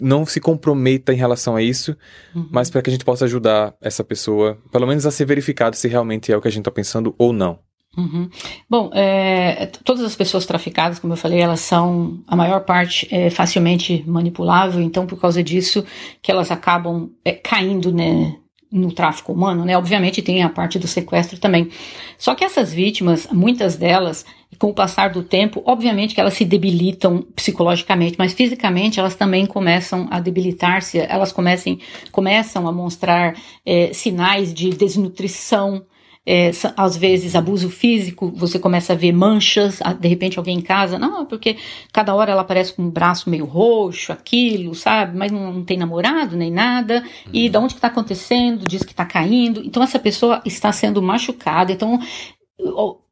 não 0.00 0.24
se 0.24 0.40
comprometa 0.40 1.12
em 1.12 1.16
relação 1.16 1.56
a 1.56 1.62
isso, 1.62 1.96
uhum. 2.32 2.48
mas 2.52 2.70
para 2.70 2.80
que 2.80 2.88
a 2.88 2.92
gente 2.92 3.04
possa 3.04 3.24
ajudar 3.24 3.74
essa 3.80 4.04
pessoa, 4.04 4.56
pelo 4.70 4.86
menos 4.86 5.04
a 5.04 5.10
ser 5.10 5.24
verificado 5.24 5.74
se 5.74 5.88
realmente 5.88 6.32
é 6.32 6.36
o 6.36 6.40
que 6.40 6.46
a 6.46 6.50
gente 6.52 6.60
está 6.60 6.70
pensando 6.70 7.16
ou 7.18 7.32
não. 7.32 7.58
Uhum. 7.98 8.30
Bom, 8.70 8.90
é, 8.94 9.66
todas 9.82 10.04
as 10.04 10.14
pessoas 10.14 10.46
traficadas, 10.46 11.00
como 11.00 11.14
eu 11.14 11.16
falei, 11.16 11.40
elas 11.40 11.58
são, 11.58 12.20
a 12.28 12.36
maior 12.36 12.60
parte, 12.60 13.08
é, 13.10 13.28
facilmente 13.28 14.04
manipulável, 14.06 14.80
então 14.80 15.04
por 15.04 15.20
causa 15.20 15.42
disso 15.42 15.84
que 16.22 16.30
elas 16.30 16.52
acabam 16.52 17.10
é, 17.24 17.32
caindo 17.32 17.92
né, 17.92 18.36
no 18.70 18.92
tráfico 18.92 19.32
humano, 19.32 19.64
né? 19.64 19.76
Obviamente 19.76 20.22
tem 20.22 20.44
a 20.44 20.48
parte 20.48 20.78
do 20.78 20.86
sequestro 20.86 21.40
também. 21.40 21.70
Só 22.16 22.36
que 22.36 22.44
essas 22.44 22.72
vítimas, 22.72 23.26
muitas 23.32 23.74
delas, 23.74 24.24
com 24.60 24.70
o 24.70 24.74
passar 24.74 25.10
do 25.10 25.24
tempo, 25.24 25.60
obviamente 25.66 26.14
que 26.14 26.20
elas 26.20 26.34
se 26.34 26.44
debilitam 26.44 27.26
psicologicamente, 27.34 28.14
mas 28.16 28.32
fisicamente 28.32 29.00
elas 29.00 29.16
também 29.16 29.44
começam 29.44 30.06
a 30.08 30.20
debilitar-se, 30.20 30.98
elas 31.00 31.32
comecem, 31.32 31.80
começam 32.12 32.68
a 32.68 32.72
mostrar 32.72 33.34
é, 33.66 33.92
sinais 33.92 34.54
de 34.54 34.70
desnutrição, 34.70 35.84
é, 36.30 36.50
às 36.76 36.94
vezes 36.94 37.34
abuso 37.34 37.70
físico, 37.70 38.30
você 38.36 38.58
começa 38.58 38.92
a 38.92 38.96
ver 38.96 39.12
manchas, 39.12 39.80
de 39.98 40.08
repente 40.08 40.38
alguém 40.38 40.58
em 40.58 40.60
casa, 40.60 40.98
não, 40.98 41.24
porque 41.24 41.56
cada 41.90 42.14
hora 42.14 42.30
ela 42.30 42.42
aparece 42.42 42.74
com 42.74 42.82
um 42.82 42.90
braço 42.90 43.30
meio 43.30 43.46
roxo, 43.46 44.12
aquilo, 44.12 44.74
sabe, 44.74 45.16
mas 45.16 45.32
não, 45.32 45.50
não 45.50 45.64
tem 45.64 45.78
namorado 45.78 46.36
nem 46.36 46.50
nada, 46.50 47.02
e 47.32 47.46
uhum. 47.46 47.50
de 47.50 47.56
onde 47.56 47.74
que 47.74 47.78
está 47.78 47.88
acontecendo, 47.88 48.68
diz 48.68 48.82
que 48.82 48.92
está 48.92 49.06
caindo, 49.06 49.62
então 49.64 49.82
essa 49.82 49.98
pessoa 49.98 50.42
está 50.44 50.70
sendo 50.70 51.00
machucada, 51.00 51.72
então 51.72 51.98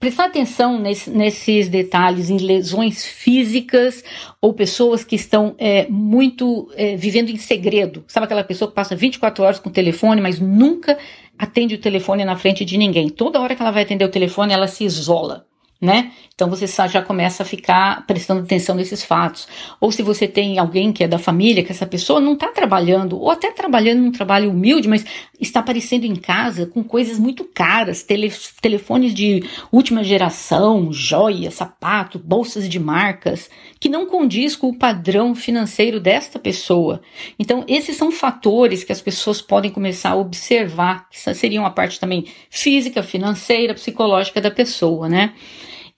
prestar 0.01 0.27
atenção 0.27 0.79
nesse, 0.79 1.09
nesses 1.09 1.69
detalhes 1.69 2.31
em 2.31 2.37
lesões 2.37 3.05
físicas 3.05 4.03
ou 4.41 4.53
pessoas 4.53 5.05
que 5.05 5.15
estão 5.15 5.55
é, 5.57 5.87
muito 5.89 6.69
é, 6.75 6.97
vivendo 6.97 7.31
em 7.31 7.37
segredo. 7.37 8.05
Sabe 8.09 8.25
aquela 8.25 8.43
pessoa 8.43 8.69
que 8.69 8.75
passa 8.75 8.97
24 8.97 9.45
horas 9.45 9.61
com 9.61 9.69
o 9.69 9.73
telefone, 9.73 10.21
mas 10.21 10.41
nunca 10.41 10.99
atende 11.39 11.75
o 11.75 11.81
telefone 11.81 12.25
na 12.25 12.37
frente 12.37 12.65
de 12.65 12.77
ninguém. 12.77 13.09
Toda 13.09 13.41
hora 13.41 13.55
que 13.55 13.63
ela 13.63 13.71
vai 13.71 13.83
atender 13.83 14.05
o 14.05 14.11
telefone, 14.11 14.53
ela 14.53 14.69
se 14.69 14.85
isola 14.85 15.47
né? 15.81 16.13
Então 16.35 16.49
você 16.49 16.67
já 16.67 17.03
começa 17.03 17.43
a 17.43 17.47
ficar 17.47 18.07
prestando 18.07 18.43
atenção 18.43 18.75
nesses 18.75 19.03
fatos. 19.03 19.47
Ou 19.81 19.93
se 19.93 20.03
você 20.03 20.27
tem 20.27 20.59
alguém 20.59 20.93
que 20.93 21.05
é 21.05 21.09
da 21.09 21.19
família, 21.19 21.63
que 21.63 21.73
essa 21.73 21.87
pessoa 21.87 22.21
não 22.21 22.35
está 22.35 22.49
trabalhando, 22.49 23.19
ou 23.19 23.31
até 23.31 23.51
trabalhando 23.51 24.01
num 24.01 24.13
trabalho 24.13 24.51
humilde, 24.51 24.89
mas 24.89 25.05
está 25.41 25.61
aparecendo 25.61 26.05
em 26.05 26.17
casa 26.17 26.67
com 26.67 26.83
coisas 26.83 27.19
muito 27.19 27.45
caras, 27.45 28.03
tele, 28.03 28.33
telefones 28.61 29.15
de 29.15 29.45
última 29.71 30.03
geração, 30.03 30.93
joias, 30.93 31.55
sapato, 31.55 32.19
bolsas 32.19 32.69
de 32.69 32.79
marcas, 32.79 33.51
que 33.79 33.89
não 33.89 34.07
condiz 34.07 34.57
com 34.57 34.69
o 34.69 34.77
padrão 34.77 35.35
financeiro 35.35 36.01
desta 36.01 36.39
pessoa. 36.39 37.01
Então, 37.39 37.65
esses 37.69 37.97
são 37.97 38.11
fatores 38.11 38.83
que 38.83 38.93
as 38.93 39.01
pessoas 39.01 39.43
podem 39.43 39.71
começar 39.71 40.11
a 40.11 40.17
observar, 40.17 41.09
que 41.11 41.35
seriam 41.35 41.67
a 41.67 41.71
parte 41.71 42.01
também 42.01 42.27
física, 42.49 43.03
financeira, 43.03 43.75
psicológica 43.75 44.41
da 44.41 44.51
pessoa, 44.51 45.09
né? 45.09 45.35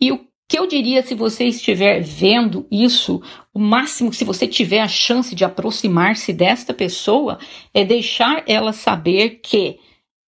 E 0.01 0.13
o 0.13 0.27
que 0.49 0.59
eu 0.59 0.67
diria 0.67 1.03
se 1.03 1.15
você 1.15 1.45
estiver 1.45 2.01
vendo 2.01 2.67
isso, 2.71 3.21
o 3.53 3.59
máximo 3.59 4.13
se 4.13 4.25
você 4.25 4.47
tiver 4.47 4.81
a 4.81 4.89
chance 4.89 5.35
de 5.35 5.45
aproximar-se 5.45 6.33
desta 6.33 6.73
pessoa 6.73 7.39
é 7.75 7.85
deixar 7.85 8.43
ela 8.47 8.73
saber 8.73 9.41
que 9.43 9.79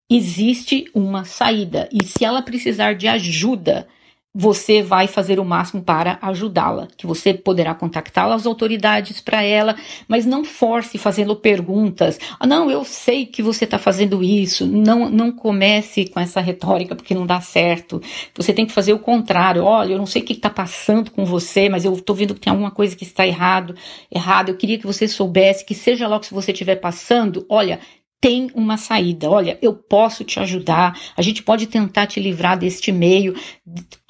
existe 0.09 0.85
uma 0.93 1.25
saída. 1.25 1.89
E 1.91 2.05
se 2.05 2.23
ela 2.23 2.41
precisar 2.41 2.93
de 2.93 3.07
ajuda, 3.07 3.87
você 4.33 4.81
vai 4.81 5.07
fazer 5.07 5.39
o 5.39 5.45
máximo 5.45 5.81
para 5.81 6.17
ajudá-la, 6.21 6.87
que 6.95 7.05
você 7.05 7.33
poderá 7.33 7.75
contactá-la 7.75 8.35
as 8.35 8.45
autoridades 8.45 9.19
para 9.19 9.43
ela, 9.43 9.75
mas 10.07 10.25
não 10.25 10.45
force 10.45 10.97
fazendo 10.97 11.35
perguntas. 11.35 12.17
Ah, 12.39 12.47
não, 12.47 12.71
eu 12.71 12.85
sei 12.85 13.25
que 13.25 13.43
você 13.43 13.65
está 13.65 13.77
fazendo 13.77 14.23
isso. 14.23 14.65
Não, 14.65 15.09
não 15.09 15.31
comece 15.31 16.05
com 16.07 16.19
essa 16.19 16.39
retórica 16.39 16.95
porque 16.95 17.13
não 17.13 17.25
dá 17.25 17.41
certo. 17.41 18.01
Você 18.35 18.53
tem 18.53 18.65
que 18.65 18.71
fazer 18.71 18.93
o 18.93 18.99
contrário. 18.99 19.65
Olha, 19.65 19.93
eu 19.93 19.97
não 19.97 20.05
sei 20.05 20.21
o 20.21 20.25
que 20.25 20.33
está 20.33 20.49
passando 20.49 21.11
com 21.11 21.25
você, 21.25 21.67
mas 21.67 21.83
eu 21.83 21.93
estou 21.93 22.15
vendo 22.15 22.33
que 22.33 22.39
tem 22.41 22.51
alguma 22.51 22.71
coisa 22.71 22.95
que 22.95 23.03
está 23.03 23.27
errado. 23.27 23.75
Errado. 24.09 24.49
Eu 24.49 24.55
queria 24.55 24.77
que 24.77 24.87
você 24.87 25.07
soubesse 25.09 25.65
que 25.65 25.75
seja 25.75 26.07
lá 26.07 26.15
o 26.15 26.19
que 26.21 26.33
você 26.33 26.53
estiver 26.53 26.77
passando, 26.77 27.45
olha, 27.49 27.79
tem 28.21 28.51
uma 28.53 28.77
saída. 28.77 29.29
Olha, 29.29 29.57
eu 29.61 29.73
posso 29.73 30.23
te 30.23 30.39
ajudar. 30.39 30.97
A 31.17 31.21
gente 31.23 31.41
pode 31.41 31.65
tentar 31.65 32.05
te 32.05 32.19
livrar 32.19 32.57
deste 32.57 32.91
meio 32.91 33.35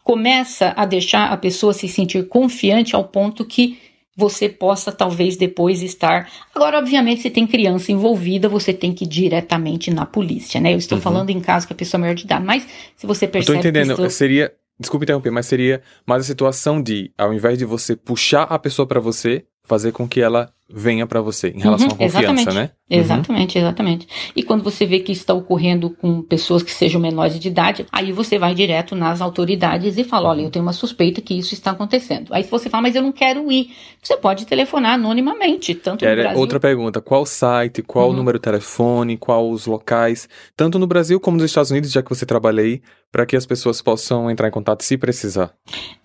começa 0.03 0.73
a 0.75 0.85
deixar 0.85 1.31
a 1.31 1.37
pessoa 1.37 1.73
se 1.73 1.87
sentir 1.87 2.27
confiante 2.27 2.95
ao 2.95 3.03
ponto 3.03 3.45
que 3.45 3.79
você 4.15 4.49
possa 4.49 4.91
talvez 4.91 5.37
depois 5.37 5.81
estar. 5.81 6.29
Agora, 6.53 6.77
obviamente, 6.77 7.21
se 7.21 7.29
tem 7.29 7.47
criança 7.47 7.91
envolvida, 7.91 8.49
você 8.49 8.73
tem 8.73 8.93
que 8.93 9.05
ir 9.05 9.07
diretamente 9.07 9.89
na 9.89 10.05
polícia, 10.05 10.59
né? 10.59 10.73
Eu 10.73 10.77
estou 10.77 10.97
uhum. 10.97 11.01
falando 11.01 11.29
em 11.29 11.39
caso 11.39 11.65
que 11.65 11.73
a 11.73 11.75
pessoa 11.75 11.99
é 11.99 12.01
maior 12.01 12.15
de 12.15 12.25
idade, 12.25 12.45
mas 12.45 12.67
se 12.95 13.07
você 13.07 13.27
percebe. 13.27 13.57
Estou 13.57 13.69
entendendo. 13.69 13.91
Estou... 13.91 14.09
Seria. 14.09 14.51
Desculpe 14.79 15.05
interromper, 15.05 15.29
mas 15.29 15.45
seria 15.45 15.81
mais 16.07 16.23
a 16.23 16.25
situação 16.25 16.81
de, 16.81 17.11
ao 17.15 17.31
invés 17.31 17.55
de 17.55 17.65
você 17.65 17.95
puxar 17.95 18.43
a 18.43 18.57
pessoa 18.57 18.87
para 18.87 18.99
você, 18.99 19.45
fazer 19.63 19.91
com 19.91 20.07
que 20.07 20.19
ela 20.19 20.51
venha 20.73 21.05
para 21.05 21.21
você 21.21 21.49
em 21.49 21.59
relação 21.59 21.87
uhum, 21.87 21.93
à 21.93 21.97
confiança, 21.97 22.19
exatamente, 22.19 22.53
né? 22.53 22.69
Exatamente, 22.89 23.57
uhum. 23.57 23.63
exatamente. 23.63 24.07
E 24.35 24.43
quando 24.43 24.63
você 24.63 24.85
vê 24.85 24.99
que 24.99 25.11
está 25.11 25.33
ocorrendo 25.33 25.89
com 25.89 26.21
pessoas 26.21 26.61
que 26.61 26.71
sejam 26.71 26.99
menores 26.99 27.39
de 27.39 27.47
idade, 27.47 27.85
aí 27.91 28.11
você 28.11 28.37
vai 28.37 28.53
direto 28.53 28.95
nas 28.95 29.21
autoridades 29.21 29.97
e 29.97 30.03
fala: 30.03 30.29
olha, 30.29 30.41
eu 30.41 30.49
tenho 30.49 30.63
uma 30.63 30.73
suspeita 30.73 31.21
que 31.21 31.33
isso 31.33 31.53
está 31.53 31.71
acontecendo. 31.71 32.33
Aí 32.33 32.43
se 32.43 32.51
você 32.51 32.69
fala, 32.69 32.83
mas 32.83 32.95
eu 32.95 33.01
não 33.01 33.11
quero 33.11 33.51
ir, 33.51 33.71
você 34.01 34.17
pode 34.17 34.45
telefonar 34.45 34.93
anonimamente, 34.93 35.73
tanto 35.73 36.03
Era 36.03 36.15
no 36.15 36.21
Brasil. 36.23 36.39
Outra 36.39 36.59
pergunta: 36.59 37.01
qual 37.01 37.25
site, 37.25 37.81
qual 37.81 38.09
uhum. 38.09 38.15
número 38.15 38.37
de 38.37 38.43
telefone, 38.43 39.17
qual 39.17 39.49
os 39.49 39.65
locais, 39.65 40.27
tanto 40.55 40.77
no 40.77 40.87
Brasil 40.87 41.19
como 41.19 41.37
nos 41.37 41.45
Estados 41.45 41.71
Unidos, 41.71 41.91
já 41.91 42.01
que 42.03 42.09
você 42.09 42.25
trabalha 42.25 42.61
aí, 42.61 42.81
para 43.11 43.25
que 43.25 43.35
as 43.35 43.45
pessoas 43.45 43.81
possam 43.81 44.31
entrar 44.31 44.47
em 44.47 44.51
contato 44.51 44.83
se 44.83 44.97
precisar? 44.97 45.53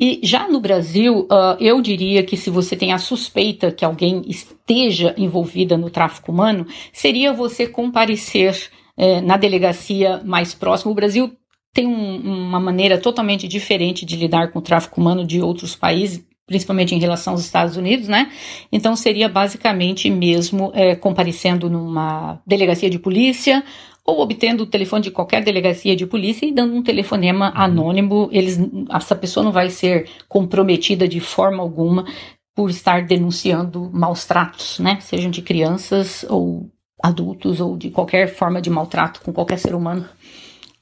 E 0.00 0.20
já 0.22 0.48
no 0.48 0.60
Brasil, 0.60 1.26
uh, 1.30 1.56
eu 1.60 1.80
diria 1.80 2.22
que 2.22 2.36
se 2.36 2.50
você 2.50 2.76
tem 2.76 2.92
a 2.92 2.98
suspeita 2.98 3.72
que 3.72 3.84
alguém 3.84 4.22
esteja 4.26 5.14
envolvida 5.16 5.76
no 5.76 5.90
tráfico 5.90 6.32
humano, 6.32 6.66
seria 6.92 7.32
você 7.32 7.66
comparecer 7.66 8.70
eh, 8.96 9.20
na 9.20 9.36
delegacia 9.36 10.22
mais 10.24 10.54
próxima. 10.54 10.90
O 10.90 10.94
Brasil 10.94 11.30
tem 11.72 11.86
um, 11.86 12.48
uma 12.48 12.58
maneira 12.58 12.98
totalmente 12.98 13.46
diferente 13.46 14.06
de 14.06 14.16
lidar 14.16 14.50
com 14.50 14.58
o 14.58 14.62
tráfico 14.62 14.98
humano 14.98 15.26
de 15.26 15.42
outros 15.42 15.76
países, 15.76 16.24
principalmente 16.46 16.94
em 16.94 16.98
relação 16.98 17.32
aos 17.32 17.44
Estados 17.44 17.76
Unidos, 17.76 18.06
né? 18.08 18.30
Então 18.70 18.94
seria 18.94 19.28
basicamente 19.28 20.08
mesmo 20.08 20.70
é, 20.74 20.94
comparecendo 20.94 21.68
numa 21.68 22.40
delegacia 22.46 22.88
de 22.88 22.98
polícia 22.98 23.64
ou 24.04 24.20
obtendo 24.20 24.62
o 24.62 24.66
telefone 24.66 25.02
de 25.02 25.10
qualquer 25.10 25.42
delegacia 25.42 25.96
de 25.96 26.06
polícia 26.06 26.46
e 26.46 26.52
dando 26.52 26.74
um 26.74 26.82
telefonema 26.82 27.48
uhum. 27.48 27.60
anônimo. 27.60 28.28
Eles, 28.30 28.58
essa 28.90 29.16
pessoa 29.16 29.42
não 29.42 29.50
vai 29.50 29.68
ser 29.68 30.08
comprometida 30.28 31.08
de 31.08 31.18
forma 31.18 31.62
alguma 31.62 32.06
por 32.54 32.70
estar 32.70 33.04
denunciando 33.04 33.90
maus 33.92 34.24
tratos, 34.24 34.78
né? 34.78 34.98
Sejam 35.00 35.30
de 35.30 35.42
crianças 35.42 36.24
ou 36.28 36.70
adultos 37.02 37.60
ou 37.60 37.76
de 37.76 37.90
qualquer 37.90 38.28
forma 38.28 38.62
de 38.62 38.70
maltrato 38.70 39.20
com 39.20 39.32
qualquer 39.32 39.58
ser 39.58 39.74
humano. 39.74 40.08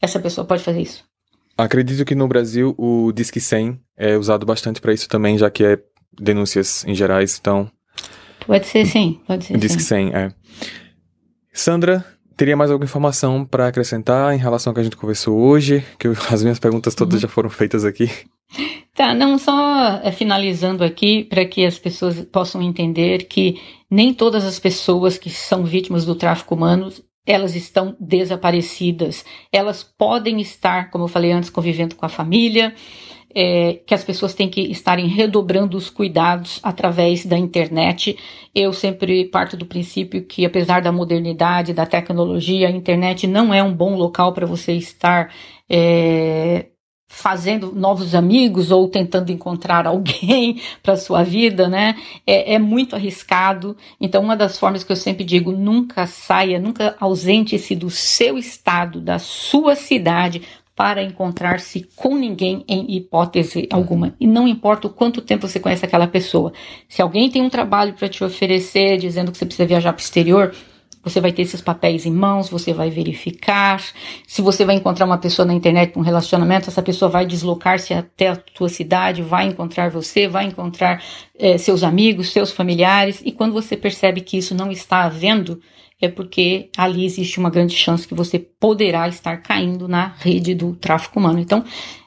Essa 0.01 0.21
pessoa 0.21 0.47
pode 0.47 0.63
fazer 0.63 0.83
isso. 0.83 1.03
Acredito 1.57 2.05
que 2.05 2.15
no 2.15 2.27
Brasil 2.27 2.75
o 2.77 3.13
Disque 3.13 3.41
100 3.41 3.81
é 3.97 4.17
usado 4.17 4.45
bastante 4.45 4.81
para 4.81 4.93
isso 4.93 5.09
também, 5.09 5.39
já 5.39 5.51
que 5.51 5.65
é 5.65 5.79
denúncias 6.19 6.85
em 6.87 6.95
gerais, 6.95 7.39
então... 7.41 7.71
Pode 8.47 8.67
ser 8.67 8.85
sim, 8.87 9.21
pode 9.27 9.45
ser 9.45 9.57
Disque 9.57 9.83
sim. 9.83 10.11
100, 10.11 10.15
é. 10.15 10.33
Sandra, 11.53 12.05
teria 12.37 12.57
mais 12.57 12.71
alguma 12.71 12.85
informação 12.85 13.45
para 13.45 13.69
acrescentar 13.69 14.35
em 14.35 14.39
relação 14.39 14.71
ao 14.71 14.75
que 14.75 14.81
a 14.81 14.85
gente 14.85 14.97
conversou 14.97 15.39
hoje? 15.39 15.85
Que 15.99 16.09
eu, 16.09 16.17
as 16.31 16.43
minhas 16.43 16.59
perguntas 16.59 16.95
todas 16.95 17.15
uhum. 17.15 17.21
já 17.21 17.29
foram 17.29 17.51
feitas 17.51 17.85
aqui. 17.85 18.11
Tá, 18.95 19.13
não 19.13 19.37
só 19.39 20.01
é, 20.05 20.13
finalizando 20.13 20.85
aqui 20.85 21.25
para 21.25 21.45
que 21.45 21.67
as 21.67 21.77
pessoas 21.77 22.21
possam 22.31 22.63
entender 22.63 23.25
que 23.25 23.61
nem 23.91 24.15
todas 24.15 24.45
as 24.45 24.61
pessoas 24.61 25.19
que 25.19 25.29
são 25.29 25.65
vítimas 25.65 26.05
do 26.05 26.15
tráfico 26.15 26.55
humano 26.55 26.93
elas 27.27 27.57
estão 27.57 27.97
desaparecidas. 27.99 29.25
Elas 29.53 29.83
podem 29.83 30.41
estar, 30.41 30.91
como 30.91 31.05
eu 31.05 31.09
falei 31.09 31.33
antes, 31.33 31.51
convivendo 31.51 31.95
com 31.95 32.05
a 32.05 32.09
família, 32.09 32.75
é, 33.35 33.81
que 33.87 33.95
as 33.95 34.05
pessoas 34.05 34.35
têm 34.35 34.49
que 34.49 34.61
estarem 34.61 35.09
redobrando 35.09 35.77
os 35.77 35.91
cuidados 35.91 36.61
através 36.63 37.27
da 37.27 37.37
internet. 37.37 38.17
Eu 38.55 38.73
sempre 38.73 39.25
parto 39.25 39.57
do 39.57 39.67
princípio 39.67 40.25
que, 40.25 40.45
apesar 40.47 40.81
da 40.81 40.93
modernidade, 40.93 41.75
da 41.75 41.85
tecnologia, 41.85 42.69
a 42.69 42.71
internet 42.71 43.27
não 43.27 43.53
é 43.53 43.63
um 43.63 43.75
bom 43.75 43.97
local 43.97 44.33
para 44.33 44.47
você 44.47 44.73
estar 44.73 45.35
é, 45.69 46.67
fazendo 47.15 47.73
novos 47.73 48.15
amigos 48.15 48.73
ou 48.73 48.89
tentando 48.89 49.31
encontrar 49.31 49.87
alguém 49.87 50.61
para 50.83 50.97
sua 50.97 51.23
vida, 51.23 51.69
né? 51.69 51.97
É, 52.27 52.55
é, 52.55 52.59
muito 52.59 52.97
arriscado. 52.97 53.77
Então, 54.01 54.23
uma 54.23 54.37
das 54.37 54.59
formas 54.59 54.83
que 54.83 54.91
eu 54.91 54.97
sempre 54.97 55.25
digo, 55.25 55.53
nunca 55.53 56.07
saia, 56.07 56.59
nunca 56.59 56.97
ausente-se 56.99 57.77
do 57.77 57.89
seu 57.89 58.37
estado, 58.37 59.01
da 59.01 59.19
sua 59.19 59.77
cidade 59.77 60.43
para 60.75 61.05
encontrar-se 61.05 61.89
com 61.95 62.17
ninguém 62.17 62.65
em 62.67 62.97
hipótese 62.97 63.69
alguma. 63.71 64.17
E 64.19 64.27
não 64.27 64.49
importa 64.49 64.89
o 64.89 64.91
quanto 64.91 65.23
tempo 65.23 65.47
você 65.47 65.61
conhece 65.61 65.85
aquela 65.85 66.09
pessoa. 66.09 66.53
Se 66.89 67.01
alguém 67.01 67.31
tem 67.31 67.43
um 67.43 67.49
trabalho 67.49 67.95
para 67.95 68.09
te 68.09 68.25
oferecer, 68.25 68.99
dizendo 68.99 69.31
que 69.31 69.39
você 69.39 69.47
precisa 69.47 69.69
viajar 69.69 69.93
para 69.93 70.01
o 70.01 70.05
exterior, 70.05 70.53
você 71.05 71.21
vai 71.21 71.31
ter 71.33 71.43
esses 71.43 71.61
papéis 71.61 72.07
em 72.07 72.11
mãos, 72.11 72.49
você 72.49 72.73
vai 72.73 72.89
verificar. 72.89 73.81
Se 74.27 74.41
você 74.41 74.65
vai 74.65 74.75
encontrar 74.75 75.05
uma 75.05 75.19
pessoa 75.19 75.45
na 75.45 75.53
internet 75.53 75.93
para 75.93 76.01
um 76.01 76.05
relacionamento, 76.05 76.71
essa 76.71 76.83
pessoa 76.83 77.11
vai 77.11 77.27
deslocar-se 77.27 77.93
até 77.93 78.29
a 78.29 78.37
tua 78.37 78.71
cidade, 78.71 79.23
vai 79.23 79.47
encontrar 79.47 79.91
você, 79.91 80.27
vai 80.27 80.47
encontrar 80.47 81.03
é, 81.39 81.59
seus 81.59 81.83
amigos, 81.83 82.33
seus 82.33 82.51
familiares. 82.51 83.21
E 83.25 83.31
quando 83.31 83.53
você 83.53 83.77
percebe 83.77 84.23
que 84.23 84.39
isso 84.39 84.55
não 84.55 84.73
está 84.73 85.05
havendo, 85.05 85.61
é 86.01 86.09
porque 86.09 86.71
ali 86.77 87.05
existe 87.05 87.39
uma 87.39 87.51
grande 87.51 87.75
chance 87.77 88.09
que 88.09 88.15
você 88.15 88.39
poderá 88.39 89.07
estar 89.07 89.37
caindo 89.39 89.87
na 89.87 90.15
rede 90.19 90.55
do 90.55 90.75
tráfico 90.75 91.19
humano. 91.19 91.39
Então, 91.39 91.63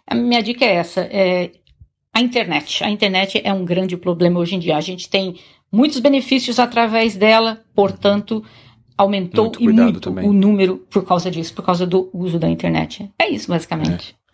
a 0.07 0.15
minha 0.15 0.41
dica 0.41 0.65
é 0.65 0.75
essa: 0.75 1.01
é 1.01 1.51
a 2.13 2.19
internet. 2.19 2.83
A 2.83 2.89
internet 2.89 3.39
é 3.43 3.53
um 3.53 3.63
grande 3.63 3.95
problema 3.95 4.39
hoje 4.39 4.55
em 4.55 4.59
dia. 4.59 4.75
A 4.75 4.81
gente 4.81 5.07
tem 5.07 5.35
muitos 5.71 5.99
benefícios 5.99 6.57
através 6.59 7.15
dela, 7.15 7.63
portanto 7.75 8.43
aumentou 8.97 9.45
muito 9.45 9.61
e 9.61 9.67
muito 9.67 9.99
também. 9.99 10.27
o 10.27 10.33
número 10.33 10.77
por 10.89 11.05
causa 11.05 11.29
disso, 11.29 11.53
por 11.53 11.63
causa 11.63 11.85
do 11.85 12.09
uso 12.13 12.39
da 12.39 12.49
internet. 12.49 13.09
É 13.19 13.29
isso, 13.29 13.49
basicamente. 13.49 14.15
É. 14.23 14.27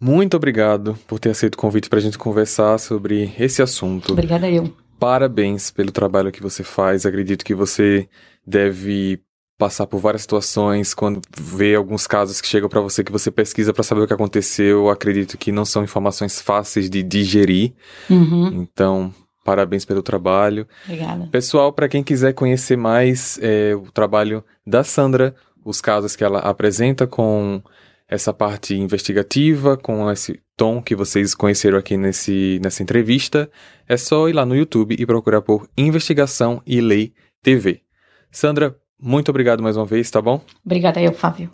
Muito 0.00 0.36
obrigado 0.36 0.98
por 1.06 1.18
ter 1.18 1.30
aceito 1.30 1.54
o 1.54 1.58
convite 1.58 1.88
para 1.88 1.98
a 1.98 2.02
gente 2.02 2.18
conversar 2.18 2.78
sobre 2.78 3.32
esse 3.38 3.62
assunto. 3.62 4.12
Obrigada 4.12 4.50
eu. 4.50 4.70
Parabéns 4.98 5.70
pelo 5.70 5.90
trabalho 5.90 6.30
que 6.30 6.42
você 6.42 6.62
faz. 6.62 7.06
Acredito 7.06 7.44
que 7.44 7.54
você 7.54 8.08
deve 8.46 9.20
passar 9.56 9.86
por 9.86 9.98
várias 9.98 10.22
situações 10.22 10.92
quando 10.92 11.20
vê 11.36 11.74
alguns 11.74 12.06
casos 12.06 12.40
que 12.40 12.48
chegam 12.48 12.68
para 12.68 12.80
você 12.80 13.04
que 13.04 13.12
você 13.12 13.30
pesquisa 13.30 13.72
para 13.72 13.82
saber 13.82 14.02
o 14.02 14.06
que 14.06 14.12
aconteceu. 14.12 14.90
Acredito 14.90 15.38
que 15.38 15.52
não 15.52 15.64
são 15.64 15.84
informações 15.84 16.40
fáceis 16.40 16.90
de 16.90 17.02
digerir. 17.02 17.72
Uhum. 18.10 18.48
Então, 18.62 19.14
Parabéns 19.44 19.84
pelo 19.84 20.02
trabalho. 20.02 20.66
Obrigada. 20.86 21.28
Pessoal, 21.30 21.72
para 21.72 21.88
quem 21.88 22.02
quiser 22.02 22.32
conhecer 22.32 22.76
mais 22.76 23.38
é, 23.42 23.74
o 23.74 23.92
trabalho 23.92 24.42
da 24.66 24.82
Sandra, 24.82 25.34
os 25.62 25.82
casos 25.82 26.16
que 26.16 26.24
ela 26.24 26.38
apresenta 26.38 27.06
com 27.06 27.62
essa 28.08 28.32
parte 28.32 28.74
investigativa, 28.74 29.76
com 29.76 30.10
esse 30.10 30.40
tom 30.56 30.80
que 30.80 30.96
vocês 30.96 31.34
conheceram 31.34 31.78
aqui 31.78 31.96
nesse, 31.96 32.58
nessa 32.62 32.82
entrevista, 32.82 33.50
é 33.86 33.96
só 33.96 34.28
ir 34.28 34.32
lá 34.32 34.46
no 34.46 34.56
YouTube 34.56 34.96
e 34.98 35.06
procurar 35.06 35.42
por 35.42 35.68
Investigação 35.76 36.62
e 36.66 36.80
Lei 36.80 37.12
TV. 37.42 37.82
Sandra, 38.30 38.76
muito 38.98 39.28
obrigado 39.28 39.62
mais 39.62 39.76
uma 39.76 39.84
vez, 39.84 40.10
tá 40.10 40.22
bom? 40.22 40.40
Obrigada 40.64 41.00
eu, 41.02 41.12
Fábio. 41.12 41.50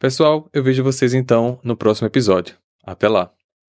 Pessoal, 0.00 0.48
eu 0.52 0.62
vejo 0.62 0.82
vocês 0.82 1.12
então 1.14 1.60
no 1.62 1.76
próximo 1.76 2.06
episódio. 2.06 2.56
Até 2.84 3.08
lá. 3.08 3.30